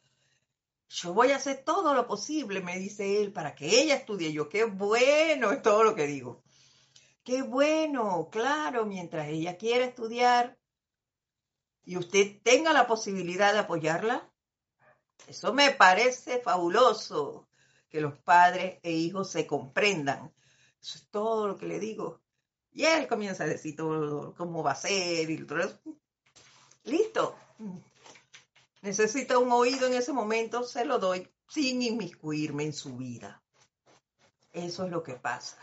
Yo 0.90 1.14
voy 1.14 1.32
a 1.32 1.38
hacer 1.38 1.64
todo 1.64 1.94
lo 1.94 2.06
posible, 2.06 2.62
me 2.62 2.78
dice 2.78 3.22
él, 3.22 3.34
para 3.34 3.56
que 3.56 3.82
ella 3.82 3.96
estudie. 3.96 4.32
Yo, 4.32 4.50
qué 4.50 4.66
bueno, 4.66 5.52
es 5.52 5.62
todo 5.62 5.84
lo 5.84 5.96
que 5.96 6.06
digo. 6.06 6.44
Qué 7.24 7.42
bueno, 7.42 8.30
claro, 8.32 8.86
mientras 8.86 9.30
ella 9.30 9.58
quiera 9.58 9.86
estudiar, 9.86 10.58
y 11.86 11.98
usted 11.98 12.42
tenga 12.44 12.74
la 12.74 12.88
posibilidad 12.88 13.54
de 13.54 13.60
apoyarla, 13.60 14.30
eso 15.28 15.54
me 15.54 15.72
parece 15.72 16.40
fabuloso, 16.40 17.48
que 17.90 18.02
los 18.02 18.18
padres 18.20 18.80
e 18.84 18.92
hijos 18.92 19.30
se 19.30 19.46
comprendan. 19.46 20.34
Eso 20.82 20.98
es 20.98 21.08
todo 21.10 21.48
lo 21.48 21.58
que 21.58 21.68
le 21.68 21.80
digo. 21.80 22.23
Y 22.74 22.86
él 22.86 23.08
comienza 23.08 23.44
a 23.44 23.48
decir 23.48 23.76
todo 23.76 24.34
cómo 24.36 24.64
va 24.64 24.72
a 24.72 24.76
ser 24.76 25.30
y 25.30 25.46
todo 25.46 25.60
eso. 25.60 25.80
Listo. 26.84 27.38
Necesita 28.82 29.38
un 29.38 29.52
oído 29.52 29.88
en 29.88 29.94
ese 29.94 30.12
momento, 30.12 30.64
se 30.64 30.84
lo 30.84 31.00
doy 31.00 31.32
sin 31.48 31.82
inmiscuirme 31.82 32.64
en 32.64 32.74
su 32.74 32.98
vida. 32.98 33.42
Eso 34.52 34.86
es 34.86 34.92
lo 34.92 35.04
que 35.04 35.14
pasa. 35.14 35.58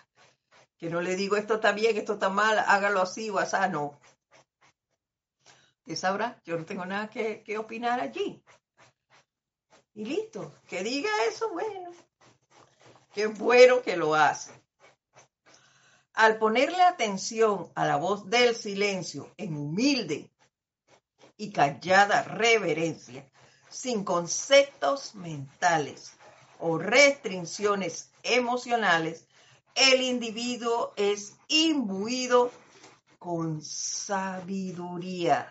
Que 0.78 0.88
no 0.88 1.00
le 1.00 1.16
digo 1.16 1.36
esto 1.36 1.56
está 1.56 1.72
bien, 1.72 1.96
esto 1.96 2.14
está 2.14 2.30
mal, 2.30 2.58
hágalo 2.58 3.02
así 3.02 3.28
o 3.28 3.38
así, 3.38 3.56
no. 3.70 4.00
¿Qué 5.84 5.96
sabrá? 5.96 6.40
Yo 6.44 6.56
no 6.56 6.64
tengo 6.64 6.86
nada 6.86 7.11
que, 7.11 7.42
que 7.42 7.58
opinar 7.58 8.00
allí. 8.00 8.42
Y 9.94 10.04
listo. 10.04 10.54
Que 10.68 10.82
diga 10.82 11.11
eso, 11.28 11.50
bueno. 11.50 11.90
Qué 13.12 13.26
bueno 13.26 13.82
que 13.82 13.96
lo 13.96 14.14
hace. 14.14 14.52
Al 16.20 16.36
ponerle 16.36 16.82
atención 16.82 17.72
a 17.74 17.86
la 17.86 17.96
voz 17.96 18.28
del 18.28 18.54
silencio 18.54 19.32
en 19.38 19.56
humilde 19.56 20.30
y 21.38 21.50
callada 21.50 22.20
reverencia, 22.20 23.24
sin 23.70 24.04
conceptos 24.04 25.14
mentales 25.14 26.12
o 26.58 26.76
restricciones 26.76 28.10
emocionales, 28.22 29.24
el 29.74 30.02
individuo 30.02 30.92
es 30.96 31.38
imbuido 31.48 32.52
con 33.18 33.62
sabiduría. 33.62 35.50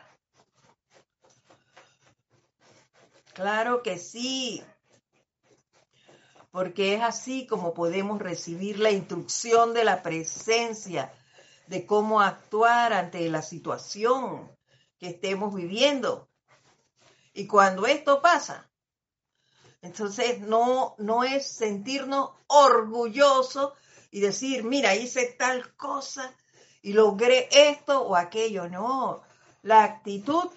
Claro 3.34 3.82
que 3.82 3.98
sí, 3.98 4.64
porque 6.52 6.96
es 6.96 7.02
así 7.02 7.46
como 7.48 7.74
podemos 7.74 8.20
recibir 8.20 8.80
la 8.80 8.92
instrucción 8.92 9.74
de 9.74 9.84
la 9.84 10.02
presencia 10.02 11.14
de 11.68 11.86
cómo 11.86 12.22
actuar 12.22 12.94
ante 12.94 13.30
la 13.30 13.42
situación 13.42 14.50
que 14.98 15.10
estemos 15.10 15.54
viviendo. 15.54 16.28
Y 17.34 17.46
cuando 17.48 17.86
esto 17.86 18.22
pasa, 18.22 18.70
entonces 19.82 20.42
no, 20.42 20.96
no 20.98 21.24
es 21.24 21.48
sentirnos 21.48 22.32
orgullosos 22.48 23.74
y 24.12 24.20
decir, 24.20 24.64
mira, 24.64 24.96
hice 24.96 25.36
tal 25.38 25.76
cosa 25.76 26.36
y 26.82 26.94
logré 26.94 27.48
esto 27.52 28.02
o 28.02 28.16
aquello. 28.16 28.68
No, 28.68 29.22
la 29.62 29.84
actitud 29.84 30.50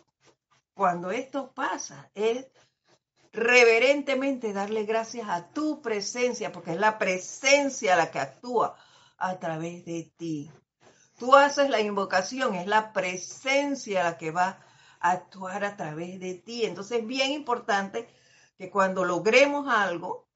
cuando 0.74 1.10
esto 1.10 1.52
pasa 1.52 2.10
es 2.14 2.46
reverentemente 3.32 4.52
darle 4.52 4.84
gracias 4.84 5.28
a 5.28 5.48
tu 5.48 5.80
presencia, 5.80 6.52
porque 6.52 6.72
es 6.72 6.78
la 6.78 6.98
presencia 6.98 7.96
la 7.96 8.10
que 8.10 8.18
actúa 8.18 8.76
a 9.16 9.38
través 9.38 9.84
de 9.84 10.12
ti. 10.16 10.50
Tú 11.18 11.34
haces 11.34 11.70
la 11.70 11.80
invocación, 11.80 12.54
es 12.54 12.66
la 12.66 12.92
presencia 12.92 14.04
la 14.04 14.18
que 14.18 14.30
va 14.30 14.58
a 15.00 15.12
actuar 15.12 15.64
a 15.64 15.76
través 15.76 16.20
de 16.20 16.34
ti. 16.34 16.64
Entonces 16.64 17.00
es 17.00 17.06
bien 17.06 17.30
importante 17.30 18.08
que 18.58 18.70
cuando 18.70 19.04
logremos 19.04 19.68
algo, 19.68 20.28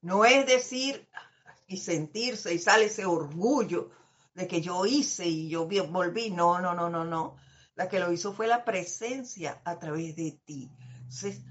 no 0.00 0.24
es 0.24 0.46
decir 0.46 1.08
y 1.66 1.76
sentirse 1.76 2.54
y 2.54 2.58
sale 2.58 2.86
ese 2.86 3.04
orgullo 3.04 3.90
de 4.34 4.46
que 4.48 4.60
yo 4.60 4.86
hice 4.86 5.26
y 5.26 5.48
yo 5.48 5.66
volví. 5.66 6.30
No, 6.30 6.60
no, 6.60 6.74
no, 6.74 6.88
no, 6.88 7.04
no. 7.04 7.36
La 7.74 7.88
que 7.88 8.00
lo 8.00 8.12
hizo 8.12 8.32
fue 8.32 8.46
la 8.46 8.64
presencia 8.64 9.60
a 9.64 9.78
través 9.78 10.16
de 10.16 10.40
ti. 10.44 10.70
Entonces, 11.02 11.42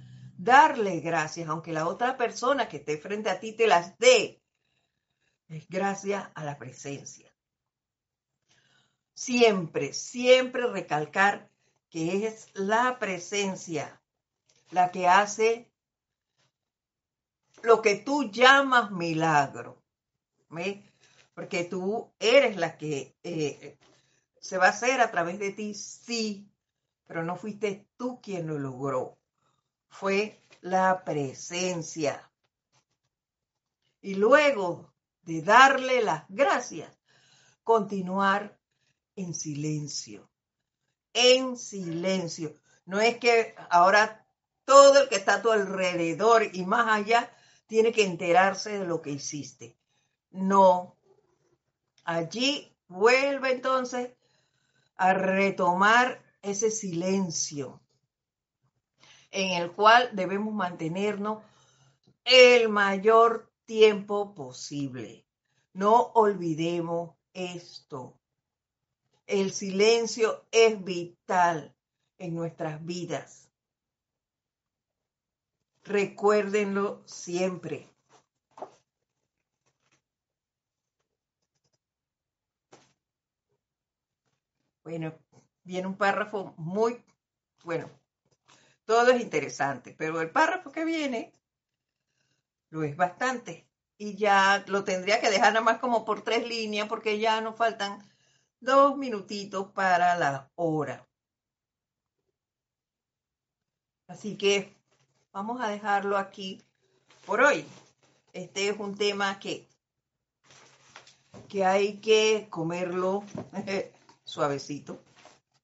darle 0.43 0.99
gracias, 0.99 1.47
aunque 1.49 1.73
la 1.73 1.87
otra 1.87 2.17
persona 2.17 2.67
que 2.67 2.77
esté 2.77 2.97
frente 2.97 3.29
a 3.29 3.39
ti 3.39 3.53
te 3.53 3.67
las 3.67 3.97
dé, 3.97 4.41
es 5.49 5.67
gracias 5.67 6.29
a 6.33 6.43
la 6.43 6.57
presencia 6.57 7.31
siempre, 9.21 9.93
siempre 9.93 10.65
recalcar 10.65 11.47
que 11.89 12.25
es 12.25 12.49
la 12.55 12.97
presencia 12.97 14.01
la 14.71 14.91
que 14.91 15.07
hace 15.07 15.69
lo 17.61 17.83
que 17.83 17.97
tú 17.97 18.31
llamas 18.31 18.89
milagro. 18.89 19.83
Porque 21.35 21.65
tú 21.65 22.11
eres 22.19 22.57
la 22.57 22.77
que 22.77 23.15
eh, 23.23 23.77
se 24.39 24.57
va 24.57 24.65
a 24.67 24.69
hacer 24.69 25.01
a 25.01 25.11
través 25.11 25.37
de 25.37 25.51
ti, 25.51 25.75
sí, 25.75 26.49
pero 27.05 27.23
no 27.23 27.35
fuiste 27.35 27.87
tú 27.97 28.19
quien 28.21 28.47
lo 28.47 28.57
logró. 28.57 29.19
Fue 29.91 30.41
la 30.61 31.03
presencia. 31.03 32.31
Y 34.01 34.15
luego 34.15 34.91
de 35.21 35.43
darle 35.43 36.01
las 36.01 36.23
gracias, 36.27 36.91
continuar 37.63 38.57
en 39.15 39.35
silencio, 39.35 40.27
en 41.13 41.55
silencio. 41.57 42.55
No 42.85 42.99
es 42.99 43.17
que 43.17 43.53
ahora 43.69 44.25
todo 44.65 45.03
el 45.03 45.09
que 45.09 45.17
está 45.17 45.35
a 45.35 45.41
tu 45.41 45.51
alrededor 45.51 46.43
y 46.51 46.65
más 46.65 46.87
allá 46.87 47.31
tiene 47.67 47.91
que 47.91 48.03
enterarse 48.03 48.79
de 48.79 48.85
lo 48.85 49.01
que 49.01 49.11
hiciste. 49.11 49.77
No. 50.31 50.97
Allí 52.05 52.75
vuelve 52.87 53.51
entonces 53.51 54.11
a 54.95 55.13
retomar 55.13 56.23
ese 56.41 56.71
silencio 56.71 57.81
en 59.31 59.61
el 59.61 59.71
cual 59.71 60.09
debemos 60.13 60.53
mantenernos 60.53 61.43
el 62.25 62.69
mayor 62.69 63.51
tiempo 63.65 64.35
posible. 64.35 65.25
No 65.73 66.11
olvidemos 66.13 67.15
esto. 67.33 68.19
El 69.25 69.53
silencio 69.53 70.45
es 70.51 70.83
vital 70.83 71.73
en 72.17 72.35
nuestras 72.35 72.83
vidas. 72.85 73.49
Recuérdenlo 75.83 77.01
siempre. 77.05 77.89
Bueno, 84.83 85.13
viene 85.63 85.87
un 85.87 85.95
párrafo 85.95 86.53
muy, 86.57 87.01
bueno, 87.63 87.89
todo 88.85 89.11
es 89.11 89.21
interesante, 89.21 89.95
pero 89.97 90.21
el 90.21 90.31
párrafo 90.31 90.71
que 90.71 90.85
viene 90.85 91.33
lo 92.69 92.83
es 92.83 92.95
bastante. 92.95 93.67
Y 93.97 94.15
ya 94.15 94.63
lo 94.67 94.83
tendría 94.83 95.21
que 95.21 95.29
dejar 95.29 95.53
nada 95.53 95.63
más 95.63 95.79
como 95.79 96.05
por 96.05 96.23
tres 96.23 96.47
líneas 96.47 96.87
porque 96.87 97.19
ya 97.19 97.39
nos 97.41 97.55
faltan 97.55 98.01
dos 98.59 98.97
minutitos 98.97 99.67
para 99.71 100.17
la 100.17 100.49
hora. 100.55 101.07
Así 104.07 104.37
que 104.37 104.75
vamos 105.31 105.61
a 105.61 105.69
dejarlo 105.69 106.17
aquí 106.17 106.61
por 107.25 107.41
hoy. 107.41 107.65
Este 108.33 108.69
es 108.69 108.79
un 108.79 108.97
tema 108.97 109.39
que, 109.39 109.67
que 111.47 111.65
hay 111.65 111.99
que 111.99 112.47
comerlo 112.49 113.23
suavecito 114.23 114.99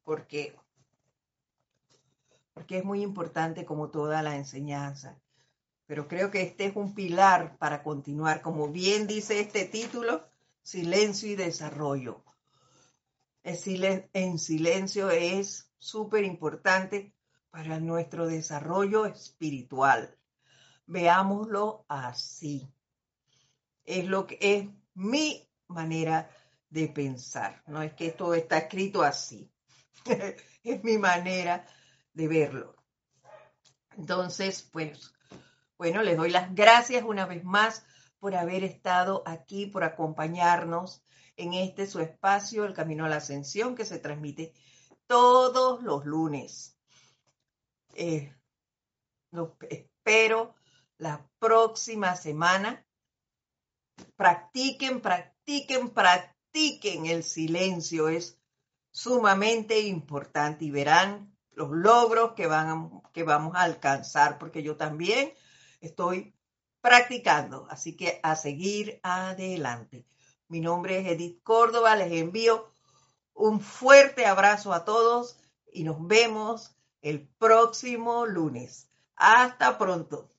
porque, 0.04 0.56
porque 2.58 2.80
es 2.80 2.84
muy 2.84 3.02
importante 3.04 3.66
como 3.66 3.90
toda 3.90 4.22
la 4.22 4.36
enseñanza. 4.36 5.20
Pero 5.86 6.08
creo 6.08 6.32
que 6.32 6.42
este 6.42 6.66
es 6.66 6.76
un 6.76 6.94
pilar 6.94 7.58
para 7.58 7.84
continuar, 7.84 8.42
como 8.42 8.68
bien 8.70 9.08
dice 9.08 9.40
este 9.40 9.66
título, 9.66 10.28
silencio 10.64 11.30
y 11.30 11.36
desarrollo 11.36 12.24
en 14.14 14.40
silencio 14.40 15.10
es 15.10 15.72
súper 15.78 16.26
importante 16.26 17.14
para 17.50 17.80
nuestro 17.80 18.28
desarrollo 18.28 19.06
espiritual. 19.06 20.18
Veámoslo 20.86 21.86
así. 21.88 22.68
Es 23.86 24.06
lo 24.06 24.28
que 24.28 24.38
es 24.42 24.68
mi 24.96 25.50
manera 25.68 26.30
de 26.70 26.90
pensar. 26.90 27.64
No 27.68 27.82
es 27.82 27.94
que 27.94 28.08
esto 28.08 28.34
está 28.34 28.58
escrito 28.58 29.02
así. 29.02 29.50
es 30.64 30.84
mi 30.84 30.98
manera 30.98 31.66
de 32.18 32.28
verlo. 32.28 32.76
Entonces, 33.96 34.68
pues, 34.74 35.14
bueno, 35.78 36.02
les 36.02 36.18
doy 36.18 36.32
las 36.32 36.54
gracias 36.54 37.04
una 37.04 37.26
vez 37.26 37.44
más 37.44 37.86
por 38.20 38.36
haber 38.36 38.64
estado 38.64 39.24
aquí, 39.26 39.68
por 39.68 39.84
acompañarnos 39.84 41.04
en 41.36 41.54
este 41.54 41.86
su 41.86 42.00
espacio, 42.00 42.66
El 42.66 42.74
Camino 42.74 43.06
a 43.06 43.10
la 43.10 43.18
Ascensión, 43.18 43.76
que 43.76 43.86
se 43.86 44.00
transmite 44.00 44.54
todos 45.06 45.84
los 45.84 46.06
lunes. 46.06 46.76
Eh, 47.94 48.36
espero 49.70 50.56
la 50.98 51.30
próxima 51.38 52.16
semana. 52.16 52.84
Practiquen, 54.16 55.02
practiquen, 55.02 55.92
practiquen 55.92 57.06
el 57.06 57.24
silencio. 57.24 58.10
Es 58.10 58.40
sumamente 58.92 59.80
importante 59.82 60.66
y 60.66 60.72
verán 60.72 61.37
los 61.58 61.72
logros 61.72 62.34
que, 62.34 62.46
van 62.46 63.02
que 63.14 63.24
vamos 63.24 63.56
a 63.56 63.64
alcanzar, 63.64 64.38
porque 64.38 64.62
yo 64.62 64.78
también 64.78 65.34
estoy 65.82 66.36
practicando, 66.82 67.66
así 67.72 67.98
que 67.98 68.20
a 68.22 68.36
seguir 68.36 69.00
adelante. 69.02 70.06
Mi 70.48 70.62
nombre 70.62 71.00
es 71.00 71.08
Edith 71.08 71.42
Córdoba, 71.42 71.96
les 71.96 72.12
envío 72.12 72.72
un 73.34 73.60
fuerte 73.60 74.28
abrazo 74.28 74.72
a 74.72 74.86
todos 74.86 75.40
y 75.74 75.84
nos 75.84 75.98
vemos 76.08 76.76
el 77.02 77.28
próximo 77.40 78.28
lunes. 78.28 78.88
Hasta 79.16 79.80
pronto. 79.80 80.30